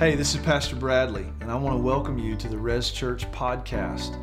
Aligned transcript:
Hey, 0.00 0.14
this 0.14 0.34
is 0.34 0.40
Pastor 0.40 0.76
Bradley, 0.76 1.26
and 1.42 1.52
I 1.52 1.56
want 1.56 1.76
to 1.76 1.82
welcome 1.82 2.16
you 2.16 2.34
to 2.34 2.48
the 2.48 2.56
Res 2.56 2.90
Church 2.90 3.30
podcast. 3.32 4.16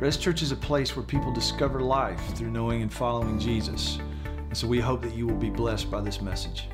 Res 0.00 0.16
Church 0.16 0.42
is 0.42 0.52
a 0.52 0.56
place 0.56 0.94
where 0.94 1.04
people 1.04 1.32
discover 1.32 1.80
life 1.80 2.20
through 2.36 2.52
knowing 2.52 2.82
and 2.82 2.92
following 2.92 3.40
Jesus. 3.40 3.98
And 4.24 4.56
so 4.56 4.68
we 4.68 4.78
hope 4.78 5.02
that 5.02 5.12
you 5.12 5.26
will 5.26 5.34
be 5.34 5.50
blessed 5.50 5.90
by 5.90 6.02
this 6.02 6.20
message. 6.20 6.68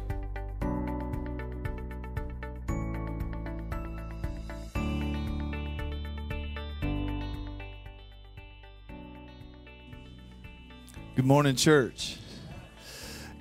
Good 11.16 11.24
morning, 11.24 11.56
church. 11.56 12.18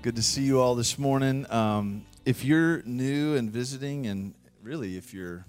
Good 0.01 0.15
to 0.15 0.23
see 0.23 0.43
you 0.43 0.61
all 0.61 0.75
this 0.75 0.97
morning. 0.97 1.45
Um, 1.49 2.05
if 2.23 2.45
you're 2.45 2.83
new 2.83 3.35
and 3.35 3.51
visiting, 3.51 4.07
and 4.07 4.33
really 4.61 4.97
if 4.97 5.13
you're 5.13 5.45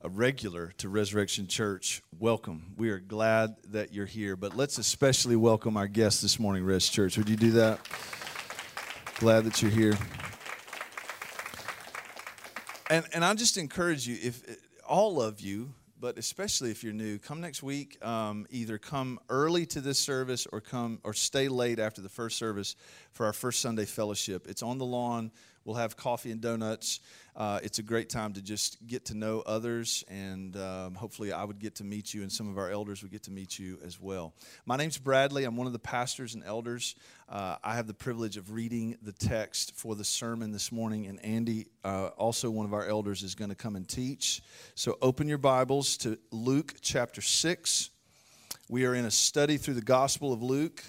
a 0.00 0.08
regular 0.08 0.72
to 0.78 0.88
Resurrection 0.88 1.46
Church, 1.46 2.02
welcome. 2.18 2.74
We 2.76 2.90
are 2.90 2.98
glad 2.98 3.54
that 3.68 3.92
you're 3.92 4.06
here, 4.06 4.34
but 4.34 4.56
let's 4.56 4.78
especially 4.78 5.36
welcome 5.36 5.76
our 5.76 5.86
guests 5.86 6.20
this 6.20 6.38
morning, 6.40 6.64
Res 6.64 6.88
Church. 6.88 7.16
Would 7.16 7.28
you 7.28 7.36
do 7.36 7.52
that? 7.52 7.80
Glad 9.18 9.44
that 9.44 9.62
you're 9.62 9.70
here. 9.70 9.96
And, 12.90 13.04
and 13.14 13.24
I 13.24 13.32
just 13.34 13.56
encourage 13.56 14.06
you, 14.06 14.18
if 14.20 14.42
all 14.86 15.22
of 15.22 15.40
you, 15.40 15.72
but 16.00 16.18
especially 16.18 16.70
if 16.70 16.82
you're 16.82 16.92
new, 16.92 17.18
come 17.18 17.40
next 17.40 17.62
week. 17.62 18.04
Um, 18.04 18.46
either 18.50 18.78
come 18.78 19.20
early 19.30 19.64
to 19.66 19.80
this 19.80 19.98
service 19.98 20.46
or 20.52 20.60
come 20.60 20.98
or 21.04 21.14
stay 21.14 21.48
late 21.48 21.78
after 21.78 22.02
the 22.02 22.10
first 22.10 22.36
service 22.36 22.74
for 23.12 23.26
our 23.26 23.32
first 23.32 23.60
Sunday 23.60 23.86
fellowship. 23.86 24.46
It's 24.48 24.62
on 24.62 24.78
the 24.78 24.84
lawn. 24.84 25.30
We'll 25.64 25.76
have 25.76 25.96
coffee 25.96 26.30
and 26.30 26.42
donuts. 26.42 27.00
Uh, 27.34 27.58
it's 27.62 27.78
a 27.78 27.82
great 27.82 28.10
time 28.10 28.34
to 28.34 28.42
just 28.42 28.86
get 28.86 29.06
to 29.06 29.14
know 29.14 29.42
others, 29.46 30.04
and 30.08 30.54
um, 30.58 30.94
hopefully, 30.94 31.32
I 31.32 31.42
would 31.42 31.58
get 31.58 31.76
to 31.76 31.84
meet 31.84 32.12
you, 32.12 32.20
and 32.20 32.30
some 32.30 32.50
of 32.50 32.58
our 32.58 32.70
elders 32.70 33.02
would 33.02 33.10
get 33.10 33.22
to 33.22 33.30
meet 33.30 33.58
you 33.58 33.78
as 33.82 33.98
well. 33.98 34.34
My 34.66 34.76
name's 34.76 34.98
Bradley. 34.98 35.44
I'm 35.44 35.56
one 35.56 35.66
of 35.66 35.72
the 35.72 35.78
pastors 35.78 36.34
and 36.34 36.44
elders. 36.44 36.96
Uh, 37.30 37.56
I 37.64 37.76
have 37.76 37.86
the 37.86 37.94
privilege 37.94 38.36
of 38.36 38.52
reading 38.52 38.98
the 39.00 39.12
text 39.12 39.74
for 39.74 39.94
the 39.96 40.04
sermon 40.04 40.52
this 40.52 40.70
morning, 40.70 41.06
and 41.06 41.24
Andy, 41.24 41.68
uh, 41.82 42.08
also 42.18 42.50
one 42.50 42.66
of 42.66 42.74
our 42.74 42.86
elders, 42.86 43.22
is 43.22 43.34
going 43.34 43.50
to 43.50 43.56
come 43.56 43.74
and 43.74 43.88
teach. 43.88 44.42
So, 44.74 44.98
open 45.00 45.28
your 45.28 45.38
Bibles 45.38 45.96
to 45.98 46.18
Luke 46.30 46.74
chapter 46.82 47.22
6. 47.22 47.88
We 48.68 48.84
are 48.84 48.94
in 48.94 49.06
a 49.06 49.10
study 49.10 49.56
through 49.56 49.74
the 49.74 49.82
Gospel 49.82 50.30
of 50.30 50.42
Luke, 50.42 50.84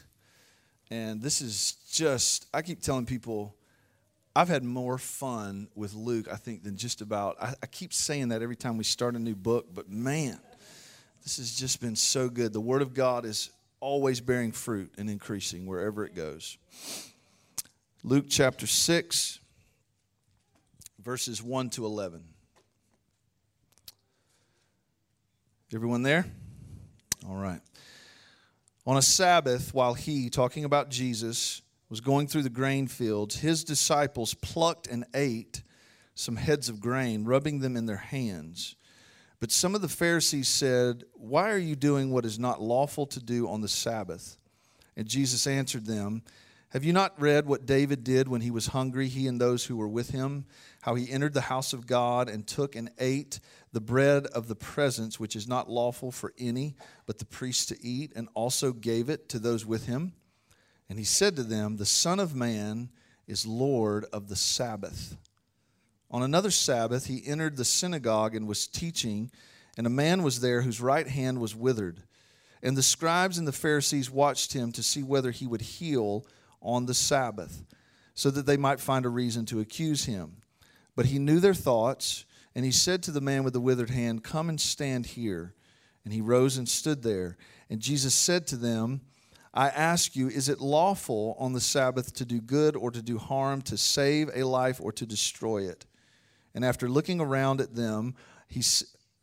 and 0.92 1.22
this 1.22 1.42
is 1.42 1.78
just, 1.90 2.46
I 2.54 2.62
keep 2.62 2.82
telling 2.82 3.06
people, 3.06 3.56
I've 4.36 4.50
had 4.50 4.64
more 4.64 4.98
fun 4.98 5.70
with 5.76 5.94
Luke, 5.94 6.28
I 6.30 6.36
think, 6.36 6.64
than 6.64 6.76
just 6.76 7.00
about. 7.02 7.38
I, 7.42 7.54
I, 7.64 7.68
keep 7.68 7.94
saying 7.94 8.30
that 8.30 8.42
every 8.42 8.58
time 8.58 8.76
we 8.78 8.84
start 8.84 9.16
a 9.16 9.20
new 9.20 9.34
book, 9.34 9.68
but 9.74 9.90
man, 9.90 10.38
this 11.24 11.38
has 11.38 11.56
just 11.56 11.80
been 11.80 11.96
so 11.96 12.28
good. 12.28 12.52
The 12.52 12.60
Word 12.60 12.82
of 12.82 12.94
God 12.94 13.24
is 13.24 13.50
always 13.80 14.20
bearing 14.20 14.52
fruit 14.52 14.92
and 14.98 15.10
increasing 15.10 15.66
wherever 15.66 16.04
it 16.04 16.16
goes. 16.16 16.58
Luke 18.04 18.26
chapter 18.28 18.68
6, 18.68 19.40
verses 21.00 21.42
1 21.42 21.70
to 21.72 21.86
11. 21.86 22.24
Everyone 25.74 26.04
there? 26.04 26.26
All 27.28 27.36
right. 27.36 27.62
On 28.86 28.98
a 28.98 29.02
Sabbath, 29.02 29.74
while 29.74 29.94
he, 29.94 30.30
talking 30.30 30.66
about 30.66 30.90
Jesus, 30.90 31.62
was 31.96 32.02
going 32.02 32.28
through 32.28 32.42
the 32.42 32.50
grain 32.50 32.88
fields, 32.88 33.38
his 33.38 33.64
disciples 33.64 34.34
plucked 34.34 34.86
and 34.86 35.06
ate 35.14 35.64
some 36.14 36.36
heads 36.36 36.68
of 36.68 36.82
grain, 36.82 37.24
rubbing 37.24 37.60
them 37.60 37.78
in 37.78 37.86
their 37.86 37.96
hands. 37.96 38.76
But 39.40 39.50
some 39.50 39.74
of 39.76 39.82
the 39.82 39.88
Pharisees 39.88 40.50
said, 40.50 41.06
Why 41.14 41.50
are 41.50 41.58
you 41.58 41.78
doing 41.78 42.12
what 42.12 42.26
is 42.26 42.38
not 42.38 42.62
lawful 42.62 43.06
to 43.06 43.24
do 43.24 43.48
on 43.48 43.62
the 43.62 43.70
Sabbath? 43.70 44.36
And 44.98 45.08
Jesus 45.08 45.48
answered 45.48 45.86
them, 45.86 46.24
Have 46.72 46.84
you 46.84 46.92
not 46.92 47.18
read 47.18 47.46
what 47.46 47.66
David 47.66 48.04
did 48.04 48.28
when 48.28 48.42
he 48.42 48.52
was 48.52 48.68
hungry, 48.68 49.08
he 49.08 49.26
and 49.26 49.40
those 49.40 49.64
who 49.64 49.78
were 49.78 49.88
with 49.88 50.10
him? 50.10 50.44
How 50.82 50.96
he 50.96 51.10
entered 51.10 51.34
the 51.34 51.40
house 51.40 51.72
of 51.72 51.88
God 51.88 52.28
and 52.28 52.46
took 52.46 52.76
and 52.76 52.92
ate 53.00 53.40
the 53.72 53.80
bread 53.80 54.26
of 54.28 54.50
the 54.50 54.56
presence, 54.56 55.18
which 55.18 55.38
is 55.38 55.48
not 55.48 55.70
lawful 55.70 56.12
for 56.12 56.34
any 56.38 56.76
but 57.06 57.20
the 57.20 57.26
priest 57.26 57.70
to 57.70 57.82
eat, 57.82 58.12
and 58.18 58.28
also 58.34 58.74
gave 58.74 59.08
it 59.08 59.30
to 59.30 59.40
those 59.40 59.66
with 59.66 59.86
him? 59.86 60.12
And 60.90 61.00
he 61.00 61.06
said 61.06 61.36
to 61.36 61.44
them, 61.44 61.78
The 61.78 61.86
Son 61.86 62.20
of 62.20 62.36
Man 62.36 62.90
is 63.28 63.46
Lord 63.46 64.06
of 64.14 64.28
the 64.28 64.36
Sabbath. 64.36 65.18
On 66.12 66.22
another 66.22 66.52
Sabbath, 66.52 67.08
he 67.08 67.26
entered 67.26 67.58
the 67.58 67.66
synagogue 67.66 68.36
and 68.36 68.48
was 68.48 68.68
teaching, 68.68 69.32
and 69.78 69.88
a 69.88 69.90
man 69.90 70.24
was 70.24 70.40
there 70.40 70.62
whose 70.62 70.80
right 70.80 71.08
hand 71.08 71.42
was 71.42 71.56
withered. 71.56 72.04
And 72.62 72.78
the 72.78 72.84
scribes 72.84 73.38
and 73.38 73.48
the 73.48 73.52
Pharisees 73.52 74.10
watched 74.10 74.54
him 74.54 74.72
to 74.74 74.84
see 74.84 75.04
whether 75.04 75.32
he 75.32 75.48
would 75.48 75.62
heal 75.62 76.26
on 76.62 76.86
the 76.86 76.94
Sabbath, 76.94 77.66
so 78.14 78.32
that 78.32 78.46
they 78.46 78.58
might 78.58 78.80
find 78.80 79.06
a 79.06 79.10
reason 79.10 79.46
to 79.48 79.60
accuse 79.60 80.06
him. 80.06 80.38
But 80.96 81.08
he 81.08 81.20
knew 81.20 81.40
their 81.40 81.54
thoughts, 81.54 82.26
and 82.56 82.64
he 82.64 82.72
said 82.72 83.04
to 83.04 83.12
the 83.12 83.22
man 83.22 83.44
with 83.44 83.54
the 83.54 83.60
withered 83.60 83.90
hand, 83.90 84.24
Come 84.24 84.50
and 84.50 84.60
stand 84.62 85.06
here. 85.08 85.54
And 86.06 86.14
he 86.14 86.22
rose 86.22 86.58
and 86.58 86.70
stood 86.70 87.02
there. 87.02 87.36
And 87.70 87.82
Jesus 87.82 88.14
said 88.14 88.48
to 88.48 88.56
them, 88.56 89.02
I 89.56 89.70
ask 89.70 90.16
you, 90.18 90.28
is 90.28 90.50
it 90.50 90.60
lawful 90.60 91.38
on 91.40 91.54
the 91.54 91.62
Sabbath 91.62 92.14
to 92.16 92.26
do 92.26 92.42
good 92.42 92.76
or 92.76 92.92
to 92.92 93.02
do 93.02 93.18
harm, 93.18 93.62
to 93.64 93.78
save 93.78 94.30
a 94.36 94.44
life 94.44 94.82
or 94.82 94.92
to 94.92 95.06
destroy 95.06 95.68
it? 95.68 95.86
And 96.54 96.66
after 96.66 96.90
looking 96.90 97.22
around 97.22 97.62
at 97.62 97.74
them, 97.74 98.16
he 98.50 98.62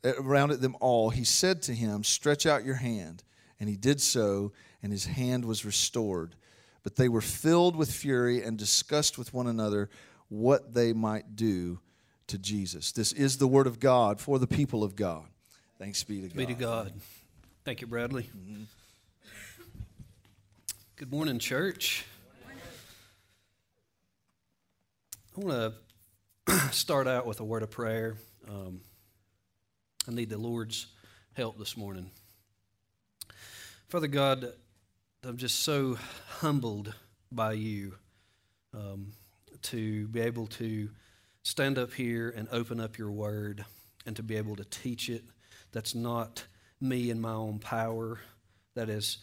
around 0.04 0.50
at 0.50 0.60
them 0.60 0.76
all, 0.80 1.10
he 1.10 1.24
said 1.24 1.62
to 1.62 1.74
him, 1.74 2.02
"Stretch 2.02 2.46
out 2.46 2.64
your 2.64 2.76
hand." 2.76 3.22
And 3.60 3.68
he 3.68 3.76
did 3.76 4.00
so, 4.00 4.52
and 4.82 4.90
his 4.90 5.04
hand 5.04 5.44
was 5.44 5.64
restored. 5.64 6.34
But 6.82 6.96
they 6.96 7.08
were 7.08 7.20
filled 7.20 7.76
with 7.76 7.92
fury 7.92 8.42
and 8.42 8.58
discussed 8.58 9.16
with 9.16 9.32
one 9.32 9.46
another 9.46 9.88
what 10.28 10.74
they 10.74 10.92
might 10.92 11.36
do 11.36 11.78
to 12.26 12.38
Jesus. 12.38 12.90
This 12.90 13.12
is 13.12 13.36
the 13.36 13.46
word 13.46 13.66
of 13.66 13.78
God 13.78 14.18
for 14.18 14.38
the 14.38 14.48
people 14.48 14.82
of 14.82 14.96
God. 14.96 15.26
Thanks 15.78 16.02
be 16.02 16.22
to 16.22 16.28
God. 16.28 16.36
Be 16.36 16.46
to 16.46 16.54
God. 16.54 16.92
Thank 17.64 17.82
you, 17.82 17.86
Bradley. 17.86 18.24
Mm-hmm. 18.24 18.62
Good 21.02 21.10
morning, 21.10 21.40
church. 21.40 22.04
I 25.36 25.40
want 25.40 25.74
to 26.46 26.58
start 26.70 27.08
out 27.08 27.26
with 27.26 27.40
a 27.40 27.44
word 27.44 27.64
of 27.64 27.72
prayer. 27.72 28.14
Um, 28.48 28.82
I 30.06 30.12
need 30.12 30.30
the 30.30 30.38
Lord's 30.38 30.86
help 31.32 31.58
this 31.58 31.76
morning. 31.76 32.08
Father 33.88 34.06
God, 34.06 34.52
I'm 35.24 35.38
just 35.38 35.64
so 35.64 35.98
humbled 36.38 36.94
by 37.32 37.54
you 37.54 37.96
um, 38.72 39.08
to 39.62 40.06
be 40.06 40.20
able 40.20 40.46
to 40.46 40.88
stand 41.42 41.78
up 41.78 41.92
here 41.92 42.30
and 42.30 42.46
open 42.52 42.78
up 42.78 42.96
your 42.96 43.10
word 43.10 43.64
and 44.06 44.14
to 44.14 44.22
be 44.22 44.36
able 44.36 44.54
to 44.54 44.64
teach 44.66 45.08
it. 45.08 45.24
That's 45.72 45.96
not 45.96 46.44
me 46.80 47.10
in 47.10 47.20
my 47.20 47.32
own 47.32 47.58
power. 47.58 48.20
That 48.76 48.88
is 48.88 49.18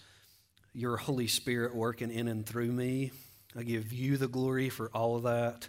your 0.74 0.98
Holy 0.98 1.28
Spirit 1.28 1.76
working 1.76 2.12
in 2.12 2.28
and 2.28 2.46
through 2.46 2.72
me. 2.72 3.12
I 3.56 3.64
give 3.64 3.92
you 3.92 4.18
the 4.18 4.28
glory 4.28 4.70
for 4.70 4.90
all 4.94 5.16
of 5.16 5.24
that. 5.24 5.68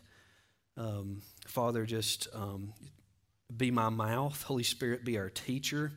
Um, 0.76 1.22
Father, 1.46 1.86
just 1.86 2.28
um, 2.34 2.72
be 3.54 3.70
my 3.70 3.88
mouth. 3.88 4.42
Holy 4.42 4.62
Spirit, 4.62 5.04
be 5.04 5.18
our 5.18 5.30
teacher. 5.30 5.92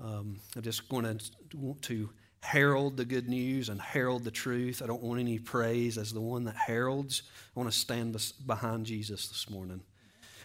Um, 0.00 0.40
I 0.56 0.60
just 0.60 0.90
want 0.90 1.06
to 1.50 1.56
want 1.56 1.82
to 1.82 2.10
herald 2.40 2.96
the 2.96 3.04
good 3.04 3.28
news 3.28 3.68
and 3.68 3.80
herald 3.80 4.24
the 4.24 4.30
truth. 4.30 4.82
I 4.82 4.86
don't 4.86 5.02
want 5.02 5.20
any 5.20 5.38
praise 5.38 5.98
as 5.98 6.12
the 6.12 6.20
one 6.20 6.44
that 6.44 6.56
heralds. 6.56 7.22
I 7.56 7.60
want 7.60 7.70
to 7.70 7.76
stand 7.76 8.16
behind 8.46 8.86
Jesus 8.86 9.28
this 9.28 9.50
morning. 9.50 9.80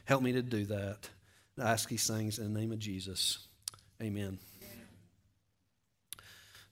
Help 0.05 0.23
me 0.23 0.31
to 0.33 0.41
do 0.41 0.65
that. 0.65 1.09
I 1.59 1.71
ask 1.71 1.87
these 1.89 2.07
things 2.07 2.39
in 2.39 2.53
the 2.53 2.59
name 2.59 2.71
of 2.71 2.79
Jesus. 2.79 3.47
Amen. 4.01 4.39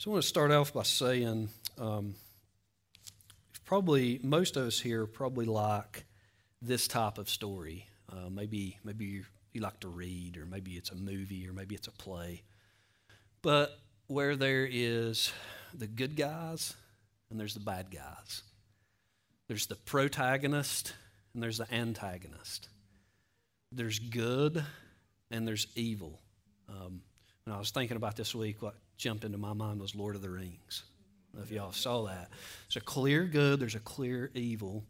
So 0.01 0.09
I 0.09 0.13
want 0.13 0.23
to 0.23 0.29
start 0.29 0.49
off 0.49 0.73
by 0.73 0.81
saying 0.81 1.49
um, 1.77 2.15
probably 3.65 4.19
most 4.23 4.57
of 4.57 4.65
us 4.65 4.79
here 4.79 5.05
probably 5.05 5.45
like 5.45 6.05
this 6.59 6.87
type 6.87 7.19
of 7.19 7.29
story. 7.29 7.85
Uh, 8.11 8.27
maybe 8.31 8.79
maybe 8.83 9.21
you, 9.53 9.61
like 9.61 9.79
to 9.81 9.89
read, 9.89 10.37
or 10.37 10.47
maybe 10.47 10.71
it's 10.71 10.89
a 10.89 10.95
movie, 10.95 11.47
or 11.47 11.53
maybe 11.53 11.75
it's 11.75 11.85
a 11.85 11.91
play. 11.91 12.41
But 13.43 13.77
where 14.07 14.35
there 14.35 14.67
is 14.67 15.31
the 15.71 15.85
good 15.85 16.15
guys 16.15 16.73
and 17.29 17.39
there's 17.39 17.53
the 17.53 17.59
bad 17.59 17.91
guys. 17.91 18.41
There's 19.49 19.67
the 19.67 19.75
protagonist 19.75 20.95
and 21.35 21.43
there's 21.43 21.59
the 21.59 21.71
antagonist. 21.71 22.69
There's 23.71 23.99
good 23.99 24.63
and 25.29 25.47
there's 25.47 25.67
evil. 25.75 26.19
Um, 26.67 27.01
and 27.45 27.55
I 27.55 27.57
was 27.57 27.71
thinking 27.71 27.97
about 27.97 28.15
this 28.15 28.35
week 28.35 28.61
what 28.61 28.75
jumped 28.97 29.23
into 29.23 29.37
my 29.37 29.53
mind 29.53 29.81
was 29.81 29.95
Lord 29.95 30.15
of 30.15 30.21
the 30.21 30.29
Rings. 30.29 30.83
if 31.41 31.51
y'all 31.51 31.71
saw 31.71 32.05
that. 32.05 32.29
There's 32.67 32.77
a 32.77 32.85
clear 32.85 33.25
good, 33.25 33.59
there's 33.59 33.75
a 33.75 33.79
clear 33.79 34.29
evil. 34.33 34.83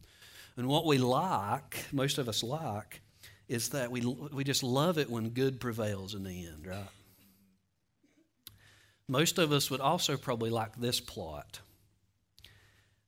And 0.57 0.67
what 0.67 0.85
we 0.85 0.97
like, 0.97 1.85
most 1.91 2.17
of 2.17 2.27
us 2.27 2.43
like, 2.43 3.01
is 3.47 3.69
that 3.69 3.89
we, 3.89 4.01
we 4.01 4.43
just 4.43 4.63
love 4.63 4.97
it 4.97 5.09
when 5.09 5.29
good 5.29 5.59
prevails 5.59 6.13
in 6.13 6.23
the 6.23 6.45
end, 6.45 6.67
right? 6.67 6.87
Most 9.07 9.37
of 9.39 9.51
us 9.51 9.69
would 9.69 9.81
also 9.81 10.17
probably 10.17 10.49
like 10.49 10.77
this 10.77 10.99
plot. 10.99 11.59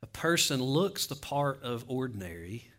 A 0.02 0.08
person 0.08 0.62
looks 0.62 1.06
the 1.06 1.16
part 1.16 1.64
of 1.64 1.86
ordinary, 1.88 2.70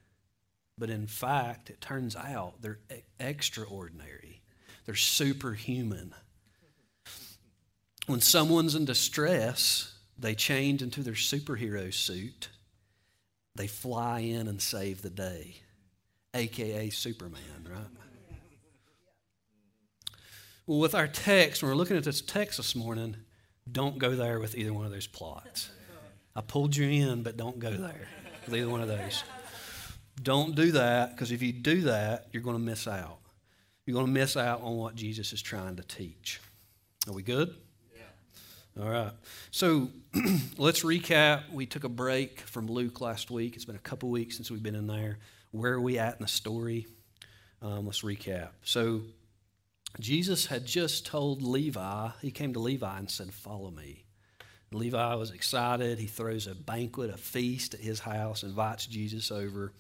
but 0.77 0.91
in 0.91 1.07
fact, 1.07 1.71
it 1.71 1.81
turns 1.81 2.17
out 2.17 2.61
they're 2.61 2.81
extraordinary. 3.19 4.43
They're 4.85 4.95
superhuman. 4.95 6.15
When 8.07 8.21
someone's 8.21 8.75
in 8.75 8.85
distress, 8.85 9.95
they 10.19 10.35
change 10.35 10.83
into 10.83 11.03
their 11.03 11.15
superhero 11.15 11.93
suit. 11.93 12.49
They 13.55 13.67
fly 13.67 14.21
in 14.21 14.49
and 14.49 14.61
save 14.61 15.03
the 15.03 15.11
day, 15.11 15.57
aka 16.35 16.91
Superman, 16.91 17.67
right? 17.69 17.87
Well, 20.67 20.79
with 20.79 20.95
our 20.95 21.07
text, 21.07 21.63
when 21.63 21.71
we're 21.71 21.77
looking 21.77 21.97
at 21.97 22.05
this 22.05 22.21
text 22.21 22.57
this 22.57 22.75
morning, 22.75 23.17
don't 23.71 23.99
go 23.99 24.17
there 24.17 24.41
with 24.41 24.57
either 24.57 24.73
one 24.73 24.87
of 24.87 24.93
those 24.93 25.07
plots. 25.07 25.71
I 26.35 26.41
pulled 26.41 26.75
you 26.75 26.89
in, 26.89 27.23
but 27.23 27.37
don't 27.37 27.59
go 27.59 27.71
there 27.71 28.09
with 28.45 28.55
either 28.55 28.69
one 28.69 28.81
of 28.81 28.89
those. 28.89 29.23
Don't 30.23 30.55
do 30.55 30.73
that 30.73 31.11
because 31.11 31.33
if 31.33 31.43
you 31.43 31.53
do 31.53 31.83
that, 31.83 32.29
you're 32.33 32.43
going 32.43 32.57
to 32.57 32.63
miss 32.63 32.89
out. 32.89 33.19
You're 33.87 33.95
going 33.95 34.07
to 34.07 34.13
miss 34.13 34.37
out 34.37 34.63
on 34.63 34.77
what 34.77 34.95
Jesus 34.95 35.33
is 35.33 35.43
trying 35.43 35.77
to 35.77 35.83
teach. 35.83 36.41
Are 37.07 37.13
we 37.13 37.23
good? 37.23 37.55
All 38.81 38.89
right. 38.89 39.13
So 39.53 39.89
let's 40.59 40.83
recap. 40.83 41.53
We 41.53 41.65
took 41.65 41.85
a 41.85 41.89
break 41.89 42.41
from 42.41 42.67
Luke 42.67 43.01
last 43.01 43.31
week. 43.31 43.55
It's 43.55 43.65
been 43.65 43.77
a 43.77 43.81
couple 43.81 44.11
weeks 44.11 44.37
since 44.37 44.51
we've 44.51 44.63
been 44.63 44.75
in 44.75 44.89
there. 44.89 45.19
Where 45.53 45.75
are 45.75 45.81
we 45.81 45.99
at 45.99 46.15
in 46.15 46.23
the 46.23 46.29
story? 46.29 46.89
Um, 47.63 47.87
let's 47.87 48.03
recap. 48.03 48.49
So 48.65 49.03
Jesus 50.01 50.47
had 50.47 50.67
just 50.67 51.07
told 51.07 51.41
Levi, 51.41 52.09
he 52.21 52.33
came 52.33 52.53
to 52.55 52.59
Levi 52.59 52.99
and 52.99 53.09
said, 53.09 53.33
Follow 53.33 53.71
me. 53.71 54.05
Levi 54.73 55.15
was 55.15 55.31
excited. 55.31 56.01
He 56.01 56.07
throws 56.07 56.49
a 56.49 56.55
banquet, 56.57 57.11
a 57.11 57.17
feast 57.17 57.75
at 57.75 57.81
his 57.81 58.01
house, 58.01 58.43
invites 58.43 58.87
Jesus 58.87 59.31
over. 59.31 59.73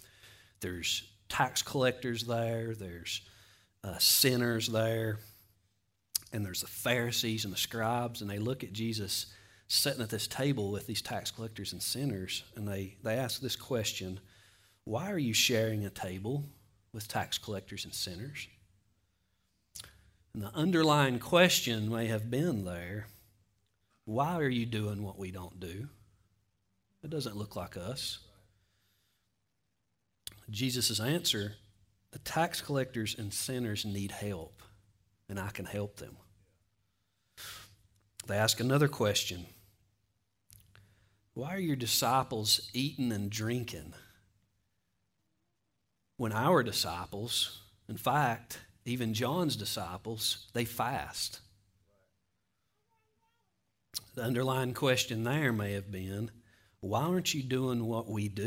There's 0.60 1.02
tax 1.28 1.62
collectors 1.62 2.24
there, 2.24 2.76
there's 2.76 3.22
uh, 3.82 3.98
sinners 3.98 4.68
there, 4.68 5.18
and 6.34 6.44
there's 6.44 6.60
the 6.60 6.66
Pharisees 6.66 7.44
and 7.44 7.54
the 7.54 7.58
scribes, 7.58 8.20
and 8.20 8.28
they 8.28 8.38
look 8.38 8.62
at 8.62 8.72
Jesus 8.72 9.26
sitting 9.68 10.02
at 10.02 10.10
this 10.10 10.26
table 10.26 10.70
with 10.70 10.86
these 10.86 11.00
tax 11.00 11.30
collectors 11.30 11.72
and 11.72 11.82
sinners, 11.82 12.44
and 12.56 12.68
they, 12.68 12.96
they 13.02 13.14
ask 13.14 13.40
this 13.40 13.56
question 13.56 14.20
Why 14.84 15.10
are 15.10 15.18
you 15.18 15.32
sharing 15.32 15.86
a 15.86 15.90
table 15.90 16.44
with 16.92 17.08
tax 17.08 17.38
collectors 17.38 17.84
and 17.84 17.94
sinners? 17.94 18.48
And 20.34 20.42
the 20.42 20.54
underlying 20.54 21.20
question 21.20 21.88
may 21.88 22.06
have 22.06 22.30
been 22.30 22.64
there 22.64 23.06
why 24.04 24.36
are 24.36 24.48
you 24.48 24.66
doing 24.66 25.02
what 25.02 25.18
we 25.18 25.30
don't 25.30 25.58
do? 25.60 25.88
It 27.02 27.10
doesn't 27.10 27.36
look 27.36 27.56
like 27.56 27.76
us. 27.76 28.18
Jesus' 30.50 31.00
answer 31.00 31.54
the 32.10 32.18
tax 32.18 32.60
collectors 32.60 33.16
and 33.18 33.32
sinners 33.32 33.84
need 33.84 34.10
help, 34.12 34.62
and 35.28 35.40
I 35.40 35.48
can 35.48 35.64
help 35.64 35.96
them. 35.96 36.16
They 38.26 38.36
ask 38.36 38.60
another 38.60 38.88
question 38.88 39.46
Why 41.34 41.54
are 41.54 41.60
your 41.60 41.76
disciples 41.76 42.70
eating 42.72 43.12
and 43.12 43.30
drinking 43.30 43.94
when 46.16 46.32
our 46.32 46.62
disciples, 46.62 47.62
in 47.88 47.96
fact, 47.96 48.60
even 48.84 49.14
John's 49.14 49.56
disciples, 49.56 50.46
they 50.52 50.64
fast. 50.64 51.40
The 54.14 54.22
underlying 54.22 54.74
question 54.74 55.24
there 55.24 55.52
may 55.52 55.72
have 55.72 55.90
been 55.90 56.30
why 56.80 57.00
aren't 57.00 57.32
you 57.32 57.42
doing 57.42 57.86
what 57.86 58.10
we 58.10 58.28
do? 58.28 58.44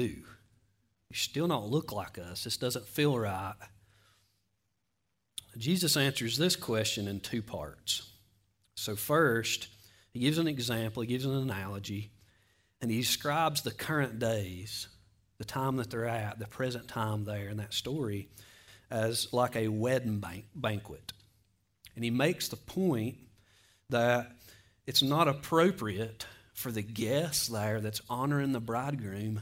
You 1.10 1.16
still 1.16 1.48
don't 1.48 1.70
look 1.72 1.92
like 1.92 2.20
us. 2.20 2.44
This 2.44 2.56
doesn't 2.56 2.86
feel 2.86 3.18
right. 3.18 3.56
Jesus 5.58 5.98
answers 5.98 6.38
this 6.38 6.56
question 6.56 7.08
in 7.08 7.20
two 7.20 7.42
parts. 7.42 8.12
So, 8.78 8.96
first, 8.96 9.70
he 10.14 10.20
gives 10.20 10.38
an 10.38 10.48
example, 10.48 11.02
he 11.02 11.08
gives 11.08 11.26
an 11.26 11.34
analogy, 11.34 12.12
and 12.80 12.92
he 12.92 13.00
describes 13.00 13.62
the 13.62 13.72
current 13.72 14.20
days, 14.20 14.88
the 15.40 15.46
time 15.46 15.78
that 15.78 15.90
they're 15.90 16.06
at, 16.06 16.38
the 16.38 16.46
present 16.46 16.88
time 16.88 17.26
there 17.26 17.50
in 17.50 17.58
that 17.58 17.74
story 17.74 18.30
as 18.92 19.34
like 19.34 19.56
a 19.56 19.68
wedding 19.68 20.24
banquet. 20.54 21.12
And 21.96 22.04
he 22.04 22.12
makes 22.12 22.50
the 22.50 22.56
point 22.56 23.18
that 23.90 24.32
it's 24.86 25.02
not 25.02 25.28
appropriate 25.28 26.28
for 26.54 26.72
the 26.72 26.84
guests 26.84 27.48
there 27.48 27.82
that's 27.82 28.02
honoring 28.12 28.52
the 28.52 28.60
bridegroom 28.60 29.42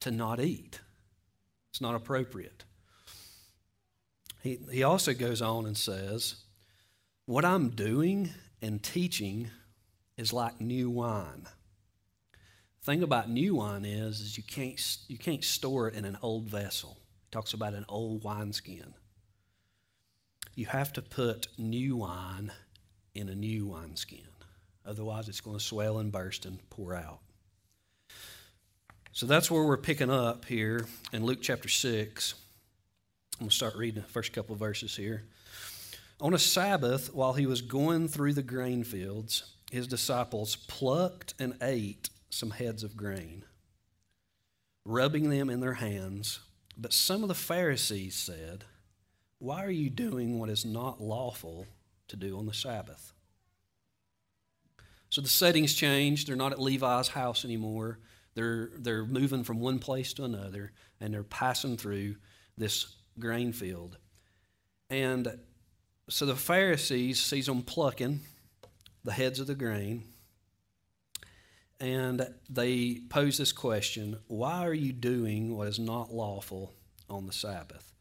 to 0.00 0.10
not 0.10 0.40
eat. 0.40 0.80
It's 1.70 1.80
not 1.80 1.94
appropriate. 1.94 2.64
He, 4.42 4.58
he 4.70 4.82
also 4.82 5.14
goes 5.14 5.40
on 5.40 5.64
and 5.64 5.76
says, 5.76 6.36
What 7.24 7.46
I'm 7.46 7.70
doing 7.70 8.30
and 8.64 8.82
teaching 8.82 9.50
is 10.16 10.32
like 10.32 10.58
new 10.58 10.88
wine. 10.88 11.46
The 12.80 12.86
thing 12.86 13.02
about 13.02 13.28
new 13.28 13.56
wine 13.56 13.84
is, 13.84 14.22
is 14.22 14.38
you 14.38 14.42
can't, 14.42 14.80
you 15.06 15.18
can't 15.18 15.44
store 15.44 15.88
it 15.88 15.94
in 15.94 16.06
an 16.06 16.16
old 16.22 16.48
vessel 16.48 16.96
It 17.28 17.32
talks 17.32 17.52
about 17.52 17.74
an 17.74 17.84
old 17.90 18.24
wineskin. 18.24 18.94
You 20.54 20.64
have 20.66 20.94
to 20.94 21.02
put 21.02 21.48
new 21.58 21.96
wine 21.96 22.52
in 23.14 23.28
a 23.28 23.34
new 23.34 23.66
wineskin. 23.66 24.28
Otherwise, 24.86 25.28
it's 25.28 25.42
going 25.42 25.58
to 25.58 25.62
swell 25.62 25.98
and 25.98 26.10
burst 26.10 26.46
and 26.46 26.58
pour 26.70 26.94
out. 26.94 27.20
So 29.12 29.26
that's 29.26 29.50
where 29.50 29.64
we're 29.64 29.76
picking 29.76 30.10
up 30.10 30.46
here 30.46 30.86
in 31.12 31.26
Luke 31.26 31.40
chapter 31.42 31.68
6. 31.68 32.34
I'm 33.34 33.40
going 33.40 33.50
to 33.50 33.54
start 33.54 33.76
reading 33.76 34.00
the 34.00 34.08
first 34.08 34.32
couple 34.32 34.56
verses 34.56 34.96
here. 34.96 35.24
On 36.24 36.34
a 36.34 36.38
Sabbath, 36.38 37.14
while 37.14 37.34
he 37.34 37.46
was 37.46 37.60
going 37.60 38.08
through 38.08 38.32
the 38.32 38.42
grain 38.42 38.82
fields, 38.82 39.54
his 39.70 39.86
disciples 39.86 40.56
plucked 40.56 41.34
and 41.38 41.54
ate 41.62 42.10
some 42.30 42.50
heads 42.50 42.82
of 42.82 42.96
grain, 42.96 43.44
rubbing 44.84 45.30
them 45.30 45.48
in 45.48 45.60
their 45.60 45.74
hands 45.74 46.40
but 46.76 46.92
some 46.92 47.22
of 47.22 47.28
the 47.28 47.34
Pharisees 47.34 48.14
said, 48.14 48.64
Why 49.38 49.64
are 49.64 49.70
you 49.70 49.90
doing 49.90 50.38
what 50.38 50.50
is 50.50 50.64
not 50.64 51.00
lawful 51.00 51.66
to 52.08 52.16
do 52.16 52.38
on 52.38 52.46
the 52.46 52.54
Sabbath? 52.54 53.12
So 55.10 55.20
the 55.20 55.28
setting's 55.28 55.74
changed. 55.74 56.26
They're 56.26 56.36
not 56.36 56.52
at 56.52 56.60
Levi's 56.60 57.08
house 57.08 57.44
anymore. 57.44 58.00
They're, 58.34 58.70
they're 58.76 59.04
moving 59.04 59.44
from 59.44 59.60
one 59.60 59.78
place 59.78 60.12
to 60.14 60.24
another, 60.24 60.72
and 61.00 61.14
they're 61.14 61.22
passing 61.22 61.76
through 61.76 62.16
this 62.58 62.96
grain 63.20 63.52
field. 63.52 63.96
And 64.90 65.38
so 66.08 66.26
the 66.26 66.36
Pharisees 66.36 67.20
sees 67.20 67.46
them 67.46 67.62
plucking 67.62 68.20
the 69.04 69.12
heads 69.12 69.40
of 69.40 69.46
the 69.46 69.54
grain, 69.54 70.04
and 71.80 72.26
they 72.48 73.00
pose 73.08 73.38
this 73.38 73.52
question 73.52 74.18
Why 74.26 74.66
are 74.66 74.74
you 74.74 74.92
doing 74.92 75.56
what 75.56 75.68
is 75.68 75.78
not 75.78 76.12
lawful 76.12 76.72
on 77.08 77.26
the 77.26 77.32
Sabbath? 77.32 77.92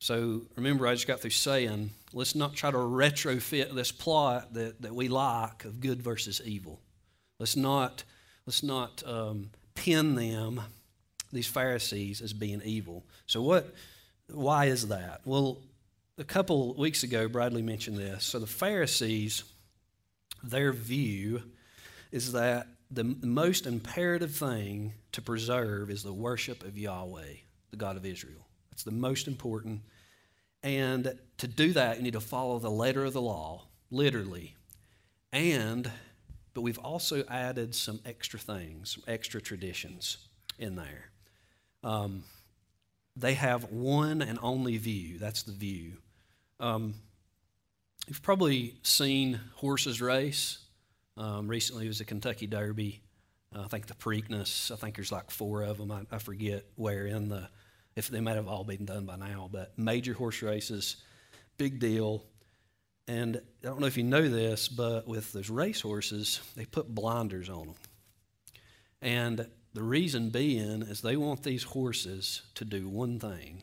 So 0.00 0.42
remember, 0.56 0.86
I 0.86 0.94
just 0.94 1.06
got 1.06 1.20
through 1.20 1.30
saying, 1.30 1.90
let's 2.14 2.34
not 2.34 2.54
try 2.54 2.70
to 2.70 2.76
retrofit 2.78 3.74
this 3.74 3.92
plot 3.92 4.54
that, 4.54 4.80
that 4.80 4.94
we 4.94 5.08
like 5.08 5.66
of 5.66 5.80
good 5.80 6.00
versus 6.00 6.40
evil. 6.42 6.80
Let's 7.38 7.54
not, 7.54 8.04
let's 8.46 8.62
not 8.62 9.02
um, 9.06 9.50
pin 9.74 10.14
them, 10.14 10.62
these 11.32 11.46
Pharisees, 11.46 12.22
as 12.22 12.32
being 12.32 12.62
evil. 12.64 13.04
So 13.26 13.42
what? 13.42 13.74
Why 14.30 14.66
is 14.66 14.88
that? 14.88 15.20
Well, 15.26 15.58
a 16.20 16.24
couple 16.24 16.74
weeks 16.74 17.02
ago, 17.02 17.28
Bradley 17.28 17.62
mentioned 17.62 17.96
this. 17.96 18.24
So 18.24 18.38
the 18.38 18.46
Pharisees, 18.46 19.42
their 20.44 20.70
view 20.70 21.42
is 22.12 22.32
that 22.32 22.66
the 22.90 23.04
most 23.04 23.66
imperative 23.66 24.32
thing 24.32 24.92
to 25.12 25.22
preserve 25.22 25.88
is 25.90 26.02
the 26.02 26.12
worship 26.12 26.62
of 26.62 26.76
Yahweh, 26.76 27.36
the 27.70 27.76
God 27.76 27.96
of 27.96 28.04
Israel. 28.04 28.46
That's 28.70 28.82
the 28.82 28.90
most 28.90 29.28
important. 29.28 29.80
And 30.62 31.18
to 31.38 31.48
do 31.48 31.72
that, 31.72 31.96
you 31.96 32.02
need 32.02 32.12
to 32.12 32.20
follow 32.20 32.58
the 32.58 32.70
letter 32.70 33.06
of 33.06 33.14
the 33.14 33.22
law, 33.22 33.68
literally. 33.90 34.56
And, 35.32 35.90
but 36.52 36.60
we've 36.60 36.78
also 36.78 37.24
added 37.28 37.74
some 37.74 37.98
extra 38.04 38.38
things, 38.38 38.92
some 38.92 39.04
extra 39.06 39.40
traditions 39.40 40.18
in 40.58 40.76
there. 40.76 41.12
Um, 41.82 42.24
they 43.16 43.34
have 43.34 43.72
one 43.72 44.20
and 44.20 44.38
only 44.42 44.76
view. 44.76 45.16
That's 45.18 45.44
the 45.44 45.52
view. 45.52 45.94
Um, 46.60 46.94
you've 48.06 48.22
probably 48.22 48.74
seen 48.82 49.40
horses 49.56 50.02
race. 50.02 50.58
Um, 51.16 51.48
recently, 51.48 51.86
it 51.86 51.88
was 51.88 51.98
the 51.98 52.04
Kentucky 52.04 52.46
Derby. 52.46 53.02
Uh, 53.54 53.62
I 53.62 53.68
think 53.68 53.86
the 53.86 53.94
Preakness. 53.94 54.70
I 54.70 54.76
think 54.76 54.94
there's 54.94 55.10
like 55.10 55.30
four 55.30 55.62
of 55.62 55.78
them. 55.78 55.90
I, 55.90 56.02
I, 56.12 56.18
forget 56.18 56.66
where 56.76 57.06
in 57.06 57.30
the 57.30 57.48
If 57.96 58.08
they 58.08 58.20
might 58.20 58.36
have 58.36 58.46
all 58.46 58.62
been 58.62 58.84
done 58.84 59.06
by 59.06 59.16
now, 59.16 59.48
but 59.50 59.76
major 59.78 60.12
horse 60.12 60.42
races, 60.42 60.96
big 61.56 61.80
deal. 61.80 62.24
And 63.08 63.38
I 63.64 63.66
don't 63.66 63.80
know 63.80 63.86
if 63.86 63.96
you 63.96 64.04
know 64.04 64.28
this, 64.28 64.68
but 64.68 65.08
with 65.08 65.32
those 65.32 65.48
race 65.48 65.80
horses, 65.80 66.40
they 66.56 66.66
put 66.66 66.94
blinders 66.94 67.48
on 67.48 67.68
them. 67.68 67.76
And 69.02 69.46
the 69.72 69.82
reason 69.82 70.28
being 70.28 70.82
is 70.82 71.00
they 71.00 71.16
want 71.16 71.42
these 71.42 71.62
horses 71.62 72.42
to 72.56 72.66
do 72.66 72.86
one 72.86 73.18
thing, 73.18 73.62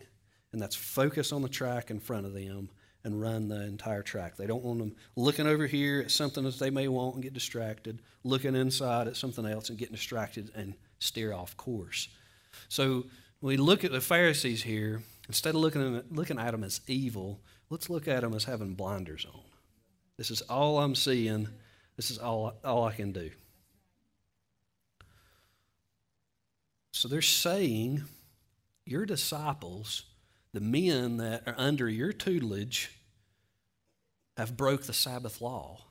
and 0.51 0.59
that's 0.59 0.75
focus 0.75 1.31
on 1.31 1.43
the 1.43 1.49
track 1.49 1.91
in 1.91 1.99
front 1.99 2.25
of 2.25 2.33
them 2.33 2.69
and 3.07 3.19
run 3.19 3.47
the 3.47 3.63
entire 3.63 4.03
track. 4.03 4.35
They 4.35 4.45
don't 4.45 4.63
want 4.63 4.79
them 4.79 4.95
looking 5.15 5.47
over 5.47 5.65
here 5.65 6.01
at 6.01 6.11
something 6.11 6.43
that 6.43 6.59
they 6.59 6.69
may 6.69 6.87
want 6.87 7.15
and 7.15 7.23
get 7.23 7.33
distracted, 7.33 8.01
looking 8.23 8.55
inside 8.55 9.07
at 9.07 9.15
something 9.15 9.45
else 9.45 9.69
and 9.69 9.77
getting 9.77 9.95
distracted 9.95 10.51
and 10.55 10.75
steer 10.99 11.33
off 11.33 11.57
course. 11.57 12.09
So 12.69 13.05
we 13.41 13.57
look 13.57 13.83
at 13.83 13.91
the 13.91 14.01
Pharisees 14.01 14.61
here, 14.61 15.01
instead 15.27 15.55
of 15.55 15.61
looking 15.61 15.97
at, 15.97 16.11
looking 16.11 16.37
at 16.37 16.51
them 16.51 16.63
as 16.63 16.81
evil, 16.85 17.39
let's 17.69 17.89
look 17.89 18.07
at 18.07 18.21
them 18.21 18.33
as 18.33 18.43
having 18.43 18.75
blinders 18.75 19.25
on. 19.33 19.41
This 20.17 20.29
is 20.29 20.41
all 20.41 20.79
I'm 20.79 20.95
seeing. 20.95 21.47
This 21.95 22.11
is 22.11 22.17
all, 22.17 22.53
all 22.63 22.85
I 22.85 22.93
can 22.93 23.11
do. 23.11 23.31
So 26.91 27.07
they're 27.07 27.21
saying, 27.21 28.03
your 28.85 29.05
disciples, 29.05 30.03
the 30.51 30.61
men 30.61 31.17
that 31.17 31.43
are 31.45 31.55
under 31.57 31.87
your 31.87 32.11
tutelage, 32.11 32.96
have 34.37 34.55
broke 34.55 34.83
the 34.83 34.93
Sabbath 34.93 35.41
law. 35.41 35.81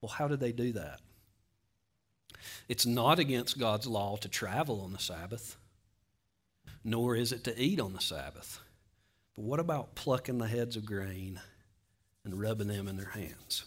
Well, 0.00 0.10
how 0.10 0.28
did 0.28 0.38
they 0.38 0.52
do 0.52 0.72
that? 0.72 1.00
It's 2.68 2.86
not 2.86 3.18
against 3.18 3.58
God's 3.58 3.86
law 3.86 4.16
to 4.16 4.28
travel 4.28 4.82
on 4.82 4.92
the 4.92 4.98
Sabbath, 4.98 5.56
nor 6.84 7.16
is 7.16 7.32
it 7.32 7.44
to 7.44 7.58
eat 7.60 7.80
on 7.80 7.94
the 7.94 8.00
Sabbath. 8.00 8.60
But 9.34 9.44
what 9.44 9.60
about 9.60 9.94
plucking 9.94 10.38
the 10.38 10.46
heads 10.46 10.76
of 10.76 10.84
grain 10.84 11.40
and 12.24 12.38
rubbing 12.38 12.68
them 12.68 12.86
in 12.86 12.96
their 12.96 13.08
hands? 13.08 13.64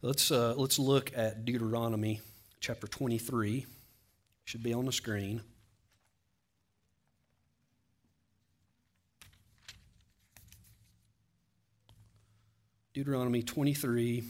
Let's, 0.00 0.30
uh, 0.30 0.54
let's 0.56 0.78
look 0.78 1.10
at 1.16 1.44
Deuteronomy 1.44 2.20
chapter 2.60 2.86
23. 2.86 3.66
Should 4.44 4.62
be 4.62 4.72
on 4.72 4.86
the 4.86 4.92
screen. 4.92 5.42
Deuteronomy 12.98 13.42
23, 13.44 14.24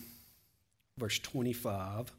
verse 0.98 1.18
25. 1.20 2.12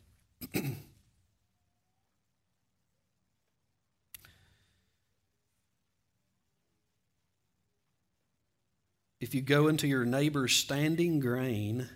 if 9.22 9.36
you 9.36 9.42
go 9.42 9.68
into 9.68 9.88
your 9.88 10.06
neighbor's 10.06 10.56
standing 10.56 11.20
grain, 11.20 11.88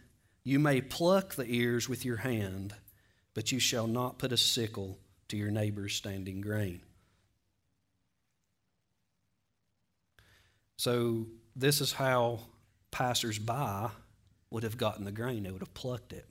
you 0.43 0.59
may 0.59 0.81
pluck 0.81 1.33
the 1.33 1.47
ears 1.47 1.89
with 1.89 2.05
your 2.05 2.17
hand, 2.17 2.75
but 3.33 3.51
you 3.51 3.57
shall 3.59 3.87
not 3.87 4.19
put 4.19 4.31
a 4.31 4.37
sickle 4.37 4.99
to 5.29 5.35
your 5.35 5.49
neighbor's 5.49 5.95
standing 5.95 6.41
grain. 6.41 6.79
So, 10.77 11.25
this 11.55 11.81
is 11.81 11.93
how 11.93 12.41
passers 12.91 13.39
by 13.39 13.89
would 14.53 14.63
have 14.63 14.77
gotten 14.77 15.03
the 15.03 15.11
grain, 15.11 15.43
they 15.43 15.51
would 15.51 15.61
have 15.63 15.73
plucked 15.73 16.13
it. 16.13 16.27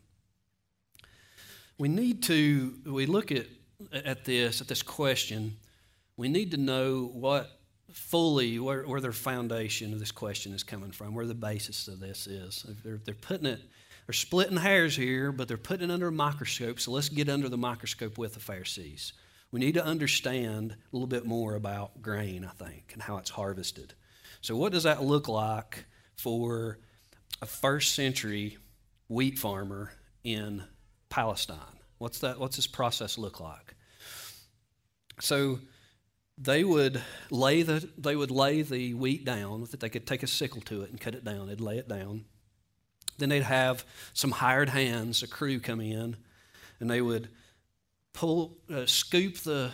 We 1.76 1.88
need 1.88 2.22
to, 2.24 2.74
we 2.86 3.04
look 3.04 3.32
at, 3.32 3.46
at 3.92 4.24
this, 4.24 4.60
at 4.60 4.68
this 4.68 4.80
question, 4.80 5.56
we 6.16 6.28
need 6.28 6.52
to 6.52 6.56
know 6.56 7.10
what 7.12 7.58
fully, 7.92 8.60
where, 8.60 8.84
where 8.84 9.00
their 9.00 9.12
foundation 9.12 9.92
of 9.92 9.98
this 9.98 10.12
question 10.12 10.52
is 10.52 10.62
coming 10.62 10.92
from, 10.92 11.16
where 11.16 11.26
the 11.26 11.34
basis 11.34 11.88
of 11.88 11.98
this 11.98 12.28
is. 12.28 12.64
They're, 12.84 13.00
they're 13.04 13.14
putting 13.14 13.46
it, 13.46 13.60
they're 14.06 14.14
splitting 14.14 14.56
hairs 14.56 14.94
here, 14.94 15.32
but 15.32 15.48
they're 15.48 15.56
putting 15.56 15.90
it 15.90 15.92
under 15.92 16.06
a 16.06 16.12
microscope, 16.12 16.78
so 16.78 16.92
let's 16.92 17.08
get 17.08 17.28
under 17.28 17.48
the 17.48 17.58
microscope 17.58 18.18
with 18.18 18.34
the 18.34 18.40
Pharisees. 18.40 19.14
We 19.50 19.58
need 19.58 19.74
to 19.74 19.84
understand 19.84 20.70
a 20.70 20.76
little 20.92 21.08
bit 21.08 21.26
more 21.26 21.56
about 21.56 22.00
grain, 22.00 22.48
I 22.48 22.52
think, 22.64 22.90
and 22.92 23.02
how 23.02 23.16
it's 23.16 23.30
harvested. 23.30 23.94
So, 24.42 24.54
what 24.54 24.70
does 24.70 24.84
that 24.84 25.02
look 25.02 25.26
like 25.28 25.86
for 26.14 26.78
a 27.42 27.46
first 27.46 27.94
century 27.94 28.56
wheat 29.08 29.38
farmer 29.38 29.92
in 30.24 30.62
Palestine. 31.10 31.58
What's 31.98 32.20
that? 32.20 32.38
What's 32.38 32.56
this 32.56 32.68
process 32.68 33.18
look 33.18 33.40
like? 33.40 33.74
So 35.20 35.58
they 36.38 36.64
would 36.64 37.02
lay 37.30 37.62
the 37.62 37.86
they 37.98 38.16
would 38.16 38.30
lay 38.30 38.62
the 38.62 38.94
wheat 38.94 39.24
down 39.24 39.66
that 39.72 39.80
they 39.80 39.88
could 39.88 40.06
take 40.06 40.22
a 40.22 40.26
sickle 40.26 40.62
to 40.62 40.82
it 40.82 40.90
and 40.90 41.00
cut 41.00 41.14
it 41.14 41.24
down. 41.24 41.48
They'd 41.48 41.60
lay 41.60 41.78
it 41.78 41.88
down. 41.88 42.24
Then 43.18 43.28
they'd 43.28 43.42
have 43.42 43.84
some 44.14 44.30
hired 44.30 44.70
hands, 44.70 45.22
a 45.22 45.28
crew 45.28 45.60
come 45.60 45.80
in, 45.80 46.16
and 46.80 46.90
they 46.90 47.02
would 47.02 47.28
pull, 48.14 48.56
uh, 48.72 48.86
scoop 48.86 49.36
the 49.38 49.72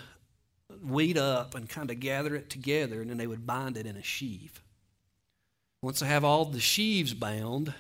wheat 0.83 1.17
up 1.17 1.55
and 1.55 1.69
kind 1.69 1.91
of 1.91 2.01
gather 2.01 2.35
it 2.35 2.51
together, 2.51 3.01
and 3.01 3.09
then 3.09 3.17
they 3.17 3.27
would 3.27 3.47
bind 3.47 3.77
it 3.77 3.87
in 3.87 3.97
a 3.97 4.03
sheaf. 4.03 4.63
Once 5.81 6.01
they 6.01 6.07
have 6.07 6.25
all 6.25 6.45
the 6.45 6.61
sheaves 6.61 7.15
bound, 7.15 7.73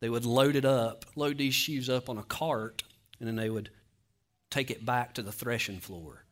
they 0.00 0.10
would 0.10 0.26
load 0.26 0.54
it 0.54 0.64
up, 0.64 1.06
load 1.16 1.38
these 1.38 1.54
sheaves 1.54 1.88
up 1.88 2.08
on 2.08 2.18
a 2.18 2.22
cart, 2.22 2.82
and 3.18 3.26
then 3.26 3.36
they 3.36 3.48
would 3.48 3.70
take 4.50 4.70
it 4.70 4.84
back 4.84 5.14
to 5.14 5.22
the 5.22 5.32
threshing 5.32 5.80
floor. 5.80 6.24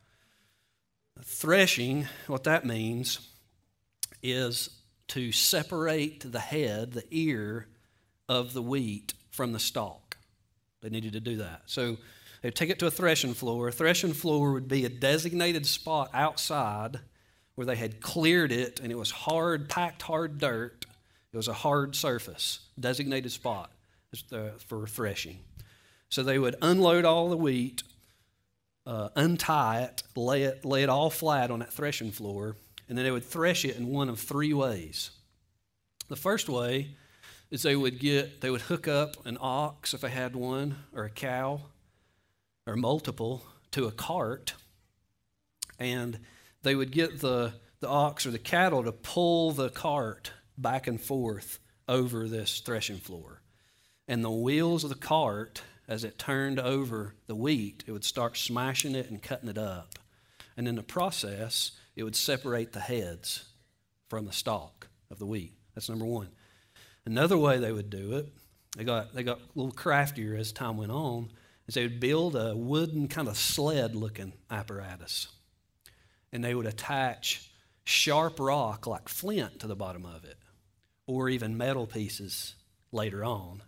Threshing, 1.23 2.07
what 2.27 2.45
that 2.45 2.67
means 2.67 3.31
is 4.23 4.69
to 5.09 5.33
separate 5.33 6.31
the 6.31 6.41
head, 6.41 6.93
the 6.93 7.07
ear 7.11 7.67
of 8.29 8.53
the 8.53 8.63
wheat 8.63 9.15
from 9.31 9.53
the 9.53 9.59
stalk. 9.59 10.19
They 10.83 10.91
needed 10.91 11.15
to 11.15 11.21
do 11.21 11.37
that. 11.39 11.63
So 11.67 11.97
they'd 12.43 12.55
take 12.55 12.69
it 12.69 12.79
to 12.81 12.87
a 12.87 12.91
threshing 12.91 13.33
floor. 13.33 13.69
A 13.69 13.73
threshing 13.73 14.13
floor 14.13 14.53
would 14.53 14.69
be 14.69 14.85
a 14.85 14.91
designated 14.91 15.65
spot 15.65 16.11
outside 16.13 17.01
where 17.55 17.67
they 17.67 17.77
had 17.77 18.03
cleared 18.03 18.53
it 18.53 18.81
and 18.81 18.93
it 18.93 18.99
was 18.99 19.11
hard, 19.11 19.71
packed 19.71 20.03
hard 20.03 20.39
dirt 20.39 20.85
it 21.37 21.41
was 21.41 21.49
a 21.49 21.53
hard 21.53 21.95
surface, 21.95 22.61
designated 22.81 23.31
spot 23.31 23.71
for 24.69 24.87
threshing. 24.87 25.39
So 26.09 26.23
they 26.23 26.39
would 26.39 26.57
unload 26.63 27.05
all 27.05 27.29
the 27.29 27.37
wheat, 27.37 27.83
uh, 28.87 29.11
untie 29.15 29.83
it, 29.83 30.03
lay 30.17 30.45
it, 30.45 30.65
lay 30.65 30.83
it 30.83 30.89
all 30.89 31.11
flat 31.11 31.51
on 31.51 31.59
that 31.59 31.75
threshing 31.75 32.11
floor, 32.11 32.57
and 32.89 32.97
then 32.97 33.05
they 33.05 33.11
would 33.11 33.23
thresh 33.23 33.67
it 33.67 33.77
in 33.77 33.89
one 33.89 34.09
of 34.09 34.19
three 34.19 34.55
ways. 34.55 35.11
The 36.09 36.17
first 36.17 36.49
way 36.49 36.97
is 37.51 37.63
they 37.63 37.77
would 37.77 37.99
get 37.99 38.41
they 38.41 38.49
would 38.49 38.63
hook 38.63 38.89
up 38.89 39.27
an 39.27 39.37
ox 39.39 39.93
if 39.93 40.01
they 40.01 40.09
had 40.09 40.35
one, 40.35 40.77
or 40.95 41.05
a 41.05 41.11
cow, 41.11 41.61
or 42.67 42.77
multiple 42.77 43.45
to 43.73 43.85
a 43.85 43.93
cart, 43.93 44.55
and 45.79 46.19
they 46.63 46.75
would 46.75 46.93
get 46.93 47.21
the 47.21 47.53
the 47.81 47.89
ox 47.89 48.25
or 48.25 48.31
the 48.31 48.39
cattle 48.39 48.83
to 48.85 48.93
pull 48.93 49.53
the 49.53 49.69
cart 49.69 50.33
back 50.59 50.87
and 50.87 51.01
forth 51.01 51.59
over 51.89 52.29
this 52.29 52.61
threshing 52.61 52.99
floor. 52.99 53.43
And 54.09 54.25
the 54.25 54.31
wheels 54.31 54.85
of 54.85 54.91
the 54.91 54.97
cart, 54.97 55.63
as 55.89 56.05
it 56.05 56.19
turned 56.19 56.59
over 56.59 57.15
the 57.27 57.35
wheat, 57.35 57.85
it 57.87 57.93
would 57.93 58.05
start 58.05 58.37
smashing 58.37 58.95
it 58.95 59.11
and 59.11 59.23
cutting 59.23 59.49
it 59.49 59.59
up. 59.59 59.99
And 60.57 60.67
in 60.67 60.77
the 60.77 60.83
process, 60.83 61.73
it 61.97 62.05
would 62.05 62.17
separate 62.17 62.73
the 62.73 62.81
heads 62.81 63.45
from 64.09 64.25
the 64.25 64.33
stalk 64.33 64.89
of 65.11 65.19
the 65.19 65.27
wheat. 65.27 65.55
That's 65.75 65.89
number 65.89 66.05
one. 66.05 66.29
Another 67.05 67.37
way 67.37 67.59
they 67.59 67.73
would 67.73 67.91
do 67.91 68.17
it, 68.17 68.33
they 68.77 68.85
got, 68.85 69.15
they 69.15 69.23
got 69.23 69.39
a 69.39 69.43
little 69.55 69.73
craftier 69.73 70.37
as 70.37 70.53
time 70.53 70.77
went 70.77 70.93
on, 70.93 71.31
is 71.67 71.75
they 71.75 71.83
would 71.83 72.01
build 72.01 72.37
a 72.37 72.57
wooden 72.57 73.09
kind 73.09 73.29
of 73.29 73.37
sled 73.37 73.95
looking 73.95 74.33
apparatus. 74.51 75.29
And 76.33 76.45
they 76.45 76.55
would 76.55 76.67
attach 76.67 77.51
sharp 77.85 78.41
rock 78.41 78.87
like 78.87 79.09
flint 79.09 79.61
to 79.61 79.67
the 79.67 79.77
bottom 79.77 80.05
of 80.05 80.25
it 80.25 80.37
or 81.07 81.29
even 81.29 81.57
metal 81.57 81.87
pieces 81.87 82.55
later 82.93 83.25
on. 83.25 83.63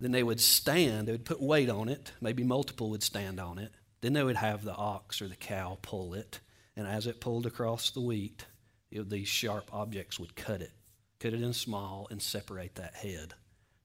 Then 0.00 0.12
they 0.12 0.22
would 0.22 0.40
stand, 0.40 1.06
they 1.06 1.12
would 1.12 1.24
put 1.24 1.40
weight 1.40 1.70
on 1.70 1.88
it, 1.88 2.12
maybe 2.20 2.42
multiple 2.42 2.90
would 2.90 3.02
stand 3.02 3.40
on 3.40 3.58
it. 3.58 3.72
Then 4.00 4.12
they 4.12 4.22
would 4.22 4.36
have 4.36 4.64
the 4.64 4.74
ox 4.74 5.22
or 5.22 5.28
the 5.28 5.36
cow 5.36 5.78
pull 5.80 6.14
it, 6.14 6.40
and 6.76 6.86
as 6.86 7.06
it 7.06 7.20
pulled 7.20 7.46
across 7.46 7.90
the 7.90 8.00
wheat, 8.00 8.44
it, 8.90 9.08
these 9.08 9.28
sharp 9.28 9.70
objects 9.72 10.18
would 10.18 10.36
cut 10.36 10.60
it, 10.60 10.72
cut 11.20 11.32
it 11.32 11.42
in 11.42 11.52
small, 11.52 12.06
and 12.10 12.20
separate 12.20 12.74
that 12.74 12.94
head 12.94 13.34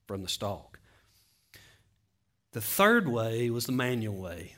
from 0.08 0.22
the 0.22 0.28
stalk. 0.28 0.80
The 2.52 2.62
third 2.62 3.08
way 3.08 3.50
was 3.52 3.66
the 3.66 3.72
manual 3.72 4.18
way. 4.18 4.56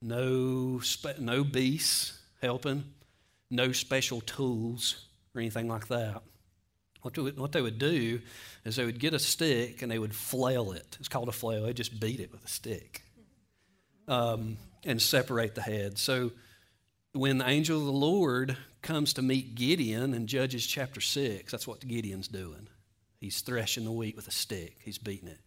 No, 0.00 0.80
spe- 0.80 1.18
no 1.18 1.44
beasts 1.44 2.18
helping, 2.40 2.84
no 3.50 3.72
special 3.72 4.22
tools 4.22 5.06
or 5.34 5.40
anything 5.40 5.68
like 5.68 5.88
that. 5.88 6.22
What, 7.02 7.16
what 7.38 7.52
they 7.52 7.62
would 7.62 7.78
do 7.78 8.20
is 8.64 8.76
they 8.76 8.84
would 8.84 9.00
get 9.00 9.14
a 9.14 9.18
stick 9.18 9.82
and 9.82 9.90
they 9.90 9.98
would 9.98 10.14
flail 10.14 10.72
it. 10.72 10.96
It's 11.00 11.08
called 11.08 11.28
a 11.28 11.32
flail. 11.32 11.64
They 11.64 11.72
just 11.72 11.98
beat 11.98 12.20
it 12.20 12.30
with 12.30 12.44
a 12.44 12.48
stick 12.48 13.02
um, 14.08 14.58
and 14.84 15.00
separate 15.00 15.54
the 15.54 15.62
head. 15.62 15.98
So 15.98 16.32
when 17.12 17.38
the 17.38 17.48
angel 17.48 17.78
of 17.78 17.86
the 17.86 17.92
Lord 17.92 18.56
comes 18.82 19.14
to 19.14 19.22
meet 19.22 19.54
Gideon 19.54 20.14
in 20.14 20.26
Judges 20.26 20.66
chapter 20.66 21.00
6, 21.00 21.50
that's 21.50 21.66
what 21.66 21.86
Gideon's 21.86 22.28
doing. 22.28 22.68
He's 23.18 23.40
threshing 23.40 23.84
the 23.84 23.92
wheat 23.92 24.16
with 24.16 24.28
a 24.28 24.32
stick, 24.32 24.76
he's 24.82 24.98
beating 24.98 25.28
it. 25.28 25.40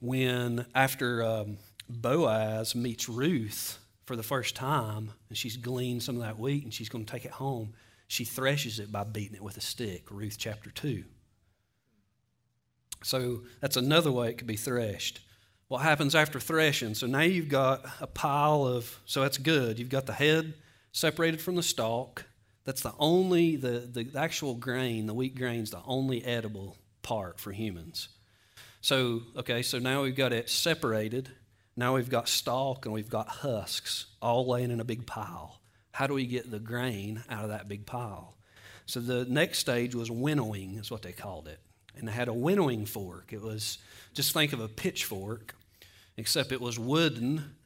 When, 0.00 0.64
after 0.74 1.24
um, 1.24 1.58
Boaz 1.88 2.74
meets 2.74 3.08
Ruth 3.08 3.78
for 4.06 4.14
the 4.14 4.22
first 4.22 4.54
time, 4.54 5.10
and 5.28 5.36
she's 5.36 5.56
gleaned 5.56 6.02
some 6.02 6.16
of 6.16 6.22
that 6.22 6.38
wheat 6.38 6.64
and 6.64 6.72
she's 6.72 6.88
going 6.88 7.04
to 7.04 7.12
take 7.12 7.24
it 7.24 7.32
home, 7.32 7.74
she 8.08 8.24
threshes 8.24 8.80
it 8.80 8.90
by 8.90 9.04
beating 9.04 9.36
it 9.36 9.42
with 9.42 9.58
a 9.58 9.60
stick, 9.60 10.10
Ruth 10.10 10.36
chapter 10.38 10.70
2. 10.70 11.04
So 13.04 13.42
that's 13.60 13.76
another 13.76 14.10
way 14.10 14.30
it 14.30 14.38
could 14.38 14.46
be 14.46 14.56
threshed. 14.56 15.20
What 15.68 15.82
happens 15.82 16.14
after 16.14 16.40
threshing? 16.40 16.94
So 16.94 17.06
now 17.06 17.20
you've 17.20 17.50
got 17.50 17.84
a 18.00 18.06
pile 18.06 18.66
of, 18.66 18.98
so 19.04 19.20
that's 19.20 19.36
good. 19.36 19.78
You've 19.78 19.90
got 19.90 20.06
the 20.06 20.14
head 20.14 20.54
separated 20.92 21.42
from 21.42 21.56
the 21.56 21.62
stalk. 21.62 22.24
That's 22.64 22.82
the 22.82 22.94
only, 22.98 23.56
the, 23.56 23.80
the 23.80 24.18
actual 24.18 24.54
grain, 24.54 25.06
the 25.06 25.14
wheat 25.14 25.36
grain 25.36 25.60
is 25.60 25.70
the 25.70 25.82
only 25.86 26.24
edible 26.24 26.76
part 27.02 27.38
for 27.38 27.52
humans. 27.52 28.08
So, 28.80 29.22
okay, 29.36 29.62
so 29.62 29.78
now 29.78 30.02
we've 30.02 30.16
got 30.16 30.32
it 30.32 30.48
separated. 30.48 31.30
Now 31.76 31.94
we've 31.94 32.10
got 32.10 32.28
stalk 32.28 32.86
and 32.86 32.94
we've 32.94 33.10
got 33.10 33.28
husks 33.28 34.06
all 34.22 34.46
laying 34.46 34.70
in 34.70 34.80
a 34.80 34.84
big 34.84 35.06
pile. 35.06 35.57
How 35.98 36.06
do 36.06 36.14
we 36.14 36.26
get 36.26 36.48
the 36.48 36.60
grain 36.60 37.24
out 37.28 37.42
of 37.42 37.50
that 37.50 37.66
big 37.66 37.84
pile? 37.84 38.36
So 38.86 39.00
the 39.00 39.24
next 39.24 39.58
stage 39.58 39.96
was 39.96 40.12
winnowing, 40.12 40.76
is 40.76 40.92
what 40.92 41.02
they 41.02 41.10
called 41.10 41.48
it. 41.48 41.58
And 41.96 42.06
they 42.06 42.12
had 42.12 42.28
a 42.28 42.32
winnowing 42.32 42.86
fork. 42.86 43.32
It 43.32 43.42
was, 43.42 43.78
just 44.14 44.32
think 44.32 44.52
of 44.52 44.60
a 44.60 44.68
pitchfork, 44.68 45.56
except 46.16 46.52
it 46.52 46.60
was 46.60 46.78
wooden 46.78 47.56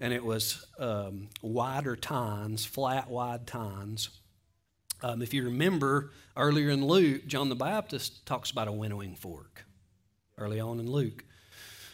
and 0.00 0.12
it 0.12 0.22
was 0.22 0.66
um, 0.78 1.30
wider 1.40 1.96
tines, 1.96 2.66
flat, 2.66 3.08
wide 3.08 3.46
tines. 3.46 4.10
Um, 5.02 5.22
if 5.22 5.32
you 5.32 5.44
remember 5.44 6.10
earlier 6.36 6.68
in 6.68 6.86
Luke, 6.86 7.26
John 7.26 7.48
the 7.48 7.56
Baptist 7.56 8.26
talks 8.26 8.50
about 8.50 8.68
a 8.68 8.72
winnowing 8.72 9.14
fork 9.14 9.64
early 10.36 10.60
on 10.60 10.78
in 10.78 10.90
Luke. 10.90 11.24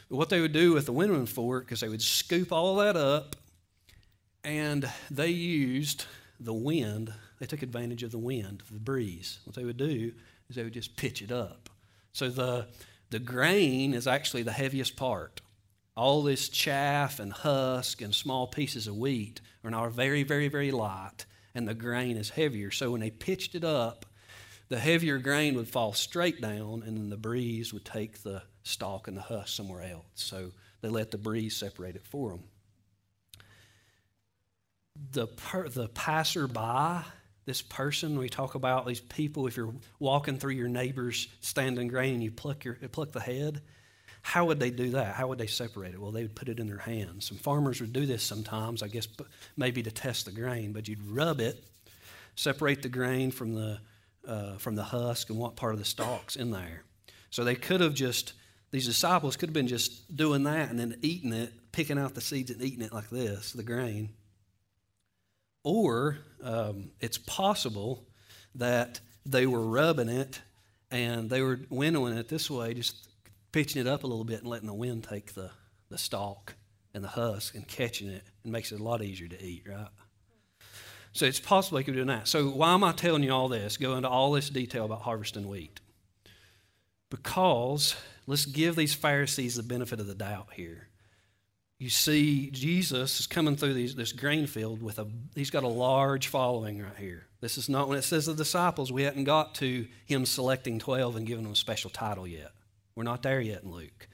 What 0.08 0.28
they 0.28 0.40
would 0.40 0.52
do 0.52 0.72
with 0.72 0.86
the 0.86 0.92
winnowing 0.92 1.26
fork 1.26 1.70
is 1.70 1.78
they 1.78 1.88
would 1.88 2.02
scoop 2.02 2.50
all 2.50 2.74
that 2.78 2.96
up 2.96 3.36
and 4.44 4.90
they 5.10 5.28
used 5.28 6.06
the 6.38 6.52
wind. 6.52 7.12
They 7.40 7.46
took 7.46 7.62
advantage 7.62 8.02
of 8.02 8.12
the 8.12 8.18
wind, 8.18 8.62
the 8.70 8.78
breeze. 8.78 9.38
What 9.44 9.56
they 9.56 9.64
would 9.64 9.76
do 9.76 10.12
is 10.48 10.56
they 10.56 10.64
would 10.64 10.74
just 10.74 10.96
pitch 10.96 11.22
it 11.22 11.32
up. 11.32 11.70
So 12.12 12.28
the, 12.28 12.66
the 13.10 13.18
grain 13.18 13.94
is 13.94 14.06
actually 14.06 14.42
the 14.42 14.52
heaviest 14.52 14.96
part 14.96 15.40
all 15.96 16.22
this 16.22 16.48
chaff 16.48 17.20
and 17.20 17.32
husk 17.32 18.02
and 18.02 18.14
small 18.14 18.46
pieces 18.46 18.86
of 18.86 18.96
wheat 18.96 19.40
are 19.62 19.70
now 19.70 19.88
very, 19.88 20.22
very, 20.22 20.48
very 20.48 20.70
light, 20.70 21.24
and 21.54 21.68
the 21.68 21.74
grain 21.74 22.16
is 22.16 22.30
heavier. 22.30 22.70
So 22.70 22.90
when 22.90 23.00
they 23.00 23.10
pitched 23.10 23.54
it 23.54 23.64
up, 23.64 24.04
the 24.68 24.78
heavier 24.78 25.18
grain 25.18 25.54
would 25.54 25.68
fall 25.68 25.92
straight 25.92 26.40
down, 26.40 26.82
and 26.84 26.96
then 26.96 27.10
the 27.10 27.16
breeze 27.16 27.72
would 27.72 27.84
take 27.84 28.22
the 28.22 28.42
stalk 28.62 29.06
and 29.06 29.16
the 29.16 29.22
husk 29.22 29.54
somewhere 29.54 29.82
else. 29.82 30.04
So 30.14 30.50
they 30.80 30.88
let 30.88 31.10
the 31.10 31.18
breeze 31.18 31.56
separate 31.56 31.96
it 31.96 32.06
for 32.06 32.30
them. 32.30 32.44
The, 35.12 35.26
per, 35.26 35.68
the 35.68 35.88
passerby, 35.88 37.04
this 37.44 37.62
person, 37.62 38.18
we 38.18 38.28
talk 38.28 38.54
about 38.54 38.86
these 38.86 39.00
people, 39.00 39.46
if 39.46 39.56
you're 39.56 39.74
walking 39.98 40.38
through 40.38 40.54
your 40.54 40.68
neighbor's 40.68 41.28
standing 41.40 41.88
grain 41.88 42.14
and 42.14 42.22
you 42.22 42.30
pluck, 42.30 42.64
your, 42.64 42.74
pluck 42.74 43.12
the 43.12 43.20
head, 43.20 43.60
how 44.22 44.46
would 44.46 44.58
they 44.58 44.70
do 44.70 44.90
that? 44.90 45.14
How 45.14 45.28
would 45.28 45.38
they 45.38 45.46
separate 45.46 45.94
it? 45.94 46.00
Well, 46.00 46.10
they 46.10 46.22
would 46.22 46.34
put 46.34 46.48
it 46.48 46.58
in 46.58 46.66
their 46.66 46.78
hands. 46.78 47.26
Some 47.26 47.36
farmers 47.36 47.80
would 47.80 47.92
do 47.92 48.06
this 48.06 48.22
sometimes, 48.22 48.82
I 48.82 48.88
guess, 48.88 49.06
maybe 49.56 49.82
to 49.82 49.90
test 49.90 50.24
the 50.24 50.32
grain, 50.32 50.72
but 50.72 50.88
you'd 50.88 51.06
rub 51.06 51.40
it, 51.40 51.62
separate 52.34 52.82
the 52.82 52.88
grain 52.88 53.30
from 53.30 53.54
the, 53.54 53.80
uh, 54.26 54.56
from 54.56 54.74
the 54.74 54.82
husk 54.82 55.28
and 55.28 55.38
what 55.38 55.56
part 55.56 55.74
of 55.74 55.78
the 55.78 55.84
stalk's 55.84 56.36
in 56.36 56.50
there. 56.50 56.82
So 57.30 57.44
they 57.44 57.54
could 57.54 57.80
have 57.80 57.94
just, 57.94 58.32
these 58.70 58.86
disciples 58.86 59.36
could 59.36 59.50
have 59.50 59.54
been 59.54 59.68
just 59.68 60.16
doing 60.16 60.44
that 60.44 60.70
and 60.70 60.78
then 60.78 60.98
eating 61.02 61.32
it, 61.32 61.52
picking 61.72 61.98
out 61.98 62.14
the 62.14 62.20
seeds 62.20 62.50
and 62.50 62.62
eating 62.62 62.82
it 62.82 62.92
like 62.92 63.10
this, 63.10 63.52
the 63.52 63.62
grain. 63.62 64.10
Or 65.64 66.18
um, 66.42 66.90
it's 67.00 67.18
possible 67.18 68.06
that 68.54 69.00
they 69.26 69.46
were 69.46 69.66
rubbing 69.66 70.08
it 70.08 70.40
and 70.90 71.28
they 71.28 71.40
were 71.42 71.58
winnowing 71.70 72.16
it 72.16 72.28
this 72.28 72.48
way, 72.50 72.74
just 72.74 73.08
pitching 73.50 73.80
it 73.80 73.88
up 73.88 74.04
a 74.04 74.06
little 74.06 74.24
bit 74.24 74.40
and 74.40 74.48
letting 74.48 74.68
the 74.68 74.74
wind 74.74 75.04
take 75.04 75.34
the, 75.34 75.50
the 75.88 75.98
stalk 75.98 76.54
and 76.92 77.02
the 77.02 77.08
husk 77.08 77.54
and 77.54 77.66
catching 77.66 78.08
it 78.08 78.22
and 78.44 78.52
makes 78.52 78.70
it 78.70 78.78
a 78.78 78.82
lot 78.82 79.02
easier 79.02 79.26
to 79.26 79.42
eat, 79.42 79.66
right? 79.68 79.88
So 81.12 81.26
it's 81.26 81.40
possible 81.40 81.78
they 81.78 81.84
could 81.84 81.94
doing 81.94 82.08
that. 82.08 82.28
So 82.28 82.50
why 82.50 82.74
am 82.74 82.84
I 82.84 82.92
telling 82.92 83.22
you 83.22 83.32
all 83.32 83.48
this, 83.48 83.76
go 83.76 83.96
into 83.96 84.08
all 84.08 84.32
this 84.32 84.50
detail 84.50 84.84
about 84.84 85.02
harvesting 85.02 85.48
wheat? 85.48 85.80
Because 87.08 87.96
let's 88.26 88.46
give 88.46 88.74
these 88.74 88.94
Pharisees 88.94 89.54
the 89.54 89.62
benefit 89.62 90.00
of 90.00 90.08
the 90.08 90.14
doubt 90.14 90.48
here. 90.54 90.88
You 91.78 91.90
see, 91.90 92.50
Jesus 92.50 93.20
is 93.20 93.26
coming 93.26 93.56
through 93.56 93.74
these, 93.74 93.94
this 93.94 94.12
grain 94.12 94.46
field 94.46 94.80
with 94.80 94.98
a, 94.98 95.06
he's 95.34 95.50
got 95.50 95.64
a 95.64 95.68
large 95.68 96.28
following 96.28 96.80
right 96.80 96.96
here. 96.96 97.26
This 97.40 97.58
is 97.58 97.68
not 97.68 97.88
when 97.88 97.98
it 97.98 98.02
says 98.02 98.26
the 98.26 98.34
disciples, 98.34 98.92
we 98.92 99.02
hadn't 99.02 99.24
got 99.24 99.56
to 99.56 99.86
him 100.06 100.24
selecting 100.24 100.78
12 100.78 101.16
and 101.16 101.26
giving 101.26 101.44
them 101.44 101.52
a 101.52 101.56
special 101.56 101.90
title 101.90 102.26
yet. 102.26 102.52
We're 102.94 103.02
not 103.02 103.22
there 103.22 103.40
yet 103.40 103.64
in 103.64 103.72
Luke. 103.72 104.08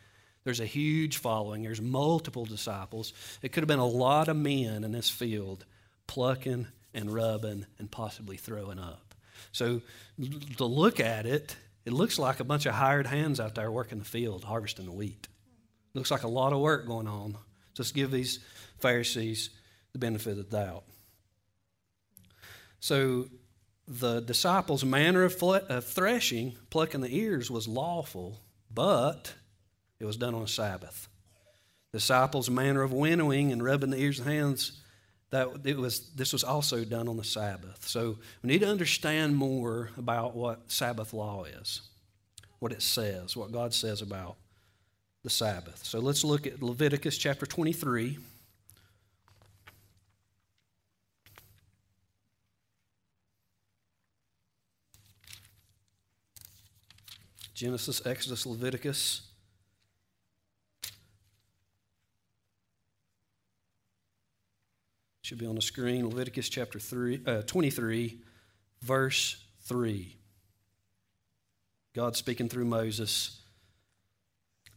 There's 0.45 0.61
a 0.61 0.67
huge 0.67 1.19
following, 1.19 1.63
there's 1.63 1.83
multiple 1.83 2.47
disciples. 2.47 3.13
It 3.43 3.53
could 3.53 3.63
have 3.63 3.69
been 3.69 3.79
a 3.79 3.87
lot 3.87 4.29
of 4.29 4.37
men 4.37 4.83
in 4.83 4.93
this 4.93 5.11
field 5.11 5.67
plucking 6.07 6.67
and 6.95 7.13
rubbing 7.13 7.67
and 7.79 7.91
possibly 7.91 8.39
throwing 8.39 8.79
up. 8.79 9.15
So 9.53 9.83
to 10.57 10.65
look 10.65 10.99
at 10.99 11.27
it, 11.27 11.57
it 11.85 11.93
looks 11.93 12.19
like 12.19 12.41
a 12.41 12.45
bunch 12.45 12.67
of 12.67 12.75
hired 12.75 13.07
hands 13.07 13.39
out 13.39 13.55
there 13.55 13.71
working 13.71 13.99
the 13.99 14.05
field, 14.05 14.45
harvesting 14.45 14.87
the 14.87 14.93
wheat. 14.93 15.29
Looks 15.95 16.11
like 16.11 16.23
a 16.23 16.29
lot 16.29 16.53
of 16.53 16.61
work 16.61 16.87
going 16.87 17.07
on. 17.07 17.37
Just 17.81 17.95
give 17.95 18.11
these 18.11 18.41
Pharisees 18.79 19.49
the 19.95 19.99
benefit 19.99 20.33
of 20.33 20.37
the 20.37 20.43
doubt. 20.57 20.85
So 22.79 23.31
the 23.89 24.21
disciples' 24.21 24.85
manner 24.85 25.25
of, 25.25 25.43
of 25.43 25.87
threshing, 25.87 26.57
plucking 26.69 27.01
the 27.01 27.17
ears, 27.17 27.51
was 27.51 27.67
lawful 27.67 28.39
but 28.71 29.33
it 29.99 30.05
was 30.05 30.19
done 30.19 30.35
on 30.35 30.43
a 30.43 30.49
Sabbath. 30.49 31.09
The 31.93 31.99
disciples' 31.99 32.51
manner 32.51 32.83
of 32.83 32.93
winnowing 32.93 33.51
and 33.51 33.65
rubbing 33.65 33.91
the 33.91 33.99
ears 33.99 34.19
and 34.19 34.29
hands, 34.29 34.83
that 35.31 35.49
it 35.65 35.79
was, 35.79 36.11
this 36.11 36.35
was 36.35 36.45
also 36.45 36.85
done 36.85 37.09
on 37.09 37.17
the 37.17 37.25
Sabbath. 37.25 37.89
So 37.89 38.19
we 38.43 38.49
need 38.49 38.61
to 38.61 38.69
understand 38.69 39.37
more 39.37 39.91
about 39.97 40.37
what 40.37 40.71
Sabbath 40.71 41.15
law 41.15 41.45
is, 41.45 41.81
what 42.59 42.73
it 42.73 42.83
says, 42.83 43.39
what 43.39 43.53
God 43.53 43.73
says 43.73 44.03
about 44.03 44.37
the 45.23 45.31
Sabbath. 45.31 45.85
So 45.85 45.99
let's 45.99 46.25
look 46.25 46.47
at 46.47 46.63
Leviticus 46.63 47.19
chapter 47.19 47.47
23. 47.47 48.19
Genesis, 57.55 58.07
Exodus, 58.07 58.47
Leviticus. 58.47 59.21
Should 65.21 65.37
be 65.37 65.45
on 65.45 65.57
the 65.57 65.61
screen. 65.61 66.09
Leviticus 66.09 66.49
chapter 66.49 66.79
three, 66.79 67.21
uh, 67.27 67.43
23, 67.43 68.19
verse 68.81 69.45
3. 69.65 70.17
God 71.95 72.17
speaking 72.17 72.49
through 72.49 72.65
Moses. 72.65 73.43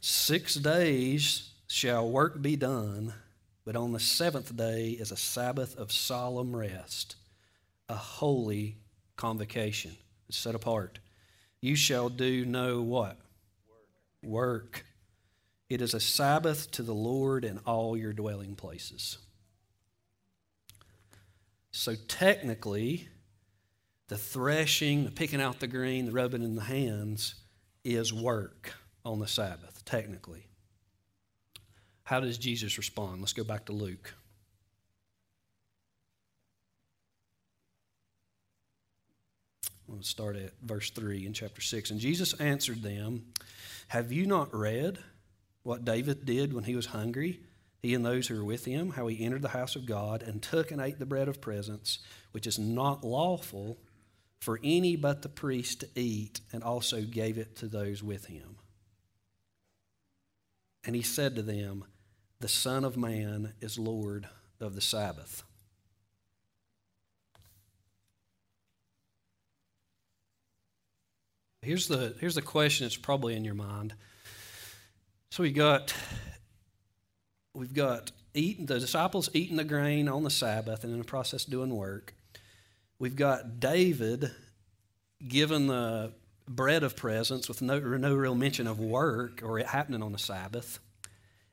Six 0.06 0.56
days 0.56 1.52
shall 1.66 2.10
work 2.10 2.42
be 2.42 2.58
done, 2.58 3.14
but 3.64 3.78
on 3.78 3.94
the 3.94 4.02
seventh 4.02 4.54
day 4.54 4.90
is 4.90 5.14
a 5.14 5.16
Sabbath 5.16 5.78
of 5.78 5.94
solemn 5.94 6.54
rest, 6.54 7.16
a 7.88 7.96
holy 7.96 8.80
convocation. 9.16 9.96
It's 10.28 10.38
set 10.38 10.56
apart. 10.56 11.00
You 11.62 11.78
shall 11.78 12.10
do 12.10 12.44
no 12.44 12.82
what? 12.82 13.18
Work. 14.22 14.30
Work. 14.30 14.86
It 15.70 15.82
is 15.82 15.94
a 15.94 16.02
Sabbath 16.02 16.70
to 16.72 16.84
the 16.84 16.94
Lord 16.94 17.46
in 17.46 17.60
all 17.60 17.96
your 17.96 18.12
dwelling 18.12 18.56
places. 18.56 19.20
So 21.72 21.96
technically, 22.10 23.08
the 24.10 24.18
threshing, 24.18 25.06
the 25.06 25.12
picking 25.12 25.40
out 25.40 25.62
the 25.62 25.68
grain, 25.68 26.08
the 26.08 26.12
rubbing 26.12 26.44
in 26.44 26.56
the 26.56 26.64
hands 26.64 27.36
is 27.86 28.12
work 28.12 28.74
on 29.06 29.20
the 29.20 29.28
Sabbath, 29.28 29.73
technically. 29.86 30.48
How 32.04 32.20
does 32.20 32.38
Jesus 32.38 32.78
respond? 32.78 33.22
Let's 33.22 33.34
go 33.34 33.44
back 33.44 33.66
to 33.66 33.72
Luke. 33.72 34.14
To 39.90 40.04
start 40.08 40.36
at 40.36 40.54
verse 40.62 40.90
3 40.90 41.26
in 41.26 41.34
chapter 41.34 41.62
6. 41.62 41.92
And 41.92 42.00
Jesus 42.00 42.34
answered 42.40 42.82
them, 42.82 43.26
Have 43.90 44.12
you 44.12 44.26
not 44.26 44.54
read 44.54 44.98
what 45.64 45.86
David 45.86 46.26
did 46.26 46.54
when 46.54 46.66
he 46.66 46.76
was 46.76 46.88
hungry, 46.88 47.40
he 47.80 47.94
and 47.94 48.06
those 48.06 48.28
who 48.28 48.36
were 48.36 48.46
with 48.46 48.66
him, 48.66 48.92
how 48.92 49.08
he 49.08 49.24
entered 49.24 49.42
the 49.42 49.50
house 49.50 49.76
of 49.76 49.86
God 49.86 50.24
and 50.24 50.42
took 50.42 50.72
and 50.72 50.82
ate 50.82 51.00
the 51.00 51.06
bread 51.06 51.28
of 51.28 51.42
presence, 51.42 52.00
which 52.32 52.48
is 52.48 52.60
not 52.60 53.04
lawful 53.04 53.78
for 54.40 54.60
any 54.64 54.96
but 54.96 55.22
the 55.22 55.30
priest 55.30 55.82
to 55.82 55.90
eat, 55.96 56.42
and 56.52 56.64
also 56.64 57.02
gave 57.02 57.38
it 57.38 57.56
to 57.58 57.68
those 57.68 58.04
with 58.04 58.26
him. 58.26 58.58
And 60.86 60.96
he 60.96 61.02
said 61.02 61.36
to 61.36 61.42
them, 61.42 61.86
The 62.40 62.48
Son 62.48 62.84
of 62.84 62.98
Man 62.98 63.54
is 63.62 63.80
Lord 63.80 64.28
of 64.60 64.76
the 64.76 64.82
Sabbath. 64.82 65.44
Here's 71.62 71.88
the, 71.88 72.16
here's 72.20 72.36
the 72.36 72.42
question 72.42 72.86
that's 72.86 72.98
probably 72.98 73.36
in 73.36 73.46
your 73.46 73.54
mind. 73.54 73.94
So 75.30 75.42
we 75.42 75.52
got 75.52 75.94
we've 77.56 77.74
got 77.74 78.12
eating 78.36 78.68
the 78.68 78.80
disciples 78.80 79.30
eating 79.34 79.58
the 79.58 79.64
grain 79.64 80.08
on 80.08 80.24
the 80.24 80.30
Sabbath 80.30 80.84
and 80.84 80.94
in 80.94 81.00
the 81.00 81.06
process 81.06 81.46
doing 81.46 81.76
work. 81.76 82.14
We've 83.00 83.16
got 83.16 83.60
David 83.60 84.32
given 85.28 85.68
the 85.68 86.14
bread 86.48 86.84
of 86.84 86.96
presence 86.96 87.48
with 87.48 87.62
no, 87.62 87.80
no 87.80 88.14
real 88.14 88.36
mention 88.36 88.68
of 88.68 88.80
work 88.80 89.42
or 89.44 89.60
it 89.60 89.68
happening 89.68 90.04
on 90.04 90.12
the 90.12 90.18
Sabbath. 90.18 90.80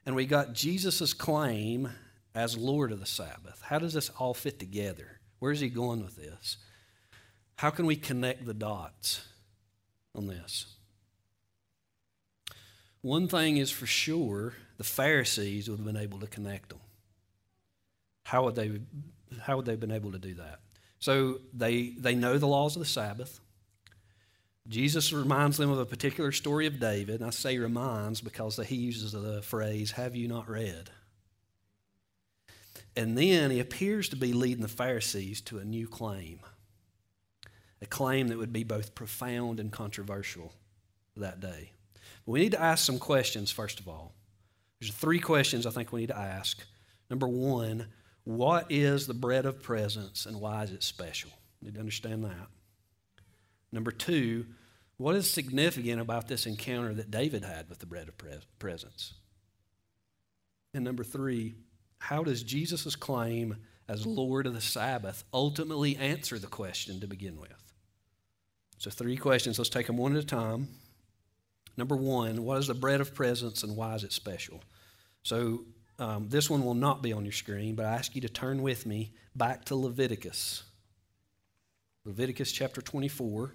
And 0.05 0.14
we 0.16 0.26
got 0.26 0.55
Jesus' 0.55 1.12
claim 1.12 1.90
as 2.35 2.57
Lord 2.57 2.92
of 2.92 3.00
the 3.00 3.07
Sabbath. 3.07 3.62
How 3.62 3.79
does 3.79 3.92
this 3.92 4.11
all 4.18 4.35
fit 4.35 4.59
together? 4.59 5.20
Where's 5.38 5.61
he 5.61 5.68
going 5.68 6.03
with 6.03 6.16
this? 6.16 6.57
How 7.57 7.70
can 7.70 7.87
we 7.87 7.96
connect 7.96 8.46
the 8.46 8.55
dots 8.55 9.26
on 10.14 10.26
this? 10.26 10.76
One 13.03 13.29
thing 13.29 13.57
is 13.57 13.70
for 13.70 13.87
sure 13.87 14.55
the 14.76 14.85
Pharisees 14.85 15.68
would 15.68 15.79
have 15.79 15.87
been 15.87 15.96
able 15.96 16.20
to 16.20 16.26
connect 16.26 16.70
them. 16.70 16.81
How 18.24 18.44
would 18.44 18.55
they, 18.55 18.81
how 19.42 19.57
would 19.57 19.66
they 19.66 19.72
have 19.72 19.81
been 19.81 19.90
able 19.90 20.12
to 20.12 20.18
do 20.18 20.35
that? 20.35 20.61
So 20.98 21.40
they, 21.55 21.94
they 21.98 22.14
know 22.14 22.38
the 22.38 22.46
laws 22.46 22.76
of 22.76 22.81
the 22.81 22.87
Sabbath. 22.87 23.40
Jesus 24.68 25.12
reminds 25.12 25.57
them 25.57 25.70
of 25.70 25.79
a 25.79 25.87
particular 25.87 26.33
story 26.33 26.66
of 26.66 26.79
David. 26.79 27.20
And 27.20 27.27
I 27.27 27.31
say 27.31 27.59
reminds 27.59 28.20
because 28.20 28.57
he 28.57 28.77
uses 28.77 29.12
the 29.12 29.42
phrase, 29.42 29.92
Have 29.92 30.14
you 30.14 30.29
not 30.29 30.49
read? 30.49 30.90
And 32.96 33.16
then 33.16 33.51
he 33.51 33.61
appears 33.61 34.09
to 34.11 34.16
be 34.16 34.33
leading 34.33 34.62
the 34.62 34.68
Pharisees 34.68 35.40
to 35.42 35.59
a 35.59 35.64
new 35.64 35.87
claim, 35.87 36.40
a 37.81 37.87
claim 37.87 38.29
that 38.29 38.38
would 38.38 38.53
be 38.53 38.64
both 38.64 38.94
profound 38.94 39.61
and 39.61 39.70
controversial 39.70 40.53
that 41.16 41.40
day. 41.40 41.73
But 42.27 42.33
we 42.33 42.40
need 42.40 42.53
to 42.53 42.61
ask 42.61 42.85
some 42.85 42.99
questions, 42.99 43.51
first 43.51 43.81
of 43.81 43.88
all. 43.88 44.12
There's 44.81 44.92
three 44.92 45.20
questions 45.20 45.66
I 45.66 45.70
think 45.70 45.92
we 45.92 46.01
need 46.01 46.09
to 46.09 46.18
ask. 46.18 46.62
Number 47.09 47.29
one, 47.29 47.87
what 48.25 48.66
is 48.70 49.07
the 49.07 49.14
bread 49.14 49.46
of 49.46 49.62
presence 49.62 50.27
and 50.27 50.40
why 50.40 50.64
is 50.64 50.73
it 50.73 50.83
special? 50.83 51.31
You 51.61 51.66
need 51.66 51.75
to 51.75 51.81
understand 51.81 52.25
that. 52.25 52.49
Number 53.72 53.90
two, 53.90 54.46
what 54.96 55.14
is 55.14 55.30
significant 55.30 56.00
about 56.00 56.28
this 56.28 56.46
encounter 56.46 56.92
that 56.94 57.11
David 57.11 57.44
had 57.44 57.68
with 57.68 57.78
the 57.78 57.87
bread 57.87 58.09
of 58.09 58.59
presence? 58.59 59.14
And 60.74 60.85
number 60.85 61.04
three, 61.04 61.54
how 61.98 62.22
does 62.22 62.42
Jesus' 62.42 62.96
claim 62.96 63.56
as 63.88 64.06
Lord 64.06 64.46
of 64.46 64.54
the 64.54 64.61
Sabbath 64.61 65.24
ultimately 65.33 65.96
answer 65.96 66.38
the 66.38 66.46
question 66.46 67.00
to 67.00 67.06
begin 67.06 67.40
with? 67.40 67.72
So, 68.78 68.90
three 68.90 69.16
questions. 69.16 69.59
Let's 69.59 69.68
take 69.68 69.87
them 69.87 69.98
one 69.98 70.16
at 70.16 70.22
a 70.22 70.26
time. 70.26 70.68
Number 71.76 71.96
one, 71.96 72.44
what 72.44 72.59
is 72.59 72.66
the 72.66 72.74
bread 72.74 73.00
of 73.00 73.14
presence 73.14 73.62
and 73.62 73.76
why 73.76 73.94
is 73.94 74.04
it 74.04 74.12
special? 74.12 74.62
So, 75.22 75.64
um, 75.98 76.28
this 76.30 76.48
one 76.48 76.64
will 76.64 76.74
not 76.74 77.02
be 77.02 77.12
on 77.12 77.24
your 77.24 77.33
screen, 77.33 77.74
but 77.74 77.85
I 77.85 77.94
ask 77.94 78.14
you 78.14 78.22
to 78.22 78.28
turn 78.28 78.62
with 78.62 78.87
me 78.87 79.12
back 79.37 79.66
to 79.66 79.74
Leviticus. 79.74 80.62
Leviticus 82.06 82.52
chapter 82.52 82.80
24. 82.80 83.52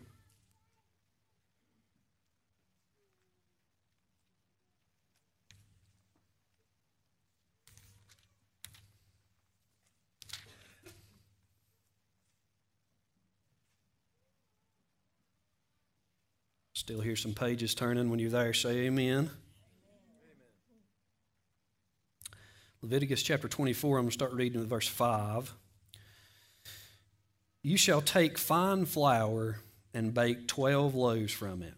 Still 16.86 17.02
hear 17.02 17.16
some 17.16 17.34
pages 17.34 17.74
turning 17.74 18.12
when 18.12 18.20
you're 18.20 18.30
there. 18.30 18.54
Say 18.54 18.86
amen. 18.86 19.32
Leviticus 22.84 23.24
chapter 23.24 23.48
24, 23.48 23.98
I'm 23.98 24.04
going 24.04 24.10
to 24.10 24.14
start 24.14 24.34
reading 24.34 24.60
with 24.60 24.70
verse 24.70 24.88
5. 24.88 25.52
You 27.64 27.76
shall 27.76 28.02
take 28.02 28.38
fine 28.38 28.86
flour 28.86 29.62
and 29.96 30.14
bake 30.14 30.48
12 30.48 30.94
loaves 30.94 31.34
from 31.34 31.64
it. 31.64 31.74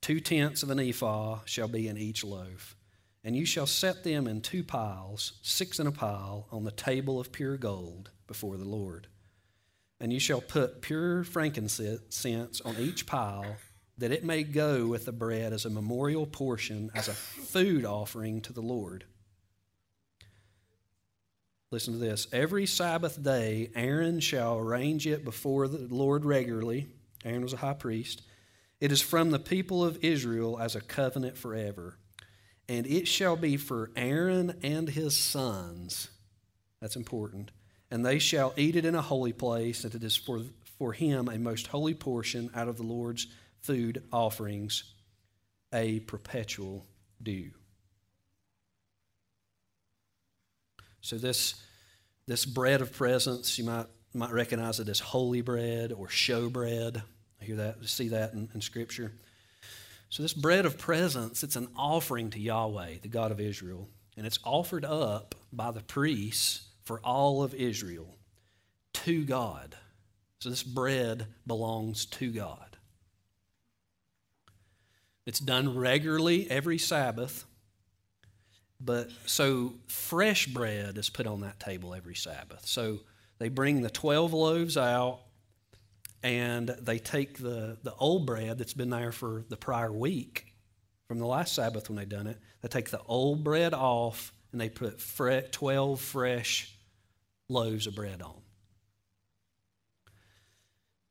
Two 0.00 0.20
tenths 0.20 0.62
of 0.62 0.70
an 0.70 0.78
ephah 0.78 1.40
shall 1.44 1.66
be 1.66 1.88
in 1.88 1.98
each 1.98 2.22
loaf. 2.22 2.76
And 3.24 3.34
you 3.34 3.44
shall 3.44 3.66
set 3.66 4.04
them 4.04 4.28
in 4.28 4.40
two 4.40 4.62
piles, 4.62 5.32
six 5.42 5.80
in 5.80 5.88
a 5.88 5.92
pile, 5.92 6.46
on 6.52 6.62
the 6.62 6.70
table 6.70 7.18
of 7.18 7.32
pure 7.32 7.56
gold 7.56 8.10
before 8.28 8.56
the 8.56 8.68
Lord. 8.68 9.08
And 9.98 10.12
you 10.12 10.20
shall 10.20 10.40
put 10.40 10.80
pure 10.80 11.24
frankincense 11.24 12.60
on 12.60 12.76
each 12.78 13.04
pile 13.04 13.56
that 14.00 14.12
it 14.12 14.24
may 14.24 14.42
go 14.42 14.86
with 14.86 15.04
the 15.04 15.12
bread 15.12 15.52
as 15.52 15.64
a 15.64 15.70
memorial 15.70 16.26
portion, 16.26 16.90
as 16.94 17.08
a 17.08 17.12
food 17.12 17.84
offering 17.84 18.40
to 18.40 18.52
the 18.52 18.62
Lord. 18.62 19.04
Listen 21.70 21.92
to 21.92 22.00
this. 22.00 22.26
Every 22.32 22.66
Sabbath 22.66 23.22
day, 23.22 23.70
Aaron 23.76 24.18
shall 24.20 24.58
arrange 24.58 25.06
it 25.06 25.24
before 25.24 25.68
the 25.68 25.94
Lord 25.94 26.24
regularly. 26.24 26.88
Aaron 27.24 27.42
was 27.42 27.52
a 27.52 27.58
high 27.58 27.74
priest. 27.74 28.22
It 28.80 28.90
is 28.90 29.02
from 29.02 29.30
the 29.30 29.38
people 29.38 29.84
of 29.84 30.02
Israel 30.02 30.58
as 30.58 30.74
a 30.74 30.80
covenant 30.80 31.36
forever. 31.36 31.96
And 32.68 32.86
it 32.86 33.06
shall 33.06 33.36
be 33.36 33.56
for 33.58 33.90
Aaron 33.94 34.58
and 34.62 34.88
his 34.88 35.16
sons. 35.16 36.08
That's 36.80 36.96
important. 36.96 37.50
And 37.90 38.04
they 38.04 38.18
shall 38.18 38.54
eat 38.56 38.76
it 38.76 38.86
in 38.86 38.94
a 38.94 39.02
holy 39.02 39.34
place, 39.34 39.84
and 39.84 39.94
it 39.94 40.02
is 40.02 40.16
for, 40.16 40.40
for 40.78 40.92
him 40.92 41.28
a 41.28 41.38
most 41.38 41.66
holy 41.66 41.94
portion 41.94 42.50
out 42.54 42.68
of 42.68 42.78
the 42.78 42.82
Lord's 42.82 43.26
food 43.62 44.02
offerings 44.12 44.84
a 45.72 46.00
perpetual 46.00 46.86
due. 47.22 47.50
So 51.00 51.16
this 51.16 51.54
this 52.26 52.44
bread 52.44 52.80
of 52.80 52.92
presence, 52.92 53.58
you 53.58 53.64
might 53.64 53.86
might 54.14 54.32
recognize 54.32 54.80
it 54.80 54.88
as 54.88 55.00
holy 55.00 55.40
bread 55.40 55.92
or 55.92 56.08
show 56.08 56.48
bread. 56.48 57.02
I 57.40 57.44
hear 57.44 57.56
that, 57.56 57.84
see 57.86 58.08
that 58.08 58.32
in, 58.32 58.48
in 58.54 58.60
Scripture. 58.60 59.12
So 60.08 60.22
this 60.22 60.34
bread 60.34 60.66
of 60.66 60.76
presence, 60.76 61.42
it's 61.42 61.56
an 61.56 61.68
offering 61.76 62.30
to 62.30 62.40
Yahweh, 62.40 62.96
the 63.02 63.08
God 63.08 63.30
of 63.30 63.40
Israel, 63.40 63.88
and 64.16 64.26
it's 64.26 64.40
offered 64.44 64.84
up 64.84 65.36
by 65.52 65.70
the 65.70 65.82
priests 65.82 66.66
for 66.84 67.00
all 67.00 67.42
of 67.42 67.54
Israel 67.54 68.16
to 68.92 69.24
God. 69.24 69.76
So 70.40 70.50
this 70.50 70.64
bread 70.64 71.26
belongs 71.46 72.06
to 72.06 72.32
God. 72.32 72.69
It's 75.26 75.40
done 75.40 75.76
regularly 75.76 76.50
every 76.50 76.78
Sabbath. 76.78 77.44
But 78.80 79.10
so 79.26 79.74
fresh 79.88 80.46
bread 80.46 80.96
is 80.96 81.10
put 81.10 81.26
on 81.26 81.40
that 81.40 81.60
table 81.60 81.94
every 81.94 82.14
Sabbath. 82.14 82.66
So 82.66 83.00
they 83.38 83.48
bring 83.48 83.82
the 83.82 83.90
12 83.90 84.32
loaves 84.32 84.76
out 84.76 85.20
and 86.22 86.68
they 86.68 86.98
take 86.98 87.38
the, 87.38 87.78
the 87.82 87.94
old 87.94 88.26
bread 88.26 88.58
that's 88.58 88.74
been 88.74 88.90
there 88.90 89.12
for 89.12 89.44
the 89.48 89.56
prior 89.56 89.92
week 89.92 90.54
from 91.08 91.18
the 91.18 91.26
last 91.26 91.54
Sabbath 91.54 91.88
when 91.88 91.96
they 91.96 92.04
done 92.04 92.26
it. 92.26 92.38
They 92.62 92.68
take 92.68 92.90
the 92.90 93.02
old 93.06 93.44
bread 93.44 93.74
off 93.74 94.32
and 94.52 94.60
they 94.60 94.68
put 94.68 95.00
12 95.52 96.00
fresh 96.00 96.74
loaves 97.48 97.86
of 97.86 97.94
bread 97.94 98.22
on. 98.22 98.40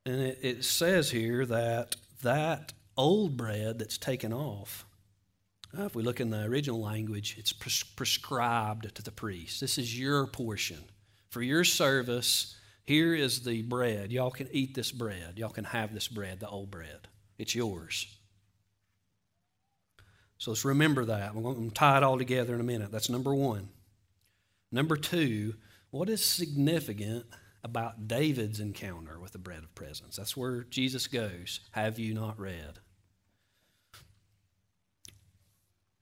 And 0.05 0.21
it, 0.21 0.39
it 0.41 0.63
says 0.63 1.11
here 1.11 1.45
that 1.45 1.95
that 2.23 2.73
old 2.99 3.37
bread 3.37 3.79
that's 3.79 3.97
taken 3.97 4.33
off, 4.33 4.85
uh, 5.77 5.83
if 5.83 5.95
we 5.95 6.03
look 6.03 6.19
in 6.19 6.29
the 6.29 6.43
original 6.43 6.81
language, 6.81 7.35
it's 7.37 7.53
pres- 7.53 7.83
prescribed 7.83 8.93
to 8.93 9.01
the 9.01 9.11
priest. 9.11 9.61
This 9.61 9.77
is 9.77 9.97
your 9.97 10.27
portion. 10.27 10.83
For 11.29 11.41
your 11.41 11.63
service, 11.63 12.57
here 12.83 13.15
is 13.15 13.41
the 13.41 13.61
bread. 13.61 14.11
Y'all 14.11 14.31
can 14.31 14.49
eat 14.51 14.75
this 14.75 14.91
bread. 14.91 15.37
Y'all 15.37 15.49
can 15.49 15.63
have 15.63 15.93
this 15.93 16.07
bread, 16.07 16.39
the 16.39 16.49
old 16.49 16.71
bread. 16.71 17.07
It's 17.37 17.55
yours. 17.55 18.07
So 20.39 20.51
let's 20.51 20.65
remember 20.65 21.05
that. 21.05 21.35
We're 21.35 21.43
going 21.43 21.69
to 21.69 21.73
tie 21.73 21.97
it 21.97 22.03
all 22.03 22.17
together 22.17 22.53
in 22.55 22.59
a 22.59 22.63
minute. 22.63 22.91
That's 22.91 23.09
number 23.09 23.33
one. 23.33 23.69
Number 24.71 24.97
two, 24.97 25.53
what 25.91 26.09
is 26.09 26.23
significant 26.23 27.25
about 27.63 28.07
David's 28.07 28.59
encounter 28.59 29.19
with 29.19 29.33
the 29.33 29.37
bread 29.37 29.63
of 29.63 29.75
presence? 29.75 30.15
That's 30.15 30.35
where 30.35 30.63
Jesus 30.63 31.07
goes. 31.07 31.59
Have 31.71 31.99
you 31.99 32.13
not 32.13 32.39
read? 32.39 32.79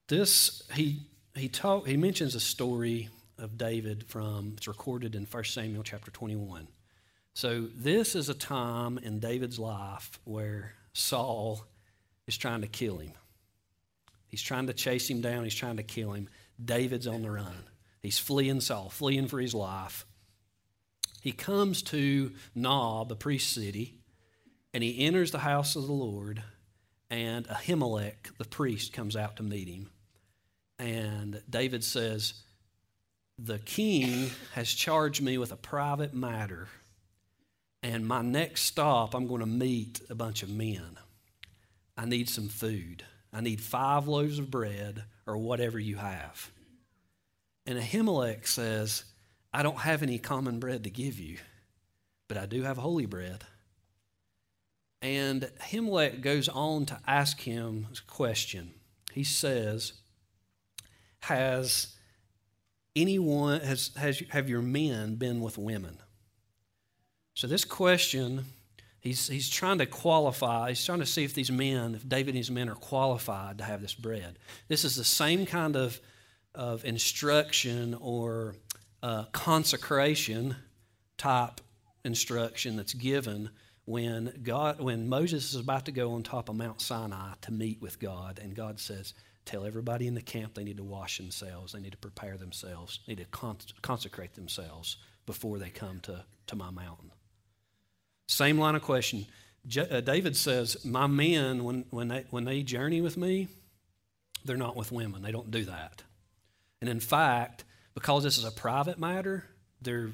This, 0.08 0.62
he, 0.72 1.02
he, 1.34 1.48
talk, 1.48 1.86
he 1.86 1.98
mentions 1.98 2.34
a 2.34 2.40
story 2.40 3.10
of 3.38 3.58
David 3.58 4.04
from, 4.08 4.54
it's 4.56 4.66
recorded 4.66 5.14
in 5.14 5.26
1 5.26 5.44
Samuel 5.44 5.82
chapter 5.82 6.10
21. 6.10 6.66
So, 7.34 7.68
this 7.76 8.16
is 8.16 8.30
a 8.30 8.34
time 8.34 8.96
in 8.98 9.20
David's 9.20 9.58
life 9.58 10.18
where 10.24 10.72
Saul 10.94 11.62
is 12.26 12.38
trying 12.38 12.62
to 12.62 12.66
kill 12.66 12.98
him. 12.98 13.12
He's 14.26 14.42
trying 14.42 14.66
to 14.66 14.72
chase 14.72 15.08
him 15.08 15.20
down, 15.20 15.44
he's 15.44 15.54
trying 15.54 15.76
to 15.76 15.82
kill 15.82 16.12
him. 16.12 16.28
David's 16.62 17.06
on 17.06 17.22
the 17.22 17.30
run. 17.30 17.64
He's 18.00 18.18
fleeing 18.18 18.62
Saul, 18.62 18.88
fleeing 18.88 19.28
for 19.28 19.38
his 19.38 19.54
life. 19.54 20.06
He 21.20 21.32
comes 21.32 21.82
to 21.82 22.32
Nob, 22.54 23.12
a 23.12 23.14
priest 23.14 23.52
city, 23.52 23.98
and 24.72 24.82
he 24.82 25.04
enters 25.04 25.32
the 25.32 25.38
house 25.40 25.76
of 25.76 25.86
the 25.86 25.92
Lord, 25.92 26.42
and 27.10 27.46
Ahimelech, 27.46 28.36
the 28.38 28.44
priest, 28.44 28.94
comes 28.94 29.14
out 29.14 29.36
to 29.36 29.42
meet 29.42 29.68
him. 29.68 29.90
And 30.78 31.42
David 31.48 31.82
says, 31.82 32.34
The 33.38 33.58
king 33.58 34.30
has 34.54 34.72
charged 34.72 35.22
me 35.22 35.38
with 35.38 35.52
a 35.52 35.56
private 35.56 36.14
matter, 36.14 36.68
and 37.82 38.06
my 38.06 38.22
next 38.22 38.62
stop, 38.62 39.14
I'm 39.14 39.26
going 39.26 39.40
to 39.40 39.46
meet 39.46 40.00
a 40.10 40.14
bunch 40.14 40.42
of 40.42 40.50
men. 40.50 40.98
I 41.96 42.04
need 42.04 42.28
some 42.28 42.48
food. 42.48 43.04
I 43.32 43.40
need 43.40 43.60
five 43.60 44.08
loaves 44.08 44.38
of 44.38 44.50
bread 44.50 45.04
or 45.26 45.36
whatever 45.36 45.78
you 45.78 45.96
have. 45.96 46.50
And 47.66 47.78
Ahimelech 47.78 48.46
says, 48.46 49.04
I 49.52 49.62
don't 49.62 49.80
have 49.80 50.02
any 50.02 50.18
common 50.18 50.58
bread 50.58 50.84
to 50.84 50.90
give 50.90 51.18
you, 51.18 51.38
but 52.26 52.38
I 52.38 52.46
do 52.46 52.62
have 52.62 52.78
holy 52.78 53.06
bread. 53.06 53.44
And 55.02 55.50
Ahimelech 55.60 56.22
goes 56.22 56.48
on 56.48 56.86
to 56.86 56.98
ask 57.06 57.40
him 57.40 57.86
a 57.92 58.10
question. 58.10 58.72
He 59.12 59.24
says, 59.24 59.92
Has 61.20 61.96
anyone, 62.94 63.60
has, 63.60 63.90
has, 63.96 64.22
have 64.30 64.48
your 64.48 64.62
men 64.62 65.16
been 65.16 65.40
with 65.40 65.58
women? 65.58 65.98
So 67.34 67.46
this 67.46 67.64
question, 67.64 68.44
he's, 69.00 69.28
he's 69.28 69.48
trying 69.48 69.78
to 69.78 69.86
qualify, 69.86 70.70
he's 70.70 70.84
trying 70.84 70.98
to 71.00 71.06
see 71.06 71.24
if 71.24 71.34
these 71.34 71.52
men, 71.52 71.94
if 71.94 72.08
David 72.08 72.30
and 72.30 72.38
his 72.38 72.50
men 72.50 72.68
are 72.68 72.74
qualified 72.74 73.58
to 73.58 73.64
have 73.64 73.80
this 73.80 73.94
bread. 73.94 74.38
This 74.68 74.84
is 74.84 74.96
the 74.96 75.04
same 75.04 75.46
kind 75.46 75.76
of, 75.76 76.00
of 76.54 76.84
instruction 76.84 77.94
or 78.00 78.56
uh, 79.02 79.24
consecration 79.32 80.56
type 81.16 81.60
instruction 82.04 82.76
that's 82.76 82.94
given 82.94 83.50
when 83.84 84.32
God, 84.42 84.80
when 84.80 85.08
Moses 85.08 85.54
is 85.54 85.60
about 85.60 85.86
to 85.86 85.92
go 85.92 86.12
on 86.12 86.22
top 86.22 86.48
of 86.48 86.56
Mount 86.56 86.80
Sinai 86.80 87.32
to 87.42 87.52
meet 87.52 87.80
with 87.80 87.98
God, 87.98 88.38
and 88.42 88.54
God 88.54 88.78
says, 88.78 89.14
"Tell 89.48 89.64
everybody 89.64 90.06
in 90.06 90.14
the 90.14 90.22
camp 90.22 90.54
they 90.54 90.64
need 90.64 90.76
to 90.76 90.84
wash 90.84 91.16
themselves, 91.16 91.72
they 91.72 91.80
need 91.80 91.92
to 91.92 91.98
prepare 91.98 92.36
themselves, 92.36 93.00
need 93.08 93.18
to 93.18 93.26
consecrate 93.82 94.34
themselves 94.34 94.96
before 95.26 95.58
they 95.58 95.70
come 95.70 96.00
to, 96.00 96.24
to 96.46 96.56
my 96.56 96.70
mountain." 96.70 97.10
Same 98.28 98.58
line 98.58 98.74
of 98.74 98.82
question. 98.82 99.26
Je- 99.66 99.88
uh, 99.88 100.00
David 100.00 100.36
says, 100.36 100.84
"My 100.84 101.06
men, 101.06 101.64
when 101.64 101.86
when 101.90 102.08
they 102.08 102.24
when 102.30 102.44
they 102.44 102.62
journey 102.62 103.00
with 103.00 103.16
me, 103.16 103.48
they're 104.44 104.56
not 104.56 104.76
with 104.76 104.92
women. 104.92 105.22
They 105.22 105.32
don't 105.32 105.50
do 105.50 105.64
that." 105.64 106.02
And 106.80 106.88
in 106.88 107.00
fact, 107.00 107.64
because 107.94 108.22
this 108.22 108.38
is 108.38 108.44
a 108.44 108.52
private 108.52 108.98
matter, 108.98 109.44
they're, 109.82 110.10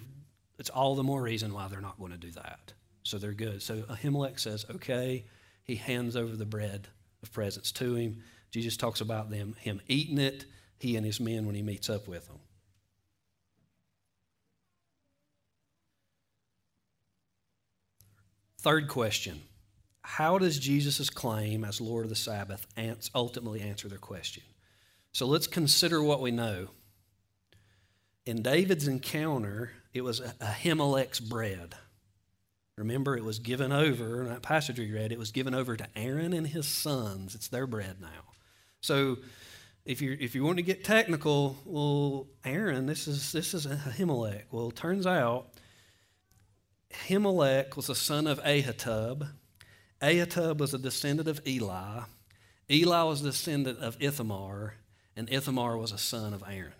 it's 0.58 0.70
all 0.70 0.94
the 0.94 1.02
more 1.02 1.20
reason 1.20 1.52
why 1.52 1.68
they're 1.68 1.80
not 1.80 1.98
going 1.98 2.12
to 2.12 2.18
do 2.18 2.30
that. 2.30 2.72
So 3.02 3.18
they're 3.18 3.32
good. 3.32 3.62
So 3.62 3.82
Ahimelech 3.82 4.40
says, 4.40 4.64
okay. 4.70 5.26
He 5.64 5.76
hands 5.76 6.16
over 6.16 6.36
the 6.36 6.46
bread 6.46 6.88
of 7.22 7.32
presence 7.32 7.72
to 7.72 7.94
him. 7.94 8.22
Jesus 8.54 8.76
talks 8.76 9.00
about 9.00 9.30
them, 9.30 9.56
him 9.58 9.80
eating 9.88 10.16
it, 10.16 10.44
he 10.78 10.94
and 10.94 11.04
his 11.04 11.18
men 11.18 11.44
when 11.44 11.56
he 11.56 11.62
meets 11.62 11.90
up 11.90 12.06
with 12.06 12.28
them. 12.28 12.38
Third 18.60 18.86
question 18.86 19.42
How 20.02 20.38
does 20.38 20.60
Jesus' 20.60 21.10
claim 21.10 21.64
as 21.64 21.80
Lord 21.80 22.04
of 22.04 22.10
the 22.10 22.14
Sabbath 22.14 22.64
ultimately 23.12 23.60
answer 23.60 23.88
their 23.88 23.98
question? 23.98 24.44
So 25.10 25.26
let's 25.26 25.48
consider 25.48 26.00
what 26.00 26.20
we 26.20 26.30
know. 26.30 26.68
In 28.24 28.40
David's 28.40 28.86
encounter, 28.86 29.72
it 29.92 30.02
was 30.02 30.20
Ahimelech's 30.20 31.18
bread. 31.18 31.74
Remember, 32.78 33.16
it 33.16 33.24
was 33.24 33.40
given 33.40 33.72
over, 33.72 34.22
in 34.22 34.28
that 34.28 34.42
passage 34.42 34.78
we 34.78 34.92
read, 34.92 35.10
it 35.10 35.18
was 35.18 35.32
given 35.32 35.56
over 35.56 35.76
to 35.76 35.88
Aaron 35.96 36.32
and 36.32 36.46
his 36.46 36.68
sons. 36.68 37.34
It's 37.34 37.48
their 37.48 37.66
bread 37.66 38.00
now. 38.00 38.33
So 38.84 39.16
if 39.86 40.02
you 40.02 40.14
if 40.20 40.34
you 40.34 40.44
want 40.44 40.58
to 40.58 40.62
get 40.62 40.84
technical, 40.84 41.56
well, 41.64 42.26
Aaron, 42.44 42.84
this 42.84 43.08
is 43.08 43.32
this 43.32 43.54
is 43.54 43.66
Ahimelech. 43.66 44.42
Well, 44.50 44.68
it 44.68 44.76
turns 44.76 45.06
out 45.06 45.46
Ahimelech 46.92 47.76
was 47.76 47.86
the 47.86 47.94
son 47.94 48.26
of 48.26 48.42
Ahitub. 48.42 49.26
Ahitub 50.02 50.58
was 50.58 50.74
a 50.74 50.78
descendant 50.78 51.28
of 51.28 51.40
Eli. 51.46 52.02
Eli 52.70 53.02
was 53.04 53.22
a 53.22 53.30
descendant 53.30 53.78
of 53.78 53.96
Ithamar, 54.00 54.74
and 55.16 55.32
Ithamar 55.32 55.78
was 55.78 55.90
a 55.90 55.98
son 55.98 56.34
of 56.34 56.44
Aaron. 56.46 56.72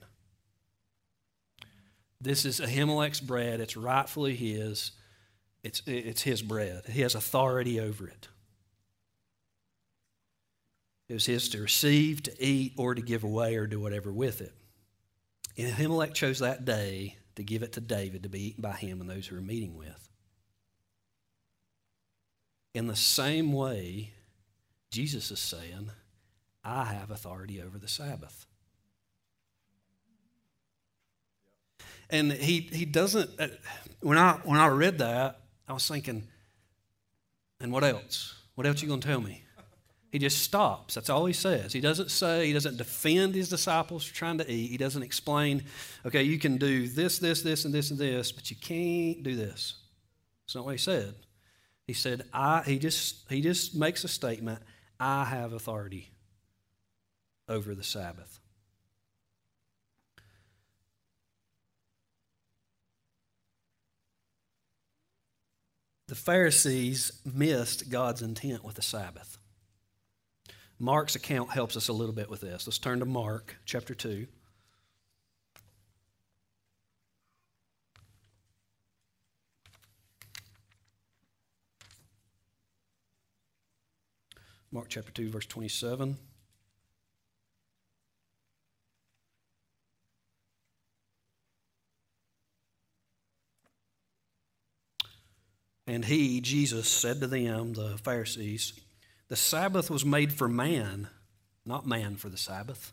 This 2.20 2.44
is 2.44 2.60
Ahimelech's 2.60 3.22
bread. 3.22 3.60
It's 3.60 3.78
rightfully 3.78 4.36
his. 4.36 4.92
It's, 5.62 5.80
it's 5.86 6.20
his 6.20 6.42
bread. 6.42 6.82
He 6.90 7.00
has 7.00 7.14
authority 7.14 7.80
over 7.80 8.06
it. 8.06 8.28
It 11.08 11.14
was 11.14 11.26
his 11.26 11.48
to 11.50 11.60
receive, 11.60 12.22
to 12.22 12.44
eat, 12.44 12.74
or 12.78 12.94
to 12.94 13.02
give 13.02 13.24
away, 13.24 13.56
or 13.56 13.66
do 13.66 13.80
whatever 13.80 14.12
with 14.12 14.40
it. 14.40 14.54
And 15.56 15.72
Ahimelech 15.72 16.14
chose 16.14 16.38
that 16.38 16.64
day 16.64 17.16
to 17.36 17.42
give 17.42 17.62
it 17.62 17.72
to 17.74 17.80
David 17.80 18.22
to 18.22 18.28
be 18.28 18.48
eaten 18.48 18.62
by 18.62 18.72
him 18.72 19.00
and 19.00 19.08
those 19.08 19.26
who 19.26 19.36
were 19.36 19.42
meeting 19.42 19.76
with. 19.76 20.08
In 22.74 22.86
the 22.86 22.96
same 22.96 23.52
way, 23.52 24.12
Jesus 24.90 25.30
is 25.30 25.38
saying, 25.38 25.90
I 26.64 26.84
have 26.84 27.10
authority 27.10 27.60
over 27.60 27.78
the 27.78 27.88
Sabbath. 27.88 28.46
And 32.10 32.32
he, 32.32 32.60
he 32.60 32.84
doesn't, 32.84 33.30
uh, 33.38 33.48
when 34.00 34.18
I, 34.18 34.38
when 34.44 34.58
I 34.58 34.68
read 34.68 34.98
that, 34.98 35.40
I 35.68 35.72
was 35.72 35.86
thinking, 35.86 36.26
and 37.60 37.72
what 37.72 37.84
else? 37.84 38.34
What 38.54 38.66
else 38.66 38.80
are 38.80 38.86
you 38.86 38.88
going 38.88 39.00
to 39.00 39.08
tell 39.08 39.20
me? 39.20 39.43
He 40.14 40.20
just 40.20 40.42
stops. 40.42 40.94
That's 40.94 41.10
all 41.10 41.26
he 41.26 41.32
says. 41.32 41.72
He 41.72 41.80
doesn't 41.80 42.08
say, 42.08 42.46
he 42.46 42.52
doesn't 42.52 42.76
defend 42.76 43.34
his 43.34 43.48
disciples 43.48 44.04
trying 44.04 44.38
to 44.38 44.48
eat. 44.48 44.70
He 44.70 44.76
doesn't 44.76 45.02
explain, 45.02 45.64
okay, 46.06 46.22
you 46.22 46.38
can 46.38 46.56
do 46.56 46.86
this, 46.86 47.18
this, 47.18 47.42
this, 47.42 47.64
and 47.64 47.74
this, 47.74 47.90
and 47.90 47.98
this, 47.98 48.30
but 48.30 48.48
you 48.48 48.54
can't 48.54 49.24
do 49.24 49.34
this. 49.34 49.74
That's 50.46 50.54
not 50.54 50.66
what 50.66 50.70
he 50.70 50.78
said. 50.78 51.16
He 51.88 51.94
said, 51.94 52.22
I, 52.32 52.62
he 52.64 52.78
just, 52.78 53.28
he 53.28 53.40
just 53.40 53.74
makes 53.74 54.04
a 54.04 54.08
statement, 54.08 54.60
I 55.00 55.24
have 55.24 55.52
authority 55.52 56.12
over 57.48 57.74
the 57.74 57.82
Sabbath. 57.82 58.38
the 66.06 66.14
Pharisees 66.14 67.10
missed 67.24 67.90
God's 67.90 68.22
intent 68.22 68.62
with 68.62 68.76
the 68.76 68.82
Sabbath. 68.82 69.38
Mark's 70.84 71.14
account 71.14 71.48
helps 71.48 71.78
us 71.78 71.88
a 71.88 71.94
little 71.94 72.14
bit 72.14 72.28
with 72.28 72.42
this. 72.42 72.66
Let's 72.66 72.78
turn 72.78 72.98
to 72.98 73.06
Mark 73.06 73.56
chapter 73.64 73.94
2. 73.94 74.26
Mark 84.70 84.88
chapter 84.90 85.10
2, 85.10 85.30
verse 85.30 85.46
27. 85.46 86.18
And 95.86 96.04
he, 96.04 96.42
Jesus, 96.42 96.90
said 96.90 97.22
to 97.22 97.26
them, 97.26 97.72
the 97.72 97.96
Pharisees, 98.04 98.78
The 99.28 99.36
Sabbath 99.36 99.90
was 99.90 100.04
made 100.04 100.32
for 100.32 100.48
man, 100.48 101.08
not 101.64 101.86
man 101.86 102.16
for 102.16 102.28
the 102.28 102.36
Sabbath. 102.36 102.92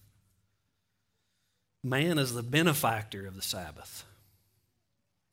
Man 1.83 2.17
is 2.17 2.33
the 2.33 2.43
benefactor 2.43 3.27
of 3.27 3.35
the 3.35 3.41
Sabbath. 3.41 4.05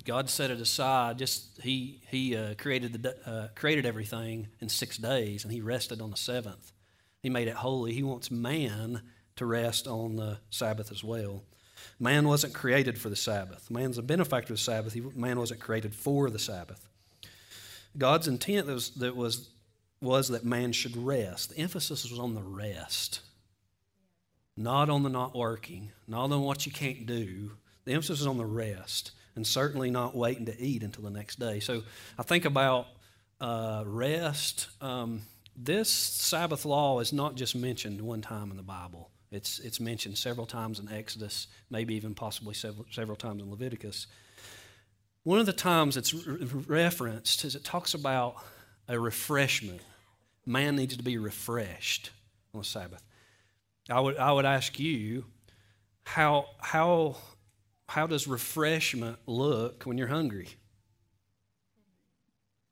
God 0.04 0.30
set 0.30 0.50
it 0.50 0.60
aside. 0.60 1.18
Just 1.18 1.60
he 1.62 2.00
he 2.08 2.34
uh, 2.36 2.54
created 2.54 3.02
the 3.02 3.28
uh, 3.28 3.48
created 3.54 3.84
everything 3.84 4.48
in 4.60 4.68
six 4.68 4.96
days, 4.96 5.44
and 5.44 5.52
he 5.52 5.60
rested 5.60 6.00
on 6.00 6.10
the 6.10 6.16
seventh. 6.16 6.72
He 7.22 7.28
made 7.28 7.48
it 7.48 7.54
holy. 7.54 7.92
He 7.92 8.02
wants 8.02 8.30
man 8.30 9.02
to 9.36 9.46
rest 9.46 9.86
on 9.86 10.16
the 10.16 10.38
Sabbath 10.50 10.90
as 10.90 11.04
well. 11.04 11.42
Man 12.00 12.26
wasn't 12.26 12.54
created 12.54 12.98
for 12.98 13.08
the 13.08 13.16
Sabbath. 13.16 13.70
Man's 13.70 13.98
a 13.98 14.02
benefactor 14.02 14.52
of 14.52 14.58
the 14.58 14.64
Sabbath. 14.64 14.92
He, 14.92 15.00
man 15.00 15.38
wasn't 15.38 15.60
created 15.60 15.94
for 15.94 16.30
the 16.30 16.38
Sabbath. 16.38 16.88
God's 17.96 18.28
intent 18.28 18.66
was, 18.66 18.90
that 18.90 19.16
was, 19.16 19.48
was 20.00 20.28
that 20.28 20.44
man 20.44 20.72
should 20.72 20.96
rest. 20.96 21.50
The 21.50 21.58
emphasis 21.58 22.08
was 22.10 22.18
on 22.18 22.34
the 22.34 22.42
rest, 22.42 23.20
not 24.56 24.88
on 24.88 25.02
the 25.02 25.08
not 25.08 25.36
working, 25.36 25.90
not 26.06 26.30
on 26.30 26.42
what 26.42 26.66
you 26.66 26.72
can't 26.72 27.06
do. 27.06 27.52
The 27.84 27.92
emphasis 27.92 28.20
was 28.20 28.26
on 28.26 28.38
the 28.38 28.46
rest. 28.46 29.12
and 29.38 29.46
certainly 29.46 29.88
not 29.88 30.16
waiting 30.16 30.46
to 30.46 30.60
eat 30.60 30.82
until 30.82 31.04
the 31.04 31.10
next 31.10 31.38
day. 31.38 31.60
So 31.60 31.84
I 32.18 32.24
think 32.24 32.44
about 32.44 32.88
uh, 33.40 33.84
rest. 33.86 34.66
Um, 34.80 35.22
this 35.56 35.88
Sabbath 35.88 36.64
law 36.64 36.98
is 36.98 37.12
not 37.12 37.36
just 37.36 37.54
mentioned 37.54 38.00
one 38.00 38.20
time 38.20 38.50
in 38.50 38.56
the 38.56 38.64
Bible. 38.64 39.10
It's, 39.30 39.60
it's 39.60 39.78
mentioned 39.78 40.18
several 40.18 40.44
times 40.44 40.80
in 40.80 40.90
Exodus, 40.90 41.46
maybe 41.70 41.94
even 41.94 42.14
possibly 42.14 42.54
several, 42.54 42.86
several 42.90 43.16
times 43.16 43.40
in 43.40 43.48
Leviticus. 43.48 44.08
One 45.22 45.38
of 45.38 45.46
the 45.46 45.52
times 45.52 45.96
it's 45.96 46.12
re- 46.14 46.44
referenced 46.66 47.44
is 47.44 47.54
it 47.54 47.62
talks 47.62 47.94
about 47.94 48.36
a 48.88 48.98
refreshment. 48.98 49.82
Man 50.48 50.76
needs 50.76 50.96
to 50.96 51.02
be 51.02 51.18
refreshed 51.18 52.10
on 52.54 52.60
the 52.60 52.64
Sabbath. 52.64 53.02
I 53.90 54.00
would, 54.00 54.16
I 54.16 54.32
would 54.32 54.46
ask 54.46 54.78
you, 54.78 55.26
how, 56.04 56.46
how, 56.58 57.16
how 57.86 58.06
does 58.06 58.26
refreshment 58.26 59.18
look 59.26 59.84
when 59.84 59.98
you're 59.98 60.08
hungry? 60.08 60.48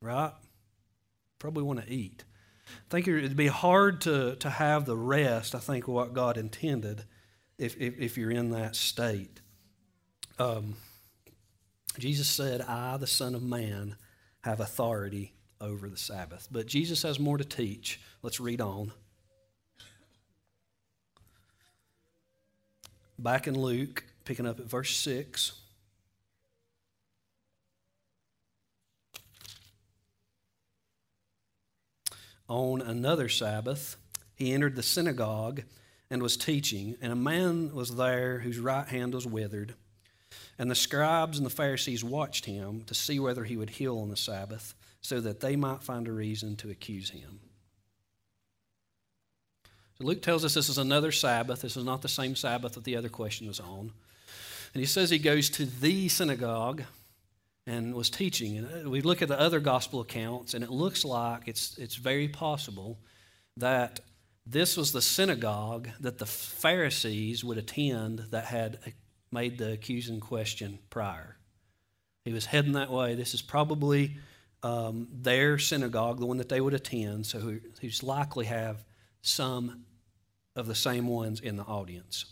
Right? 0.01 0.33
Probably 1.39 1.63
want 1.63 1.85
to 1.85 1.93
eat. 1.93 2.25
I 2.67 2.91
think 2.91 3.09
it'd 3.09 3.37
be 3.37 3.47
hard 3.47 4.01
to, 4.03 4.37
to 4.37 4.51
have 4.51 4.87
the 4.87 4.97
rest, 4.97 5.55
I 5.55 5.59
think, 5.59 5.87
what 5.87 6.15
God 6.15 6.39
intended 6.39 7.05
if, 7.59 7.77
if, 7.79 7.99
if 7.99 8.19
you're 8.19 8.31
in 8.31 8.51
that 8.51 8.75
state. 8.75 9.41
Um, 10.39 10.77
Jesus 11.99 12.29
said, 12.29 12.63
I, 12.63 12.97
the 12.97 13.07
Son 13.07 13.35
of 13.35 13.43
Man, 13.43 13.97
have 14.45 14.61
authority 14.61 15.36
over 15.61 15.89
the 15.89 15.97
Sabbath. 15.97 16.49
But 16.51 16.67
Jesus 16.67 17.03
has 17.03 17.19
more 17.19 17.39
to 17.39 17.45
teach. 17.45 18.01
Let's 18.23 18.41
read 18.41 18.61
on. 18.61 18.93
Back 23.19 23.47
in 23.47 23.59
Luke, 23.59 24.05
picking 24.25 24.47
up 24.47 24.61
at 24.61 24.67
verse 24.67 24.95
6. 24.97 25.53
On 32.49 32.81
another 32.81 33.29
Sabbath, 33.29 33.97
he 34.37 34.53
entered 34.53 34.77
the 34.77 34.83
synagogue 34.83 35.63
and 36.11 36.23
was 36.23 36.37
teaching, 36.37 36.97
and 37.03 37.13
a 37.13 37.17
man 37.17 37.75
was 37.75 37.97
there 37.97 38.39
whose 38.39 38.61
right 38.61 38.87
hand 38.87 39.15
was 39.15 39.27
withered. 39.27 39.75
And 40.57 40.71
the 40.71 40.77
scribes 40.77 41.39
and 41.39 41.47
the 41.47 41.51
Pharisees 41.51 42.05
watched 42.05 42.45
him 42.45 42.83
to 42.85 42.95
see 42.95 43.19
whether 43.19 43.45
he 43.45 43.57
would 43.57 43.71
heal 43.71 43.99
on 43.99 44.11
the 44.11 44.17
Sabbath, 44.17 44.75
so 45.07 45.21
that 45.21 45.41
they 45.41 45.55
might 45.55 45.85
find 45.85 46.09
a 46.09 46.13
reason 46.13 46.57
to 46.57 46.71
accuse 46.71 47.11
him. 47.11 47.39
So 49.99 50.05
Luke 50.05 50.21
tells 50.21 50.45
us 50.45 50.55
this 50.55 50.69
is 50.69 50.79
another 50.79 51.13
Sabbath. 51.13 51.63
This 51.63 51.77
is 51.77 51.85
not 51.85 52.03
the 52.03 52.09
same 52.09 52.35
Sabbath 52.35 52.73
that 52.73 52.85
the 52.85 52.97
other 52.97 53.09
question 53.09 53.47
was 53.47 53.61
on. 53.61 53.93
And 54.75 54.81
he 54.81 54.85
says 54.85 55.09
he 55.09 55.19
goes 55.19 55.49
to 55.51 55.65
the 55.65 56.09
synagogue 56.09 56.83
and 57.67 57.95
was 57.95 58.11
teaching. 58.11 58.59
And 58.59 58.87
uh, 58.87 58.91
we 58.91 59.01
look 59.01 59.23
at 59.23 59.29
the 59.29 59.41
other 59.41 59.61
gospel 59.61 60.01
accounts, 60.01 60.55
and 60.55 60.65
it 60.65 60.71
looks 60.71 61.05
like 61.05 61.43
it's, 61.47 61.79
it's 61.79 61.95
very 61.95 62.29
possible 62.29 62.99
that 63.57 64.01
this 64.45 64.77
was 64.77 64.93
the 64.93 65.01
synagogue 65.01 65.89
that 66.01 66.19
the 66.19 66.27
Pharisees 66.27 67.45
would 67.45 67.59
attend 67.59 68.19
that 68.31 68.47
had 68.47 68.79
made 69.31 69.57
the 69.57 69.73
accusing 69.73 70.21
question 70.21 70.81
prior. 70.91 71.37
He 72.25 72.33
was 72.33 72.47
heading 72.47 72.73
that 72.73 72.91
way. 72.91 73.15
This 73.15 73.35
is 73.35 73.43
probably 73.43 74.17
um, 74.63 75.09
their 75.13 75.59
synagogue, 75.59 76.19
the 76.19 76.27
one 76.27 76.39
that 76.39 76.49
they 76.49 76.61
would 76.61 76.75
attend, 76.75 77.27
so 77.27 77.59
he's 77.81 78.03
likely 78.03 78.47
have 78.47 78.85
some 79.23 79.85
of 80.55 80.67
the 80.67 80.75
same 80.75 81.07
ones 81.07 81.41
in 81.41 81.57
the 81.57 81.63
audience. 81.65 82.25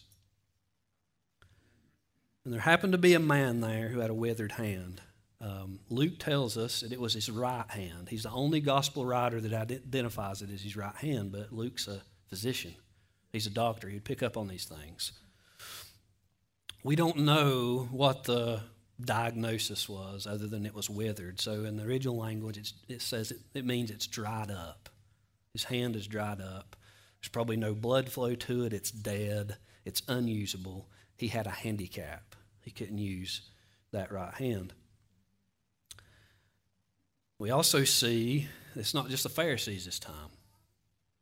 And 2.44 2.52
there 2.52 2.60
happened 2.60 2.92
to 2.92 2.98
be 2.98 3.14
a 3.14 3.20
man 3.20 3.60
there 3.60 3.88
who 3.88 4.00
had 4.00 4.10
a 4.10 4.14
withered 4.14 4.52
hand. 4.52 5.00
Um, 5.40 5.80
Luke 5.90 6.18
tells 6.18 6.56
us 6.56 6.80
that 6.80 6.92
it 6.92 7.00
was 7.00 7.14
his 7.14 7.30
right 7.30 7.68
hand. 7.68 8.08
He's 8.08 8.22
the 8.22 8.30
only 8.30 8.60
gospel 8.60 9.04
writer 9.04 9.40
that 9.40 9.52
identifies 9.52 10.42
it 10.42 10.50
as 10.50 10.62
his 10.62 10.76
right 10.76 10.94
hand, 10.94 11.32
but 11.32 11.52
Luke's 11.52 11.88
a 11.88 12.02
physician. 12.28 12.74
He's 13.32 13.46
a 13.46 13.50
doctor. 13.50 13.88
He'd 13.88 14.04
pick 14.04 14.22
up 14.22 14.36
on 14.36 14.48
these 14.48 14.64
things. 14.64 15.12
We 16.82 16.96
don't 16.96 17.18
know 17.18 17.88
what 17.90 18.24
the 18.24 18.60
diagnosis 19.00 19.88
was 19.88 20.26
other 20.26 20.46
than 20.46 20.66
it 20.66 20.74
was 20.74 20.88
withered. 20.88 21.40
So 21.40 21.64
in 21.64 21.76
the 21.76 21.84
original 21.84 22.16
language, 22.16 22.74
it 22.88 23.02
says 23.02 23.30
it, 23.30 23.40
it 23.54 23.64
means 23.64 23.90
it's 23.90 24.06
dried 24.06 24.50
up. 24.50 24.88
His 25.52 25.64
hand 25.64 25.96
is 25.96 26.06
dried 26.06 26.40
up. 26.40 26.76
There's 27.20 27.28
probably 27.30 27.56
no 27.56 27.74
blood 27.74 28.08
flow 28.08 28.34
to 28.34 28.64
it. 28.64 28.72
It's 28.72 28.90
dead. 28.90 29.56
It's 29.84 30.02
unusable. 30.08 30.88
He 31.16 31.28
had 31.28 31.46
a 31.46 31.50
handicap. 31.50 32.34
He 32.60 32.70
couldn't 32.70 32.98
use 32.98 33.42
that 33.92 34.12
right 34.12 34.34
hand. 34.34 34.72
We 37.38 37.50
also 37.50 37.84
see 37.84 38.48
it's 38.74 38.94
not 38.94 39.08
just 39.08 39.22
the 39.22 39.28
Pharisees 39.28 39.84
this 39.84 39.98
time, 39.98 40.30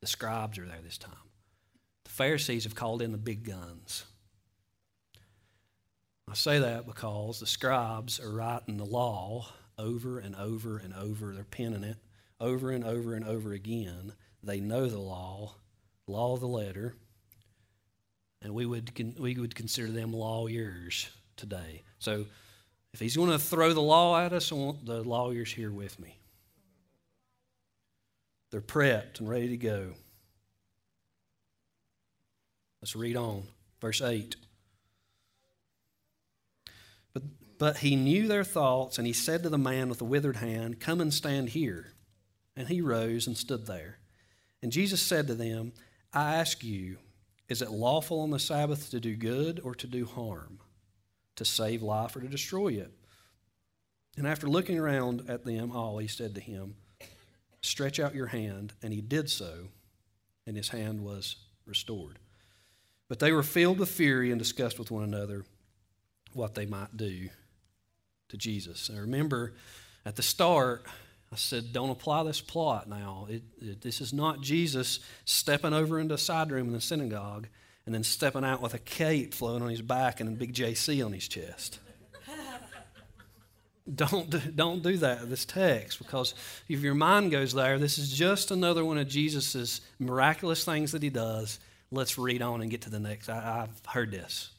the 0.01 0.07
scribes 0.07 0.59
are 0.59 0.67
there 0.67 0.81
this 0.83 0.99
time. 0.99 1.15
The 2.05 2.11
Pharisees 2.11 2.65
have 2.65 2.75
called 2.75 3.03
in 3.03 3.13
the 3.13 3.19
big 3.19 3.45
guns. 3.45 4.05
I 6.31 6.35
say 6.35 6.59
that 6.61 6.87
because 6.87 7.41
the 7.41 7.47
scribes 7.47 8.21
are 8.21 8.31
writing 8.31 8.77
the 8.77 8.85
law 8.85 9.49
over 9.79 10.19
and 10.19 10.35
over 10.37 10.79
and 10.79 10.95
over. 10.95 11.33
They're 11.33 11.45
penning 11.45 11.85
it 11.85 11.97
over 12.41 12.71
and 12.71 12.85
over 12.85 13.15
and 13.15 13.25
over 13.25 13.53
again. 13.53 14.13
They 14.43 14.61
know 14.61 14.89
the 14.89 14.99
law, 14.99 15.55
law 16.07 16.35
of 16.35 16.41
the 16.41 16.49
letter, 16.49 16.97
and 18.43 18.53
we 18.53 18.67
would, 18.67 19.17
we 19.19 19.35
would 19.35 19.55
consider 19.55 19.89
them 19.89 20.13
lawyers 20.13 21.09
today. 21.37 21.83
So 21.99 22.27
if 22.93 23.01
he's 23.01 23.17
going 23.17 23.31
to 23.31 23.39
throw 23.39 23.73
the 23.73 23.81
law 23.81 24.19
at 24.21 24.33
us, 24.33 24.51
I 24.51 24.57
want 24.57 24.85
the 24.85 25.03
lawyers 25.03 25.53
here 25.53 25.71
with 25.71 25.99
me. 26.01 26.19
They're 28.51 28.61
prepped 28.61 29.21
and 29.21 29.29
ready 29.29 29.49
to 29.49 29.57
go. 29.57 29.93
Let's 32.83 32.97
read 32.97 33.17
on. 33.17 33.45
Verse 33.81 34.03
8. 34.03 34.37
But, 37.63 37.77
he 37.77 37.95
knew 37.95 38.27
their 38.27 38.43
thoughts, 38.43 38.99
and 38.99 39.07
he 39.07 39.13
said 39.13 39.45
to 39.45 39.49
the 39.49 39.57
man 39.57 39.89
with 39.89 39.99
the 39.99 40.05
withered 40.05 40.39
hand, 40.39 40.81
Come 40.81 41.01
and 41.01 41.15
stand 41.15 41.51
here. 41.51 41.93
And 42.57 42.67
he 42.67 42.81
rose 42.81 43.29
and 43.29 43.37
stood 43.37 43.67
there. 43.67 43.99
And 44.61 44.73
Jesus 44.73 45.01
said 45.01 45.29
to 45.29 45.37
them, 45.37 45.73
I 46.13 46.35
ask 46.35 46.65
you, 46.65 46.97
is 47.49 47.63
it 47.63 47.71
lawful 47.71 48.19
on 48.19 48.31
the 48.31 48.41
Sabbath 48.41 48.91
to 48.91 48.99
do 48.99 49.15
good 49.15 49.61
or 49.63 49.77
to 49.77 49.87
do 49.87 50.07
harm? 50.07 50.59
to 51.37 51.45
save 51.45 51.83
life 51.83 52.15
or 52.17 52.21
to 52.21 52.29
destroy 52.29 52.69
it. 52.69 52.91
And 54.17 54.27
after 54.27 54.47
looking 54.47 54.79
around 54.79 55.25
at 55.29 55.45
them 55.45 55.73
all, 55.73 55.99
he 55.99 56.09
said 56.09 56.35
to 56.35 56.41
him, 56.41 56.75
Stretch 57.63 58.01
out 58.01 58.15
your 58.15 58.27
hand. 58.27 58.73
And 58.83 58.93
he 58.93 59.01
did 59.01 59.31
so, 59.31 59.69
and 60.47 60.57
his 60.57 60.71
hand 60.71 61.03
was 61.03 61.37
restored. 61.65 62.19
But 63.09 63.21
they 63.21 63.33
were 63.33 63.43
filled 63.43 63.79
with 63.79 63.89
fury 63.89 64.31
and 64.31 64.39
discussed 64.39 64.79
with 64.79 64.91
one 64.91 65.05
another 65.05 65.45
what 66.35 66.55
they 66.55 66.67
might 66.67 66.97
do 66.97 67.29
to 68.33 68.39
Jesus. 68.39 68.89
And 68.89 68.99
remember, 68.99 69.53
at 70.05 70.17
the 70.17 70.23
start, 70.23 70.85
I 71.31 71.37
said, 71.37 71.73
don't 71.73 71.91
apply 71.91 72.25
this 72.25 72.41
plot 72.41 72.89
now. 72.89 73.27
It, 73.31 73.43
it, 73.61 73.81
this 73.81 74.01
is 74.01 74.13
not 74.13 74.41
Jesus 74.41 75.01
stepping 75.25 75.73
over 75.73 76.01
into 76.01 76.15
a 76.15 76.19
side 76.19 76.51
room 76.51 76.67
in 76.67 76.73
the 76.73 76.81
synagogue 76.81 77.47
and 77.87 77.95
then 77.95 78.03
stepping 78.03 78.45
out 78.45 78.61
with 78.61 78.75
a 78.75 78.79
cape 78.79 79.35
flowing 79.35 79.63
on 79.63 79.69
his 79.69 79.83
back 79.83 80.21
and 80.21 80.29
a 80.29 80.33
big 80.33 80.55
JC 80.55 81.05
on 81.05 81.13
his 81.13 81.29
chest. 81.29 81.79
don't, 83.95 84.31
do, 84.31 84.39
don't 84.39 84.83
do 84.83 84.97
that 84.99 85.29
this 85.29 85.45
text 85.45 85.99
because 85.99 86.35
if 86.69 86.81
your 86.81 86.95
mind 86.95 87.31
goes 87.31 87.53
there, 87.53 87.79
this 87.79 87.99
is 87.99 88.11
just 88.13 88.51
another 88.51 88.85
one 88.85 88.99
of 88.99 89.09
Jesus' 89.09 89.83
miraculous 89.99 90.65
things 90.65 90.93
that 90.93 91.03
he 91.03 91.11
does. 91.11 91.61
Let's 91.91 92.17
read 92.17 92.41
on 92.41 92.63
and 92.63 92.71
get 92.71 92.83
to 92.83 92.91
the 92.91 93.01
next. 93.01 93.29
I, 93.29 93.41
have 93.41 93.83
heard 93.87 94.11
this. 94.11 94.51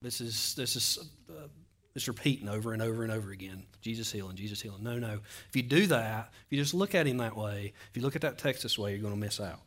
This 0.00 0.20
is, 0.20 0.56
this 0.56 0.74
is 0.74 0.98
uh, 1.30 1.46
it's 1.94 2.08
repeating 2.08 2.48
over 2.48 2.72
and 2.72 2.80
over 2.80 3.02
and 3.02 3.12
over 3.12 3.30
again. 3.30 3.64
Jesus 3.80 4.10
healing, 4.10 4.36
Jesus 4.36 4.60
healing. 4.62 4.82
No, 4.82 4.98
no. 4.98 5.20
If 5.48 5.56
you 5.56 5.62
do 5.62 5.86
that, 5.88 6.30
if 6.46 6.52
you 6.52 6.58
just 6.58 6.74
look 6.74 6.94
at 6.94 7.06
him 7.06 7.18
that 7.18 7.36
way, 7.36 7.74
if 7.90 7.96
you 7.96 8.02
look 8.02 8.16
at 8.16 8.22
that 8.22 8.38
text 8.38 8.62
this 8.62 8.78
way, 8.78 8.92
you're 8.92 9.02
going 9.02 9.14
to 9.14 9.20
miss 9.20 9.40
out. 9.40 9.60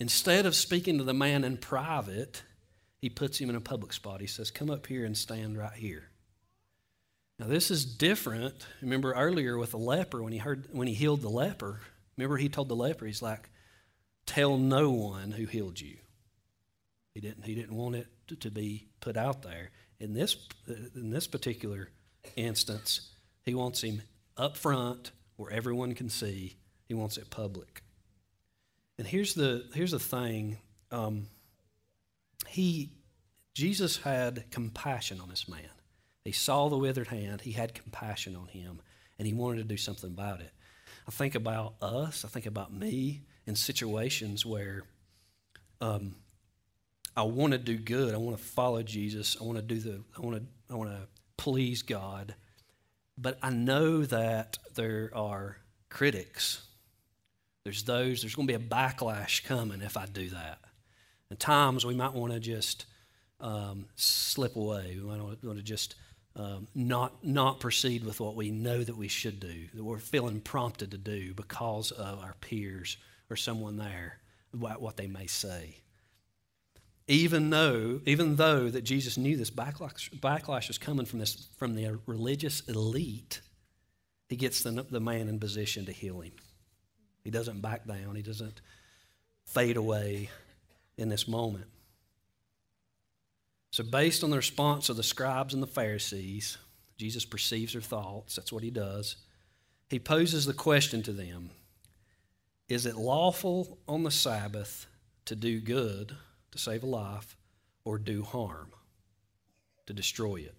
Instead 0.00 0.46
of 0.46 0.54
speaking 0.54 0.98
to 0.98 1.04
the 1.04 1.14
man 1.14 1.44
in 1.44 1.58
private, 1.58 2.42
he 3.00 3.08
puts 3.08 3.38
him 3.38 3.50
in 3.50 3.56
a 3.56 3.60
public 3.60 3.92
spot. 3.92 4.20
He 4.20 4.26
says, 4.26 4.50
Come 4.50 4.70
up 4.70 4.86
here 4.86 5.04
and 5.04 5.16
stand 5.16 5.56
right 5.56 5.74
here. 5.74 6.04
Now, 7.38 7.46
this 7.46 7.70
is 7.70 7.84
different. 7.84 8.66
Remember 8.82 9.12
earlier 9.12 9.56
with 9.56 9.70
the 9.70 9.78
leper, 9.78 10.22
when 10.22 10.32
he, 10.32 10.38
heard, 10.38 10.68
when 10.72 10.88
he 10.88 10.94
healed 10.94 11.22
the 11.22 11.30
leper, 11.30 11.80
remember 12.16 12.36
he 12.36 12.48
told 12.48 12.68
the 12.68 12.76
leper, 12.76 13.06
He's 13.06 13.22
like, 13.22 13.48
Tell 14.26 14.58
no 14.58 14.90
one 14.90 15.32
who 15.32 15.46
healed 15.46 15.80
you. 15.80 15.96
He 17.14 17.20
didn't, 17.20 17.44
he 17.44 17.54
didn't 17.54 17.76
want 17.76 17.96
it 17.96 18.06
to, 18.28 18.36
to 18.36 18.50
be 18.50 18.88
put 19.00 19.16
out 19.16 19.42
there. 19.42 19.70
In 20.00 20.14
this, 20.14 20.36
in 20.94 21.10
this 21.10 21.26
particular 21.26 21.90
instance, 22.34 23.12
he 23.44 23.54
wants 23.54 23.82
him 23.82 24.02
up 24.36 24.56
front 24.56 25.12
where 25.36 25.52
everyone 25.52 25.94
can 25.94 26.08
see, 26.08 26.56
he 26.88 26.94
wants 26.94 27.16
it 27.16 27.30
public. 27.30 27.82
And 28.98 29.06
here's 29.06 29.34
the, 29.34 29.66
here's 29.74 29.92
the 29.92 29.98
thing 29.98 30.58
um, 30.90 31.26
he, 32.48 32.90
Jesus 33.54 33.98
had 33.98 34.50
compassion 34.50 35.20
on 35.20 35.28
this 35.28 35.48
man. 35.48 35.70
He 36.24 36.32
saw 36.32 36.68
the 36.68 36.78
withered 36.78 37.08
hand, 37.08 37.42
he 37.42 37.52
had 37.52 37.74
compassion 37.74 38.36
on 38.36 38.48
him, 38.48 38.80
and 39.18 39.26
he 39.26 39.32
wanted 39.32 39.58
to 39.58 39.64
do 39.64 39.76
something 39.76 40.10
about 40.10 40.40
it. 40.40 40.50
I 41.06 41.10
think 41.10 41.34
about 41.34 41.74
us, 41.80 42.24
I 42.24 42.28
think 42.28 42.46
about 42.46 42.72
me 42.72 43.22
in 43.46 43.56
situations 43.56 44.44
where 44.44 44.82
um, 45.80 46.14
I 47.16 47.22
want 47.22 47.52
to 47.52 47.58
do 47.58 47.76
good, 47.76 48.14
I 48.14 48.18
want 48.18 48.36
to 48.36 48.42
follow 48.42 48.82
Jesus, 48.82 49.36
I 49.40 49.44
want 49.44 49.58
to 49.58 49.62
do 49.62 49.78
the, 49.80 50.00
I 50.16 50.20
want 50.20 50.36
to, 50.36 50.72
I 50.72 50.76
want 50.76 50.90
to 50.90 51.08
please 51.36 51.82
God, 51.82 52.34
but 53.18 53.38
I 53.42 53.50
know 53.50 54.04
that 54.04 54.58
there 54.74 55.10
are 55.14 55.58
critics. 55.88 56.62
There's 57.64 57.82
those, 57.82 58.22
there's 58.22 58.34
going 58.34 58.48
to 58.48 58.58
be 58.58 58.64
a 58.64 58.68
backlash 58.68 59.44
coming 59.44 59.82
if 59.82 59.96
I 59.96 60.06
do 60.06 60.30
that. 60.30 60.58
At 61.30 61.40
times 61.40 61.84
we 61.84 61.94
might 61.94 62.14
want 62.14 62.32
to 62.32 62.40
just 62.40 62.86
um, 63.40 63.86
slip 63.96 64.56
away. 64.56 64.96
We 65.00 65.06
might 65.06 65.20
want 65.20 65.58
to 65.58 65.62
just 65.62 65.94
um, 66.36 66.68
not 66.74 67.24
not 67.24 67.60
proceed 67.60 68.04
with 68.04 68.20
what 68.20 68.36
we 68.36 68.50
know 68.50 68.82
that 68.82 68.96
we 68.96 69.08
should 69.08 69.40
do, 69.40 69.66
that 69.74 69.82
we're 69.82 69.98
feeling 69.98 70.40
prompted 70.40 70.92
to 70.92 70.98
do 70.98 71.34
because 71.34 71.90
of 71.90 72.20
our 72.20 72.34
peers 72.40 72.96
or 73.28 73.36
someone 73.36 73.76
there, 73.76 74.18
what, 74.52 74.80
what 74.80 74.96
they 74.96 75.06
may 75.06 75.26
say. 75.26 75.76
Even 77.10 77.50
though, 77.50 78.00
even 78.06 78.36
though 78.36 78.70
that 78.70 78.82
Jesus 78.82 79.18
knew 79.18 79.36
this 79.36 79.50
backlash, 79.50 80.10
backlash 80.20 80.68
was 80.68 80.78
coming 80.78 81.04
from 81.04 81.18
this 81.18 81.48
from 81.58 81.74
the 81.74 81.98
religious 82.06 82.60
elite, 82.68 83.40
he 84.28 84.36
gets 84.36 84.62
the, 84.62 84.70
the 84.88 85.00
man 85.00 85.28
in 85.28 85.40
position 85.40 85.86
to 85.86 85.92
heal 85.92 86.20
him. 86.20 86.34
He 87.24 87.32
doesn't 87.32 87.62
back 87.62 87.84
down. 87.84 88.14
He 88.14 88.22
doesn't 88.22 88.60
fade 89.44 89.76
away 89.76 90.30
in 90.96 91.08
this 91.08 91.26
moment. 91.26 91.66
So, 93.72 93.82
based 93.82 94.22
on 94.22 94.30
the 94.30 94.36
response 94.36 94.88
of 94.88 94.96
the 94.96 95.02
scribes 95.02 95.52
and 95.52 95.60
the 95.60 95.66
Pharisees, 95.66 96.58
Jesus 96.96 97.24
perceives 97.24 97.72
their 97.72 97.82
thoughts. 97.82 98.36
That's 98.36 98.52
what 98.52 98.62
he 98.62 98.70
does. 98.70 99.16
He 99.88 99.98
poses 99.98 100.46
the 100.46 100.54
question 100.54 101.02
to 101.02 101.12
them 101.12 101.50
Is 102.68 102.86
it 102.86 102.94
lawful 102.94 103.80
on 103.88 104.04
the 104.04 104.12
Sabbath 104.12 104.86
to 105.24 105.34
do 105.34 105.58
good, 105.60 106.14
to 106.52 106.58
save 106.58 106.82
a 106.82 106.86
life, 106.86 107.36
or 107.84 107.98
do 107.98 108.22
harm, 108.22 108.72
to 109.86 109.92
destroy 109.92 110.36
it? 110.36 110.54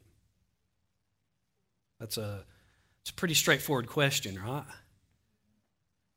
That's 2.00 2.18
a, 2.18 2.44
it's 3.02 3.12
a 3.12 3.14
pretty 3.14 3.34
straightforward 3.36 3.88
question, 3.88 4.40
right? 4.42 4.66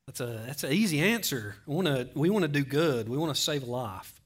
That's 0.06 0.20
a 0.20 0.42
that's 0.46 0.64
an 0.64 0.72
easy 0.72 1.00
answer. 1.00 1.56
We 1.66 1.74
want 1.74 1.86
to 1.88 2.08
we 2.14 2.30
want 2.30 2.42
to 2.42 2.48
do 2.48 2.64
good. 2.64 3.08
We 3.08 3.16
want 3.16 3.34
to 3.34 3.40
save 3.40 3.62
a 3.62 3.66
life. 3.66 4.20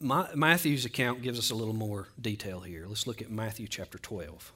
Matthew's 0.00 0.86
account 0.86 1.20
gives 1.20 1.38
us 1.38 1.50
a 1.50 1.54
little 1.54 1.74
more 1.74 2.08
detail 2.18 2.60
here. 2.60 2.86
Let's 2.86 3.06
look 3.06 3.20
at 3.20 3.30
Matthew 3.30 3.68
chapter 3.68 3.98
12. 3.98 4.52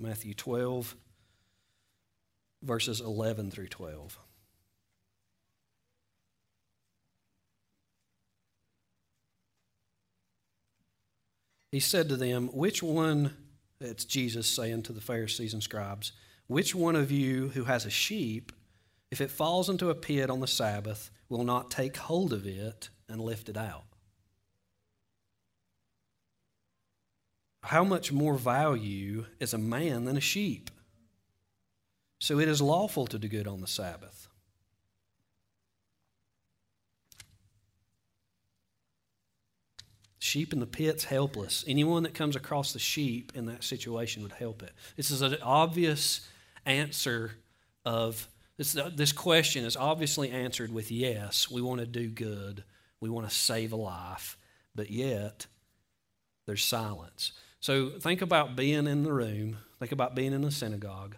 Matthew 0.00 0.32
12, 0.32 0.96
verses 2.62 3.00
11 3.00 3.50
through 3.50 3.68
12. 3.68 4.18
He 11.70 11.80
said 11.80 12.08
to 12.08 12.16
them, 12.16 12.48
Which 12.48 12.82
one 12.82 13.36
it's 13.80 14.04
Jesus 14.04 14.46
saying 14.46 14.82
to 14.84 14.92
the 14.92 15.00
Pharisees 15.00 15.52
and 15.52 15.62
scribes, 15.62 16.12
Which 16.46 16.74
one 16.74 16.96
of 16.96 17.10
you 17.10 17.48
who 17.50 17.64
has 17.64 17.84
a 17.84 17.90
sheep, 17.90 18.52
if 19.10 19.20
it 19.20 19.30
falls 19.30 19.68
into 19.68 19.90
a 19.90 19.94
pit 19.94 20.30
on 20.30 20.40
the 20.40 20.46
Sabbath, 20.46 21.10
will 21.28 21.44
not 21.44 21.70
take 21.70 21.96
hold 21.96 22.32
of 22.32 22.46
it 22.46 22.88
and 23.08 23.20
lift 23.20 23.48
it 23.48 23.56
out? 23.56 23.89
How 27.62 27.84
much 27.84 28.10
more 28.10 28.34
value 28.34 29.26
is 29.38 29.52
a 29.52 29.58
man 29.58 30.04
than 30.04 30.16
a 30.16 30.20
sheep? 30.20 30.70
So 32.18 32.38
it 32.38 32.48
is 32.48 32.60
lawful 32.60 33.06
to 33.06 33.18
do 33.18 33.28
good 33.28 33.46
on 33.46 33.60
the 33.60 33.66
Sabbath. 33.66 34.28
Sheep 40.18 40.52
in 40.52 40.60
the 40.60 40.66
pit's 40.66 41.04
helpless. 41.04 41.64
Anyone 41.66 42.02
that 42.02 42.14
comes 42.14 42.36
across 42.36 42.72
the 42.72 42.78
sheep 42.78 43.32
in 43.34 43.46
that 43.46 43.64
situation 43.64 44.22
would 44.22 44.32
help 44.32 44.62
it. 44.62 44.72
This 44.96 45.10
is 45.10 45.22
an 45.22 45.36
obvious 45.42 46.26
answer 46.66 47.32
of 47.84 48.28
this, 48.58 48.76
this 48.94 49.12
question 49.12 49.64
is 49.64 49.74
obviously 49.74 50.30
answered 50.30 50.70
with 50.70 50.90
yes, 50.90 51.50
we 51.50 51.62
want 51.62 51.80
to 51.80 51.86
do 51.86 52.10
good, 52.10 52.62
we 53.00 53.08
want 53.08 53.26
to 53.26 53.34
save 53.34 53.72
a 53.72 53.76
life, 53.76 54.36
but 54.74 54.90
yet 54.90 55.46
there's 56.46 56.62
silence. 56.62 57.32
So 57.60 57.90
think 57.90 58.22
about 58.22 58.56
being 58.56 58.86
in 58.86 59.02
the 59.02 59.12
room, 59.12 59.58
think 59.78 59.92
about 59.92 60.14
being 60.14 60.32
in 60.32 60.42
the 60.42 60.50
synagogue. 60.50 61.16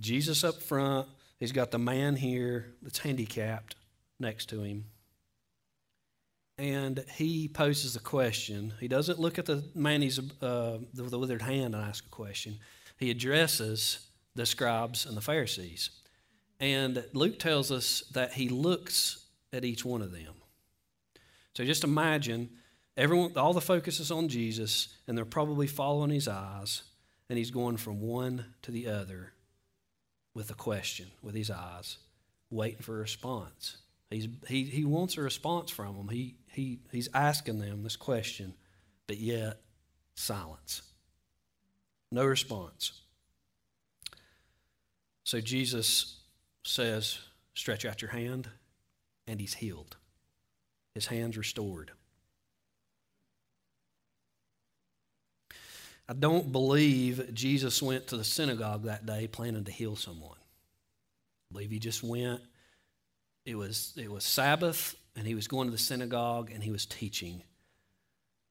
Jesus 0.00 0.42
up 0.42 0.62
front, 0.62 1.08
he's 1.38 1.52
got 1.52 1.70
the 1.70 1.78
man 1.78 2.16
here 2.16 2.74
that's 2.82 2.98
handicapped 2.98 3.76
next 4.18 4.48
to 4.50 4.62
him 4.62 4.86
and 6.58 7.04
he 7.16 7.48
poses 7.48 7.96
a 7.96 8.00
question. 8.00 8.74
He 8.80 8.88
doesn't 8.88 9.18
look 9.18 9.38
at 9.38 9.46
the 9.46 9.64
man 9.74 10.02
he's 10.02 10.18
uh, 10.18 10.78
the, 10.92 11.02
the 11.02 11.18
withered 11.18 11.42
hand 11.42 11.74
and 11.74 11.84
ask 11.84 12.04
a 12.06 12.10
question. 12.10 12.58
He 12.96 13.10
addresses 13.10 14.06
the 14.34 14.46
scribes 14.46 15.06
and 15.06 15.16
the 15.16 15.20
Pharisees, 15.20 15.90
and 16.60 17.04
Luke 17.12 17.38
tells 17.38 17.72
us 17.72 18.02
that 18.12 18.32
he 18.34 18.48
looks 18.48 19.26
at 19.52 19.64
each 19.64 19.84
one 19.84 20.02
of 20.02 20.12
them. 20.12 20.34
So 21.54 21.64
just 21.64 21.84
imagine 21.84 22.50
everyone, 22.96 23.36
all 23.36 23.52
the 23.52 23.60
focus 23.60 24.00
is 24.00 24.10
on 24.10 24.28
Jesus, 24.28 24.88
and 25.06 25.16
they're 25.16 25.24
probably 25.24 25.66
following 25.66 26.10
his 26.10 26.28
eyes, 26.28 26.82
and 27.28 27.38
he's 27.38 27.50
going 27.50 27.76
from 27.76 28.00
one 28.00 28.44
to 28.62 28.70
the 28.70 28.88
other 28.88 29.32
with 30.34 30.50
a 30.50 30.54
question, 30.54 31.06
with 31.22 31.34
his 31.34 31.50
eyes, 31.50 31.98
waiting 32.50 32.82
for 32.82 32.96
a 32.96 33.00
response. 33.00 33.78
He's, 34.10 34.28
he, 34.48 34.64
he 34.64 34.84
wants 34.84 35.16
a 35.16 35.22
response 35.22 35.70
from 35.70 35.96
them. 35.96 36.08
He, 36.08 36.36
he, 36.52 36.78
he's 36.92 37.08
asking 37.14 37.58
them 37.58 37.82
this 37.82 37.96
question, 37.96 38.54
but 39.06 39.18
yet 39.18 39.60
silence. 40.14 40.82
No 42.12 42.24
response. 42.24 43.00
So 45.24 45.40
Jesus 45.40 46.20
says, 46.62 47.18
Stretch 47.54 47.84
out 47.84 48.02
your 48.02 48.10
hand, 48.10 48.48
and 49.26 49.40
he's 49.40 49.54
healed. 49.54 49.96
His 50.94 51.06
hand's 51.06 51.36
restored. 51.36 51.92
I 56.08 56.12
don't 56.12 56.52
believe 56.52 57.32
Jesus 57.32 57.82
went 57.82 58.08
to 58.08 58.16
the 58.16 58.24
synagogue 58.24 58.84
that 58.84 59.06
day 59.06 59.26
planning 59.26 59.64
to 59.64 59.72
heal 59.72 59.96
someone. 59.96 60.36
I 60.36 61.54
believe 61.54 61.70
he 61.70 61.78
just 61.78 62.02
went. 62.02 62.40
It 63.46 63.54
was, 63.54 63.94
it 63.96 64.10
was 64.10 64.24
Sabbath 64.24 64.94
and 65.16 65.26
he 65.26 65.34
was 65.34 65.48
going 65.48 65.68
to 65.68 65.72
the 65.72 65.78
synagogue 65.78 66.50
and 66.52 66.62
he 66.62 66.70
was 66.70 66.86
teaching. 66.86 67.42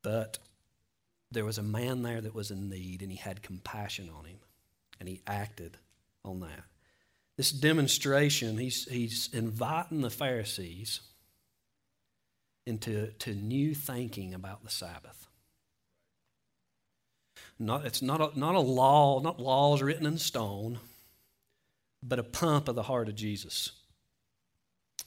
But 0.02 0.40
there 1.34 1.46
was 1.46 1.58
a 1.58 1.64
man 1.64 2.04
there 2.04 2.22
that 2.22 2.36
was 2.36 2.52
in 2.52 2.70
need, 2.70 3.02
and 3.02 3.12
he 3.12 3.18
had 3.18 3.42
compassion 3.42 4.10
on 4.16 4.26
him, 4.26 4.38
and 5.00 5.10
he 5.10 5.22
acted 5.26 5.78
on 6.24 6.42
that. 6.42 6.64
This 7.38 7.52
demonstration, 7.52 8.58
he's, 8.58 8.86
he's 8.86 9.30
inviting 9.34 10.02
the 10.02 10.12
Pharisees 10.12 11.02
into 12.66 13.08
to 13.20 13.34
new 13.34 13.74
thinking 13.74 14.34
about 14.34 14.64
the 14.64 14.70
Sabbath. 14.70 15.28
Not, 17.60 17.86
it's 17.86 18.02
not 18.02 18.20
a, 18.20 18.38
not 18.40 18.56
a 18.56 18.60
law, 18.60 19.20
not 19.22 19.40
laws 19.40 19.82
written 19.82 20.06
in 20.06 20.18
stone, 20.18 20.80
but 22.02 22.20
a 22.20 22.24
pump 22.24 22.68
of 22.68 22.76
the 22.76 22.84
heart 22.84 23.08
of 23.08 23.16
Jesus. 23.16 23.72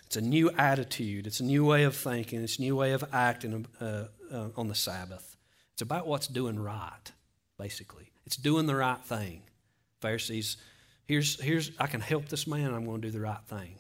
It's 0.07 0.17
a 0.17 0.21
new 0.21 0.51
attitude. 0.51 1.27
It's 1.27 1.41
a 1.41 1.45
new 1.45 1.65
way 1.65 1.83
of 1.83 1.97
thinking. 1.97 2.43
It's 2.43 2.59
a 2.59 2.63
new 2.63 2.77
way 2.77 2.93
of 2.93 3.05
acting 3.13 3.67
uh, 3.81 4.05
uh, 4.33 4.49
on 4.57 4.69
the 4.69 4.75
Sabbath. 4.75 5.37
It's 5.73 5.83
about 5.83 6.07
what's 6.07 6.29
doing 6.29 6.59
right, 6.59 7.13
basically. 7.59 8.11
It's 8.25 8.37
doing 8.37 8.67
the 8.67 8.77
right 8.77 9.01
thing. 9.01 9.43
Pharisees, 10.01 10.57
here's, 11.07 11.41
here's 11.41 11.73
I 11.79 11.87
can 11.87 12.01
help 12.01 12.29
this 12.29 12.47
man, 12.47 12.73
I'm 12.73 12.85
going 12.87 13.01
to 13.03 13.09
do 13.09 13.13
the 13.13 13.21
right 13.21 13.45
thing. 13.47 13.75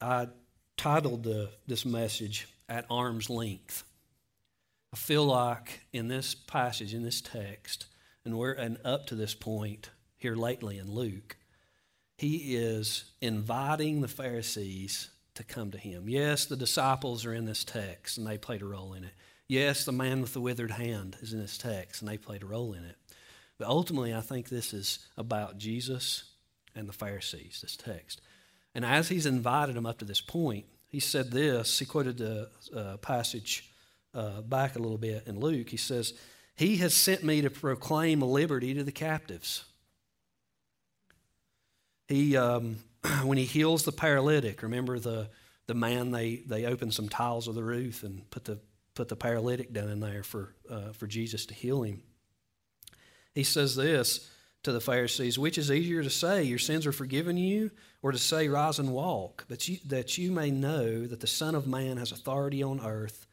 I 0.00 0.28
titled 0.76 1.24
the, 1.24 1.50
this 1.66 1.84
message, 1.84 2.46
At 2.68 2.86
Arm's 2.90 3.30
Length. 3.30 3.84
I 4.92 4.96
feel 4.96 5.24
like 5.24 5.86
in 5.92 6.08
this 6.08 6.34
passage, 6.34 6.94
in 6.94 7.02
this 7.02 7.20
text, 7.20 7.86
and, 8.24 8.36
we're, 8.36 8.52
and 8.52 8.78
up 8.84 9.06
to 9.06 9.14
this 9.14 9.34
point, 9.34 9.90
here 10.16 10.34
lately 10.36 10.78
in 10.78 10.92
Luke, 10.92 11.36
he 12.16 12.56
is 12.56 13.04
inviting 13.20 14.00
the 14.00 14.08
Pharisees 14.08 15.10
to 15.34 15.44
come 15.44 15.70
to 15.70 15.78
him. 15.78 16.08
Yes, 16.08 16.46
the 16.46 16.56
disciples 16.56 17.24
are 17.24 17.32
in 17.32 17.44
this 17.44 17.64
text 17.64 18.18
and 18.18 18.26
they 18.26 18.36
played 18.36 18.62
a 18.62 18.66
role 18.66 18.92
in 18.92 19.04
it. 19.04 19.12
Yes, 19.48 19.84
the 19.84 19.92
man 19.92 20.20
with 20.20 20.34
the 20.34 20.40
withered 20.40 20.72
hand 20.72 21.16
is 21.22 21.32
in 21.32 21.40
this 21.40 21.56
text, 21.56 22.02
and 22.02 22.10
they 22.10 22.18
played 22.18 22.42
a 22.42 22.46
role 22.46 22.74
in 22.74 22.84
it. 22.84 22.96
But 23.58 23.68
ultimately, 23.68 24.12
I 24.12 24.20
think 24.20 24.48
this 24.48 24.74
is 24.74 24.98
about 25.16 25.56
Jesus 25.56 26.24
and 26.74 26.86
the 26.86 26.92
Pharisees, 26.92 27.60
this 27.62 27.74
text. 27.74 28.20
And 28.74 28.84
as 28.84 29.08
he's 29.08 29.24
invited 29.24 29.74
them 29.74 29.86
up 29.86 29.98
to 30.00 30.04
this 30.04 30.20
point, 30.20 30.66
he 30.88 31.00
said 31.00 31.30
this. 31.30 31.78
He 31.78 31.84
quoted 31.84 32.18
the 32.18 32.48
uh, 32.74 32.96
passage 32.98 33.70
uh, 34.14 34.40
back 34.40 34.76
a 34.76 34.78
little 34.78 34.98
bit 34.98 35.24
in 35.26 35.38
Luke. 35.38 35.68
He 35.68 35.76
says, 35.76 36.14
He 36.56 36.78
has 36.78 36.94
sent 36.94 37.22
me 37.22 37.42
to 37.42 37.50
proclaim 37.50 38.20
liberty 38.20 38.74
to 38.74 38.82
the 38.82 38.92
captives. 38.92 39.64
He, 42.08 42.36
um, 42.36 42.78
when 43.22 43.38
he 43.38 43.44
heals 43.44 43.84
the 43.84 43.92
paralytic, 43.92 44.62
remember 44.62 44.98
the, 44.98 45.28
the 45.66 45.74
man, 45.74 46.10
they, 46.10 46.36
they 46.46 46.64
opened 46.64 46.94
some 46.94 47.08
tiles 47.08 47.48
of 47.48 47.54
the 47.54 47.62
roof 47.62 48.02
and 48.02 48.28
put 48.30 48.46
the, 48.46 48.58
put 48.94 49.08
the 49.08 49.16
paralytic 49.16 49.72
down 49.72 49.90
in 49.90 50.00
there 50.00 50.22
for, 50.22 50.54
uh, 50.70 50.92
for 50.92 51.06
Jesus 51.06 51.44
to 51.46 51.54
heal 51.54 51.82
him. 51.82 52.02
He 53.34 53.44
says 53.44 53.76
this 53.76 54.30
to 54.62 54.72
the 54.72 54.80
Pharisees 54.80 55.38
Which 55.38 55.58
is 55.58 55.70
easier 55.70 56.02
to 56.02 56.10
say, 56.10 56.42
Your 56.42 56.58
sins 56.58 56.86
are 56.86 56.92
forgiven 56.92 57.36
you, 57.36 57.70
or 58.02 58.12
to 58.12 58.18
say, 58.18 58.48
Rise 58.48 58.78
and 58.78 58.92
walk, 58.92 59.44
that 59.48 59.68
you, 59.68 59.78
that 59.86 60.18
you 60.18 60.30
may 60.30 60.50
know 60.50 61.06
that 61.06 61.20
the 61.20 61.26
Son 61.26 61.54
of 61.54 61.66
Man 61.66 61.96
has 61.96 62.12
authority 62.12 62.62
on 62.62 62.80
earth 62.80 63.26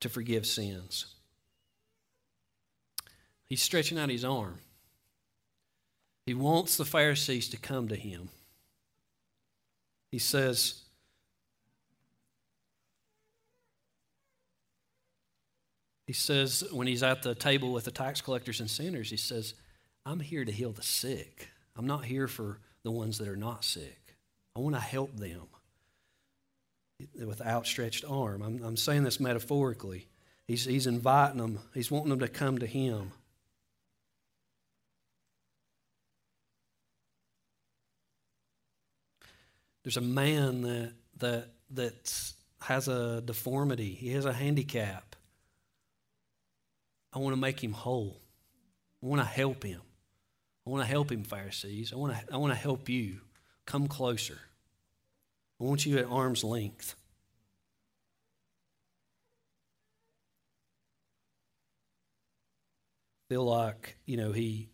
to 0.00 0.08
forgive 0.08 0.46
sins? 0.46 1.14
He's 3.46 3.62
stretching 3.62 3.98
out 3.98 4.10
his 4.10 4.24
arm. 4.24 4.58
He 6.26 6.34
wants 6.34 6.76
the 6.76 6.84
Pharisees 6.84 7.48
to 7.50 7.56
come 7.56 7.88
to 7.88 7.96
him. 7.96 8.28
He 10.10 10.18
says, 10.18 10.82
He 16.06 16.12
says, 16.12 16.62
when 16.70 16.86
he's 16.86 17.02
at 17.02 17.24
the 17.24 17.34
table 17.34 17.72
with 17.72 17.84
the 17.84 17.90
tax 17.90 18.20
collectors 18.20 18.60
and 18.60 18.70
sinners, 18.70 19.10
he 19.10 19.16
says, 19.16 19.54
I'm 20.04 20.20
here 20.20 20.44
to 20.44 20.52
heal 20.52 20.70
the 20.70 20.82
sick. 20.82 21.48
I'm 21.74 21.86
not 21.86 22.04
here 22.04 22.28
for 22.28 22.60
the 22.86 22.92
ones 22.92 23.18
that 23.18 23.26
are 23.26 23.34
not 23.34 23.64
sick. 23.64 24.14
I 24.54 24.60
want 24.60 24.76
to 24.76 24.80
help 24.80 25.16
them 25.16 25.48
with 27.18 27.42
outstretched 27.42 28.04
arm. 28.08 28.42
I'm, 28.42 28.62
I'm 28.62 28.76
saying 28.76 29.02
this 29.02 29.18
metaphorically. 29.18 30.06
He's, 30.46 30.66
he's 30.66 30.86
inviting 30.86 31.38
them, 31.38 31.58
he's 31.74 31.90
wanting 31.90 32.10
them 32.10 32.20
to 32.20 32.28
come 32.28 32.58
to 32.58 32.66
him. 32.66 33.10
There's 39.82 39.96
a 39.96 40.00
man 40.00 40.62
that, 40.62 40.92
that, 41.18 41.48
that 41.72 42.32
has 42.60 42.86
a 42.86 43.20
deformity, 43.20 43.94
he 43.94 44.12
has 44.12 44.26
a 44.26 44.32
handicap. 44.32 45.16
I 47.12 47.18
want 47.18 47.34
to 47.34 47.40
make 47.40 47.64
him 47.64 47.72
whole. 47.72 48.20
I 49.02 49.06
want 49.06 49.22
to 49.22 49.26
help 49.26 49.64
him. 49.64 49.80
I 50.66 50.70
want 50.70 50.82
to 50.82 50.90
help 50.90 51.12
him, 51.12 51.22
Pharisees. 51.22 51.92
I 51.92 51.96
want 51.96 52.14
to, 52.14 52.34
I 52.34 52.36
want 52.38 52.52
to 52.52 52.58
help 52.58 52.88
you. 52.88 53.20
Come 53.66 53.88
closer. 53.88 54.38
I 55.60 55.64
want 55.64 55.86
you 55.86 55.98
at 55.98 56.06
arm's 56.06 56.44
length. 56.44 56.94
Feel 63.28 63.44
like, 63.44 63.96
you 64.06 64.16
know, 64.16 64.32
he, 64.32 64.68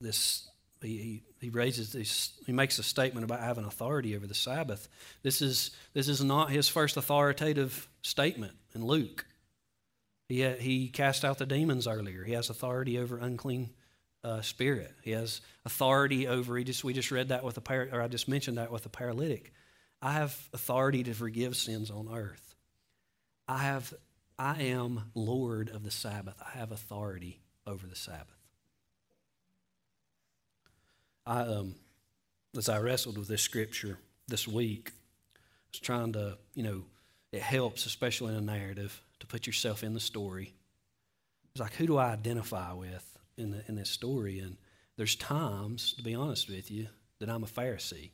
this, 0.00 0.48
he, 0.80 1.22
he 1.40 1.50
raises 1.50 1.92
this, 1.92 2.32
he 2.44 2.52
makes 2.52 2.78
a 2.78 2.82
statement 2.82 3.24
about 3.24 3.40
having 3.40 3.64
authority 3.64 4.16
over 4.16 4.26
the 4.26 4.34
Sabbath. 4.34 4.88
This 5.22 5.40
is, 5.40 5.70
this 5.94 6.08
is 6.08 6.22
not 6.22 6.50
his 6.50 6.68
first 6.68 6.96
authoritative 6.96 7.88
statement 8.02 8.54
in 8.74 8.84
Luke. 8.84 9.26
He, 10.28 10.44
he 10.44 10.88
cast 10.88 11.24
out 11.24 11.38
the 11.38 11.46
demons 11.46 11.86
earlier. 11.86 12.24
He 12.24 12.32
has 12.32 12.50
authority 12.50 12.98
over 12.98 13.18
unclean 13.18 13.70
uh, 14.24 14.40
spirit. 14.40 14.92
He 15.02 15.12
has 15.12 15.40
authority 15.64 16.26
over. 16.26 16.56
He 16.56 16.64
just 16.64 16.84
we 16.84 16.92
just 16.92 17.10
read 17.10 17.28
that 17.28 17.44
with 17.44 17.56
a 17.56 17.60
par- 17.60 17.88
or 17.92 18.02
I 18.02 18.08
just 18.08 18.28
mentioned 18.28 18.58
that 18.58 18.70
with 18.70 18.86
a 18.86 18.90
paralytic. 18.90 19.52
I 20.00 20.12
have 20.12 20.48
authority 20.52 21.02
to 21.04 21.14
forgive 21.14 21.56
sins 21.56 21.90
on 21.90 22.08
earth. 22.12 22.54
I 23.46 23.58
have 23.58 23.92
I 24.38 24.62
am 24.62 25.10
Lord 25.14 25.70
of 25.70 25.82
the 25.82 25.90
Sabbath. 25.90 26.40
I 26.44 26.58
have 26.58 26.70
authority 26.72 27.40
over 27.66 27.86
the 27.86 27.96
Sabbath. 27.96 28.36
I 31.26 31.40
um 31.40 31.74
as 32.56 32.68
I 32.68 32.78
wrestled 32.78 33.18
with 33.18 33.28
this 33.28 33.42
scripture 33.42 33.98
this 34.26 34.48
week, 34.48 34.90
I 34.94 35.70
was 35.72 35.80
trying 35.80 36.12
to, 36.14 36.38
you 36.54 36.62
know, 36.62 36.84
it 37.32 37.42
helps, 37.42 37.86
especially 37.86 38.32
in 38.32 38.38
a 38.38 38.40
narrative, 38.40 39.00
to 39.20 39.26
put 39.26 39.46
yourself 39.46 39.84
in 39.84 39.94
the 39.94 40.00
story. 40.00 40.54
It's 41.52 41.60
like, 41.60 41.74
who 41.74 41.86
do 41.86 41.98
I 41.98 42.12
identify 42.12 42.72
with 42.72 43.07
in, 43.38 43.50
the, 43.52 43.62
in 43.68 43.76
this 43.76 43.90
story? 43.90 44.38
And 44.40 44.56
there's 44.96 45.16
times, 45.16 45.94
to 45.94 46.02
be 46.02 46.14
honest 46.14 46.48
with 46.48 46.70
you, 46.70 46.88
that 47.20 47.28
I'm 47.28 47.44
a 47.44 47.46
Pharisee. 47.46 48.10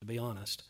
To 0.00 0.06
be 0.06 0.18
honest, 0.18 0.62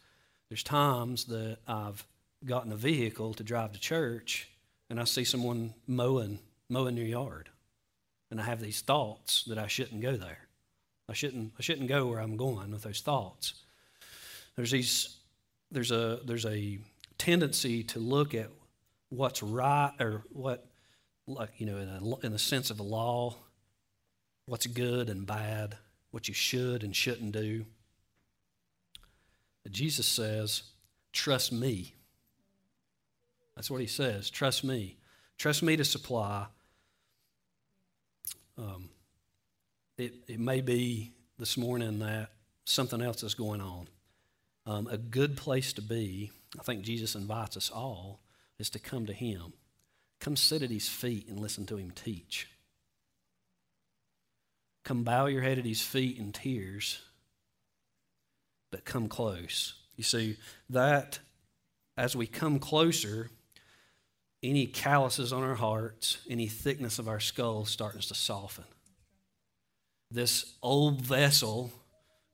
there's 0.49 0.63
times 0.63 1.27
that 1.27 1.59
I've 1.67 2.07
gotten 2.45 2.73
a 2.73 2.77
vehicle 2.77 3.35
to 3.35 3.43
drive 3.43 3.73
to 3.73 3.81
church 3.81 4.49
and 4.91 4.99
I 4.99 5.05
see 5.05 5.25
someone 5.25 5.75
mowing, 5.87 6.39
mowing 6.69 6.95
their 6.95 7.05
yard. 7.05 7.51
And 8.31 8.41
I 8.41 8.45
have 8.45 8.61
these 8.61 8.81
thoughts 8.81 9.45
that 9.45 9.59
I 9.59 9.67
shouldn't 9.67 10.03
go 10.03 10.17
there. 10.17 10.49
I 11.09 11.15
shouldn't, 11.15 11.53
I 11.59 11.63
shouldn't 11.63 11.89
go 11.89 12.07
where 12.07 12.21
I'm 12.21 12.37
going 12.37 12.71
with 12.71 12.83
those 12.83 13.01
thoughts. 13.01 13.55
There's 14.57 14.71
these, 14.71 15.17
there's 15.71 15.91
a, 15.91 16.21
there's 16.25 16.47
a 16.47 16.79
tendency 17.17 17.83
to 17.85 17.99
look 17.99 18.35
at 18.35 18.51
what's 19.09 19.43
right 19.43 19.93
or 19.99 20.23
what, 20.31 20.67
like, 21.29 21.51
you 21.59 21.67
know, 21.67 21.77
in, 21.77 21.89
a, 21.89 22.27
in 22.27 22.33
the 22.33 22.39
sense 22.39 22.71
of 22.71 22.81
a 22.81 22.83
law, 22.83 23.37
what's 24.47 24.67
good 24.67 25.09
and 25.09 25.27
bad, 25.27 25.77
what 26.11 26.27
you 26.27 26.35
should 26.35 26.83
and 26.83 26.97
shouldn't 26.97 27.33
do. 27.33 27.67
But 29.63 29.73
Jesus 29.73 30.07
says, 30.07 30.63
trust 31.13 31.53
me. 31.53 31.95
That's 33.55 33.71
what 33.71 33.81
he 33.81 33.87
says. 33.87 34.31
Trust 34.31 34.65
me. 34.65 34.97
Trust 35.37 35.63
me 35.63 35.77
to 35.77 35.85
supply. 35.85 36.47
Um, 38.57 38.89
it, 39.97 40.15
it 40.27 40.41
may 40.41 40.61
be 40.61 41.13
this 41.39 41.57
morning 41.57 41.99
that 42.01 42.31
something 42.65 43.03
else 43.03 43.23
is 43.23 43.35
going 43.35 43.61
on. 43.61 43.89
Um, 44.67 44.87
a 44.89 44.99
good 44.99 45.37
place 45.37 45.73
to 45.75 45.83
be, 45.83 46.31
I 46.59 46.63
think 46.63 46.83
Jesus 46.83 47.15
invites 47.15 47.57
us 47.57 47.71
all, 47.71 48.21
is 48.59 48.71
to 48.71 48.79
come 48.79 49.07
to 49.07 49.13
Him. 49.13 49.53
Come 50.21 50.37
sit 50.37 50.63
at 50.63 50.71
His 50.71 50.89
feet 50.89 51.29
and 51.29 51.39
listen 51.39 51.67
to 51.67 51.77
Him 51.77 51.91
teach. 51.91 52.49
Come 54.85 55.05
bow 55.05 55.27
your 55.27 55.43
head 55.43 55.59
at 55.59 55.65
His 55.65 55.81
feet 55.81 56.19
in 56.19 56.33
tears, 56.33 57.01
but 58.71 58.85
come 58.85 59.09
close. 59.09 59.75
You 59.97 60.05
see, 60.05 60.37
that 60.71 61.19
as 61.97 62.15
we 62.15 62.27
come 62.27 62.59
closer, 62.59 63.31
any 64.43 64.67
calluses 64.67 65.33
on 65.33 65.43
our 65.43 65.57
hearts, 65.57 66.19
any 66.31 66.47
thickness 66.47 66.99
of 66.99 67.09
our 67.09 67.21
skull 67.21 67.65
starts 67.65 68.07
to 68.07 68.15
soften. 68.15 68.65
This 70.11 70.55
old 70.63 71.03
vessel 71.03 71.73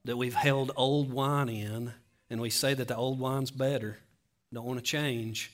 that 0.05 0.17
we've 0.17 0.35
held 0.35 0.71
old 0.77 1.11
wine 1.13 1.49
in, 1.49 1.93
and 2.29 2.41
we 2.41 2.51
say 2.51 2.75
that 2.75 2.89
the 2.89 2.97
old 2.97 3.19
wine's 3.19 3.51
better, 3.51 3.99
don't 4.53 4.67
want 4.67 4.79
to 4.79 4.85
change, 4.85 5.51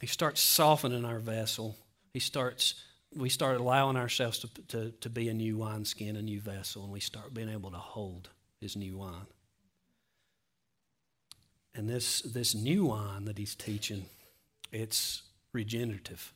he 0.00 0.06
starts 0.06 0.40
softening 0.40 1.04
our 1.04 1.18
vessel. 1.18 1.76
He 2.12 2.20
starts, 2.20 2.74
we 3.14 3.28
start 3.28 3.60
allowing 3.60 3.96
ourselves 3.96 4.38
to, 4.40 4.48
to, 4.68 4.90
to 5.00 5.10
be 5.10 5.28
a 5.28 5.34
new 5.34 5.56
wineskin, 5.58 6.16
a 6.16 6.22
new 6.22 6.40
vessel, 6.40 6.84
and 6.84 6.92
we 6.92 7.00
start 7.00 7.34
being 7.34 7.48
able 7.48 7.70
to 7.70 7.78
hold 7.78 8.30
his 8.60 8.76
new 8.76 8.96
wine. 8.96 9.26
And 11.74 11.88
this, 11.88 12.22
this 12.22 12.54
new 12.54 12.86
wine 12.86 13.24
that 13.26 13.38
he's 13.38 13.54
teaching, 13.54 14.06
it's 14.72 15.22
regenerative. 15.52 16.32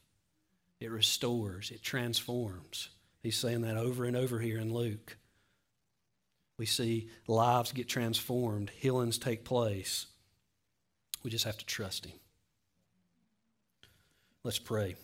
It 0.80 0.90
restores, 0.90 1.70
it 1.70 1.82
transforms. 1.82 2.88
He's 3.22 3.36
saying 3.36 3.60
that 3.62 3.76
over 3.76 4.04
and 4.04 4.16
over 4.16 4.40
here 4.40 4.58
in 4.58 4.74
Luke. 4.74 5.16
We 6.58 6.66
see 6.66 7.08
lives 7.28 7.72
get 7.72 7.88
transformed, 7.88 8.70
healings 8.70 9.18
take 9.18 9.44
place. 9.44 10.06
We 11.22 11.30
just 11.30 11.44
have 11.44 11.56
to 11.58 11.66
trust 11.66 12.06
him. 12.06 12.12
Let's 14.44 14.58
pray. 14.58 14.96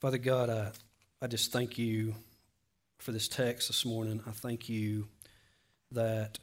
Father 0.00 0.18
God, 0.18 0.50
I, 0.50 0.72
I 1.22 1.28
just 1.28 1.52
thank 1.52 1.78
you 1.78 2.16
for 2.98 3.12
this 3.12 3.28
text 3.28 3.68
this 3.68 3.84
morning. 3.84 4.20
I 4.26 4.32
thank 4.32 4.68
you 4.68 5.06
that 5.92 6.40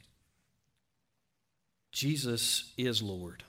Jesus 1.90 2.72
is 2.78 3.02
Lord. 3.02 3.42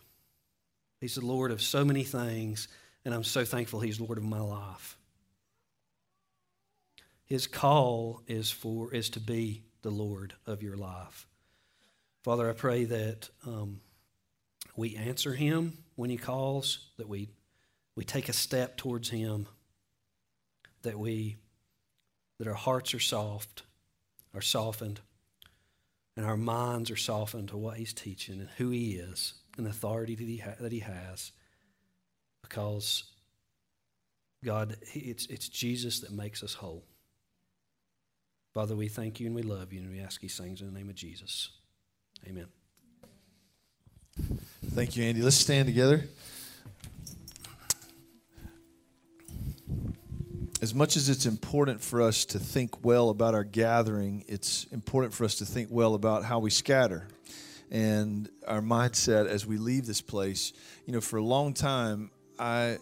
He's 1.00 1.16
the 1.16 1.26
Lord 1.26 1.52
of 1.52 1.62
so 1.62 1.86
many 1.86 2.04
things, 2.04 2.68
and 3.06 3.14
I'm 3.14 3.24
so 3.24 3.46
thankful 3.46 3.80
He's 3.80 4.02
Lord 4.02 4.18
of 4.18 4.26
my 4.26 4.42
life. 4.42 4.98
His 7.24 7.48
call 7.48 8.22
is 8.28 8.52
for 8.52 8.94
is 8.94 9.10
to 9.12 9.22
be 9.22 9.64
the 9.82 9.92
Lord 9.92 10.34
of 10.46 10.62
your 10.62 10.76
life. 10.76 11.26
Father, 12.22 12.50
I 12.50 12.54
pray 12.54 12.84
that 12.84 13.30
um, 13.48 13.80
we 14.76 14.96
answer 14.96 15.34
him 15.34 15.78
when 15.96 16.10
he 16.10 16.18
calls, 16.18 16.90
that 16.98 17.08
we, 17.08 17.30
we 17.96 18.04
take 18.04 18.30
a 18.30 18.34
step 18.34 18.78
towards 18.78 19.10
him, 19.10 19.48
that 20.82 20.98
we 20.98 21.38
that 22.40 22.48
our 22.48 22.54
hearts 22.56 22.94
are 22.94 23.00
soft, 23.00 23.64
are 24.34 24.42
softened, 24.42 25.00
and 26.18 26.26
our 26.26 26.38
minds 26.38 26.92
are 26.92 26.98
softened 26.98 27.50
to 27.50 27.58
what 27.58 27.78
he's 27.78 27.94
teaching 27.94 28.40
and 28.40 28.50
who 28.58 28.70
he 28.70 28.94
is 28.94 29.34
and 29.58 29.66
the 29.66 29.70
authority 29.70 30.16
that 30.16 30.28
he, 30.28 30.38
ha- 30.38 30.56
that 30.60 30.72
he 30.72 30.80
has. 30.80 31.32
Because 32.42 33.04
God, 34.44 34.76
it's, 34.94 35.26
it's 35.28 35.48
Jesus 35.48 36.02
that 36.02 36.12
makes 36.12 36.44
us 36.44 36.56
whole. 36.56 36.84
Father, 38.54 38.76
we 38.76 38.88
thank 38.88 39.20
you 39.20 39.28
and 39.28 39.36
we 39.36 39.42
love 39.42 39.74
you, 39.74 39.82
and 39.82 39.90
we 39.90 40.00
ask 40.00 40.22
these 40.22 40.38
things 40.38 40.62
in 40.62 40.68
the 40.68 40.78
name 40.78 40.90
of 40.90 40.96
Jesus. 40.96 41.50
Amen. 42.28 42.48
Thank 44.74 44.98
you, 44.98 45.04
Andy. 45.04 45.22
Let's 45.22 45.36
stand 45.36 45.68
together. 45.68 46.04
As 50.64 50.74
much 50.74 50.98
as 50.98 51.10
it's 51.10 51.28
important 51.28 51.80
for 51.80 52.02
us 52.02 52.26
to 52.26 52.40
think 52.40 52.84
well 52.84 53.12
about 53.12 53.36
our 53.36 53.44
gathering, 53.44 54.26
it's 54.28 54.64
important 54.72 55.14
for 55.14 55.26
us 55.26 55.36
to 55.36 55.46
think 55.46 55.68
well 55.70 55.94
about 55.94 56.24
how 56.24 56.40
we 56.40 56.50
scatter 56.50 57.08
and 57.70 58.28
our 58.48 58.62
mindset 58.62 59.28
as 59.28 59.46
we 59.46 59.60
leave 59.60 59.86
this 59.86 60.02
place. 60.02 60.54
You 60.88 60.94
know, 60.94 61.02
for 61.02 61.18
a 61.18 61.24
long 61.24 61.54
time, 61.54 62.10
I 62.40 62.80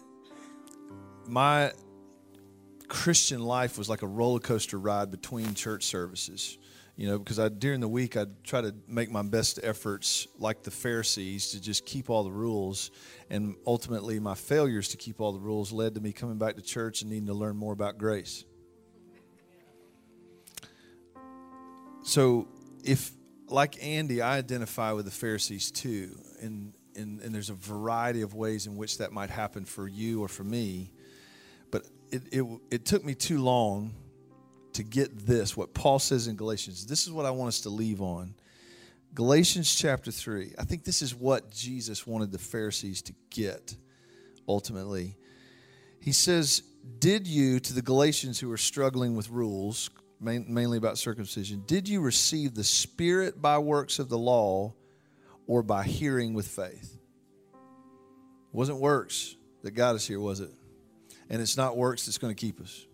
my 1.26 1.72
Christian 2.88 3.42
life 3.42 3.76
was 3.76 3.90
like 3.90 4.00
a 4.00 4.08
roller 4.08 4.40
coaster 4.40 4.78
ride 4.78 5.10
between 5.10 5.52
church 5.52 5.84
services 5.84 6.56
you 6.96 7.08
know, 7.08 7.18
because 7.18 7.38
I 7.38 7.48
during 7.48 7.80
the 7.80 7.88
week 7.88 8.16
I'd 8.16 8.44
try 8.44 8.60
to 8.60 8.74
make 8.86 9.10
my 9.10 9.22
best 9.22 9.58
efforts, 9.62 10.28
like 10.38 10.62
the 10.62 10.70
Pharisees, 10.70 11.52
to 11.52 11.60
just 11.60 11.86
keep 11.86 12.10
all 12.10 12.22
the 12.22 12.32
rules, 12.32 12.90
and 13.30 13.56
ultimately 13.66 14.20
my 14.20 14.34
failures 14.34 14.88
to 14.88 14.96
keep 14.96 15.20
all 15.20 15.32
the 15.32 15.40
rules 15.40 15.72
led 15.72 15.94
to 15.94 16.00
me 16.00 16.12
coming 16.12 16.38
back 16.38 16.56
to 16.56 16.62
church 16.62 17.02
and 17.02 17.10
needing 17.10 17.26
to 17.26 17.34
learn 17.34 17.56
more 17.56 17.72
about 17.72 17.98
grace. 17.98 18.44
So, 22.02 22.48
if 22.84 23.12
like 23.48 23.82
Andy, 23.82 24.20
I 24.20 24.36
identify 24.36 24.92
with 24.92 25.06
the 25.06 25.10
Pharisees 25.10 25.70
too, 25.70 26.18
and 26.40 26.74
and, 26.94 27.20
and 27.20 27.34
there's 27.34 27.50
a 27.50 27.54
variety 27.54 28.20
of 28.20 28.34
ways 28.34 28.66
in 28.66 28.76
which 28.76 28.98
that 28.98 29.12
might 29.12 29.30
happen 29.30 29.64
for 29.64 29.88
you 29.88 30.22
or 30.22 30.28
for 30.28 30.44
me, 30.44 30.92
but 31.70 31.86
it, 32.10 32.22
it, 32.30 32.60
it 32.70 32.84
took 32.84 33.02
me 33.02 33.14
too 33.14 33.42
long 33.42 33.94
to 34.74 34.82
get 34.82 35.26
this, 35.26 35.56
what 35.56 35.74
Paul 35.74 35.98
says 35.98 36.26
in 36.26 36.36
Galatians. 36.36 36.86
This 36.86 37.06
is 37.06 37.12
what 37.12 37.26
I 37.26 37.30
want 37.30 37.48
us 37.48 37.60
to 37.62 37.68
leave 37.70 38.00
on. 38.00 38.34
Galatians 39.14 39.74
chapter 39.74 40.10
3. 40.10 40.54
I 40.58 40.64
think 40.64 40.84
this 40.84 41.02
is 41.02 41.14
what 41.14 41.50
Jesus 41.50 42.06
wanted 42.06 42.32
the 42.32 42.38
Pharisees 42.38 43.02
to 43.02 43.14
get 43.30 43.76
ultimately. 44.48 45.16
He 46.00 46.12
says, 46.12 46.62
Did 46.98 47.26
you, 47.26 47.60
to 47.60 47.74
the 47.74 47.82
Galatians 47.82 48.40
who 48.40 48.50
are 48.50 48.56
struggling 48.56 49.14
with 49.14 49.28
rules, 49.28 49.90
mainly 50.20 50.78
about 50.78 50.98
circumcision, 50.98 51.62
did 51.66 51.88
you 51.88 52.00
receive 52.00 52.54
the 52.54 52.64
Spirit 52.64 53.42
by 53.42 53.58
works 53.58 53.98
of 53.98 54.08
the 54.08 54.18
law 54.18 54.72
or 55.46 55.62
by 55.62 55.84
hearing 55.84 56.32
with 56.32 56.46
faith? 56.46 56.98
It 57.52 58.54
wasn't 58.54 58.78
works 58.78 59.36
that 59.62 59.72
got 59.72 59.94
us 59.94 60.06
here, 60.06 60.20
was 60.20 60.40
it? 60.40 60.50
And 61.28 61.42
it's 61.42 61.56
not 61.56 61.76
works 61.76 62.06
that's 62.06 62.18
going 62.18 62.34
to 62.34 62.40
keep 62.40 62.60
us. 62.60 62.86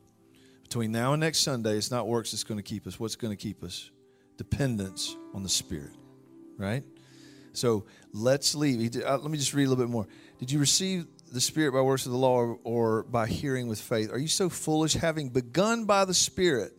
Between 0.68 0.92
now 0.92 1.14
and 1.14 1.20
next 1.20 1.38
Sunday, 1.38 1.78
it's 1.78 1.90
not 1.90 2.06
works 2.06 2.32
that's 2.32 2.44
going 2.44 2.58
to 2.58 2.62
keep 2.62 2.86
us. 2.86 3.00
What's 3.00 3.16
going 3.16 3.34
to 3.34 3.42
keep 3.42 3.64
us? 3.64 3.90
Dependence 4.36 5.16
on 5.32 5.42
the 5.42 5.48
Spirit, 5.48 5.94
right? 6.58 6.84
So 7.54 7.86
let's 8.12 8.54
leave. 8.54 8.94
Uh, 9.02 9.16
let 9.16 9.30
me 9.30 9.38
just 9.38 9.54
read 9.54 9.64
a 9.64 9.70
little 9.70 9.82
bit 9.82 9.90
more. 9.90 10.06
Did 10.38 10.50
you 10.52 10.58
receive 10.58 11.06
the 11.32 11.40
Spirit 11.40 11.72
by 11.72 11.80
works 11.80 12.04
of 12.04 12.12
the 12.12 12.18
law 12.18 12.36
or, 12.36 12.58
or 12.64 13.02
by 13.04 13.26
hearing 13.26 13.66
with 13.66 13.80
faith? 13.80 14.12
Are 14.12 14.18
you 14.18 14.28
so 14.28 14.50
foolish, 14.50 14.92
having 14.92 15.30
begun 15.30 15.86
by 15.86 16.04
the 16.04 16.12
Spirit? 16.12 16.76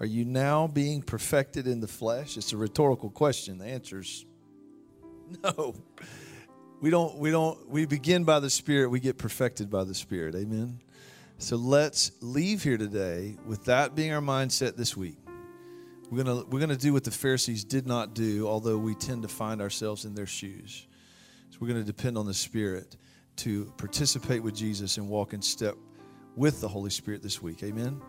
Are 0.00 0.06
you 0.06 0.24
now 0.24 0.66
being 0.66 1.02
perfected 1.02 1.68
in 1.68 1.78
the 1.78 1.86
flesh? 1.86 2.36
It's 2.36 2.52
a 2.52 2.56
rhetorical 2.56 3.10
question. 3.10 3.58
The 3.58 3.66
answer's 3.66 4.26
no. 5.44 5.76
We 6.80 6.90
don't, 6.90 7.16
we 7.16 7.30
don't, 7.30 7.68
we 7.68 7.86
begin 7.86 8.24
by 8.24 8.40
the 8.40 8.50
Spirit, 8.50 8.90
we 8.90 8.98
get 8.98 9.18
perfected 9.18 9.70
by 9.70 9.84
the 9.84 9.94
Spirit. 9.94 10.34
Amen. 10.34 10.80
So 11.42 11.56
let's 11.56 12.12
leave 12.20 12.62
here 12.62 12.78
today 12.78 13.36
with 13.44 13.64
that 13.64 13.96
being 13.96 14.12
our 14.12 14.20
mindset 14.20 14.76
this 14.76 14.96
week. 14.96 15.18
We're 16.08 16.22
going 16.22 16.48
we're 16.48 16.64
to 16.68 16.76
do 16.76 16.92
what 16.92 17.02
the 17.02 17.10
Pharisees 17.10 17.64
did 17.64 17.84
not 17.84 18.14
do, 18.14 18.46
although 18.46 18.78
we 18.78 18.94
tend 18.94 19.22
to 19.22 19.28
find 19.28 19.60
ourselves 19.60 20.04
in 20.04 20.14
their 20.14 20.24
shoes. 20.24 20.86
So 21.50 21.58
we're 21.58 21.66
going 21.66 21.80
to 21.80 21.84
depend 21.84 22.16
on 22.16 22.26
the 22.26 22.32
Spirit 22.32 22.96
to 23.38 23.72
participate 23.76 24.44
with 24.44 24.54
Jesus 24.54 24.98
and 24.98 25.08
walk 25.08 25.32
in 25.32 25.42
step 25.42 25.74
with 26.36 26.60
the 26.60 26.68
Holy 26.68 26.90
Spirit 26.90 27.24
this 27.24 27.42
week. 27.42 27.64
Amen. 27.64 28.00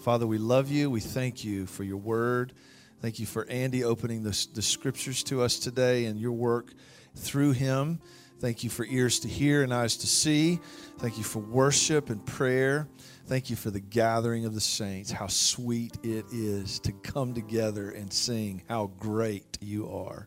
Father, 0.00 0.26
we 0.26 0.36
love 0.36 0.70
you. 0.70 0.90
We 0.90 1.00
thank 1.00 1.46
you 1.46 1.64
for 1.64 1.84
your 1.84 1.96
word. 1.96 2.52
Thank 3.00 3.18
you 3.18 3.24
for 3.24 3.48
Andy 3.48 3.84
opening 3.84 4.22
the, 4.22 4.48
the 4.52 4.60
scriptures 4.60 5.22
to 5.24 5.40
us 5.40 5.58
today 5.58 6.04
and 6.04 6.20
your 6.20 6.32
work 6.32 6.74
through 7.16 7.52
him. 7.52 8.00
Thank 8.42 8.64
you 8.64 8.70
for 8.70 8.84
ears 8.86 9.20
to 9.20 9.28
hear 9.28 9.62
and 9.62 9.72
eyes 9.72 9.96
to 9.98 10.08
see. 10.08 10.58
Thank 10.98 11.16
you 11.16 11.22
for 11.22 11.38
worship 11.38 12.10
and 12.10 12.26
prayer. 12.26 12.88
Thank 13.26 13.50
you 13.50 13.54
for 13.54 13.70
the 13.70 13.78
gathering 13.78 14.46
of 14.46 14.52
the 14.52 14.60
saints. 14.60 15.12
How 15.12 15.28
sweet 15.28 15.96
it 16.02 16.24
is 16.32 16.80
to 16.80 16.90
come 16.90 17.34
together 17.34 17.92
and 17.92 18.12
sing 18.12 18.64
how 18.68 18.90
great 18.98 19.58
you 19.60 19.88
are. 19.88 20.26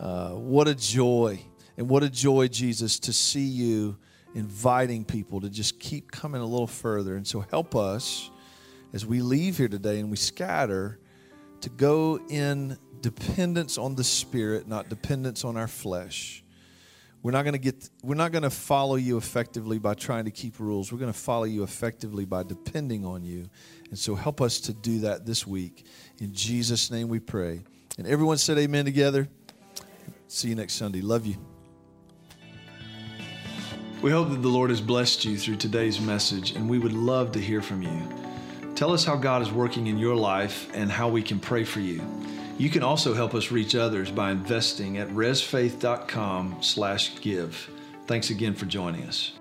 Uh, 0.00 0.30
what 0.30 0.66
a 0.66 0.74
joy. 0.74 1.40
And 1.76 1.88
what 1.88 2.02
a 2.02 2.10
joy, 2.10 2.48
Jesus, 2.48 2.98
to 2.98 3.12
see 3.12 3.46
you 3.46 3.96
inviting 4.34 5.04
people 5.04 5.42
to 5.42 5.48
just 5.48 5.78
keep 5.78 6.10
coming 6.10 6.40
a 6.40 6.44
little 6.44 6.66
further. 6.66 7.14
And 7.14 7.24
so 7.24 7.38
help 7.38 7.76
us 7.76 8.32
as 8.92 9.06
we 9.06 9.20
leave 9.20 9.58
here 9.58 9.68
today 9.68 10.00
and 10.00 10.10
we 10.10 10.16
scatter 10.16 10.98
to 11.60 11.70
go 11.70 12.18
in 12.28 12.76
dependence 13.00 13.78
on 13.78 13.94
the 13.94 14.02
Spirit, 14.02 14.66
not 14.66 14.88
dependence 14.88 15.44
on 15.44 15.56
our 15.56 15.68
flesh. 15.68 16.41
We're 17.22 17.30
not 17.30 17.44
going 17.44 17.52
to 17.52 17.58
get 17.58 17.88
we're 18.02 18.16
not 18.16 18.32
going 18.32 18.42
to 18.42 18.50
follow 18.50 18.96
you 18.96 19.16
effectively 19.16 19.78
by 19.78 19.94
trying 19.94 20.24
to 20.24 20.30
keep 20.30 20.58
rules. 20.58 20.92
We're 20.92 20.98
going 20.98 21.12
to 21.12 21.18
follow 21.18 21.44
you 21.44 21.62
effectively 21.62 22.24
by 22.24 22.42
depending 22.42 23.06
on 23.06 23.22
you. 23.22 23.48
And 23.90 23.98
so 23.98 24.14
help 24.14 24.40
us 24.40 24.58
to 24.60 24.72
do 24.72 25.00
that 25.00 25.24
this 25.24 25.46
week. 25.46 25.86
In 26.18 26.32
Jesus 26.34 26.90
name 26.90 27.08
we 27.08 27.20
pray. 27.20 27.62
And 27.96 28.06
everyone 28.06 28.38
said 28.38 28.58
amen 28.58 28.84
together. 28.84 29.28
See 30.26 30.48
you 30.48 30.54
next 30.56 30.74
Sunday. 30.74 31.00
Love 31.00 31.26
you. 31.26 31.36
We 34.02 34.10
hope 34.10 34.30
that 34.30 34.42
the 34.42 34.48
Lord 34.48 34.70
has 34.70 34.80
blessed 34.80 35.24
you 35.24 35.38
through 35.38 35.56
today's 35.56 36.00
message 36.00 36.52
and 36.52 36.68
we 36.68 36.80
would 36.80 36.92
love 36.92 37.30
to 37.32 37.38
hear 37.38 37.62
from 37.62 37.82
you. 37.82 38.08
Tell 38.74 38.92
us 38.92 39.04
how 39.04 39.14
God 39.14 39.42
is 39.42 39.52
working 39.52 39.86
in 39.86 39.96
your 39.96 40.16
life 40.16 40.68
and 40.74 40.90
how 40.90 41.08
we 41.08 41.22
can 41.22 41.38
pray 41.38 41.62
for 41.62 41.78
you. 41.78 42.02
You 42.62 42.70
can 42.70 42.84
also 42.84 43.12
help 43.12 43.34
us 43.34 43.50
reach 43.50 43.74
others 43.74 44.12
by 44.12 44.30
investing 44.30 44.98
at 44.98 45.08
resfaith.com 45.08 46.58
slash 46.60 47.20
give. 47.20 47.68
Thanks 48.06 48.30
again 48.30 48.54
for 48.54 48.66
joining 48.66 49.02
us. 49.02 49.32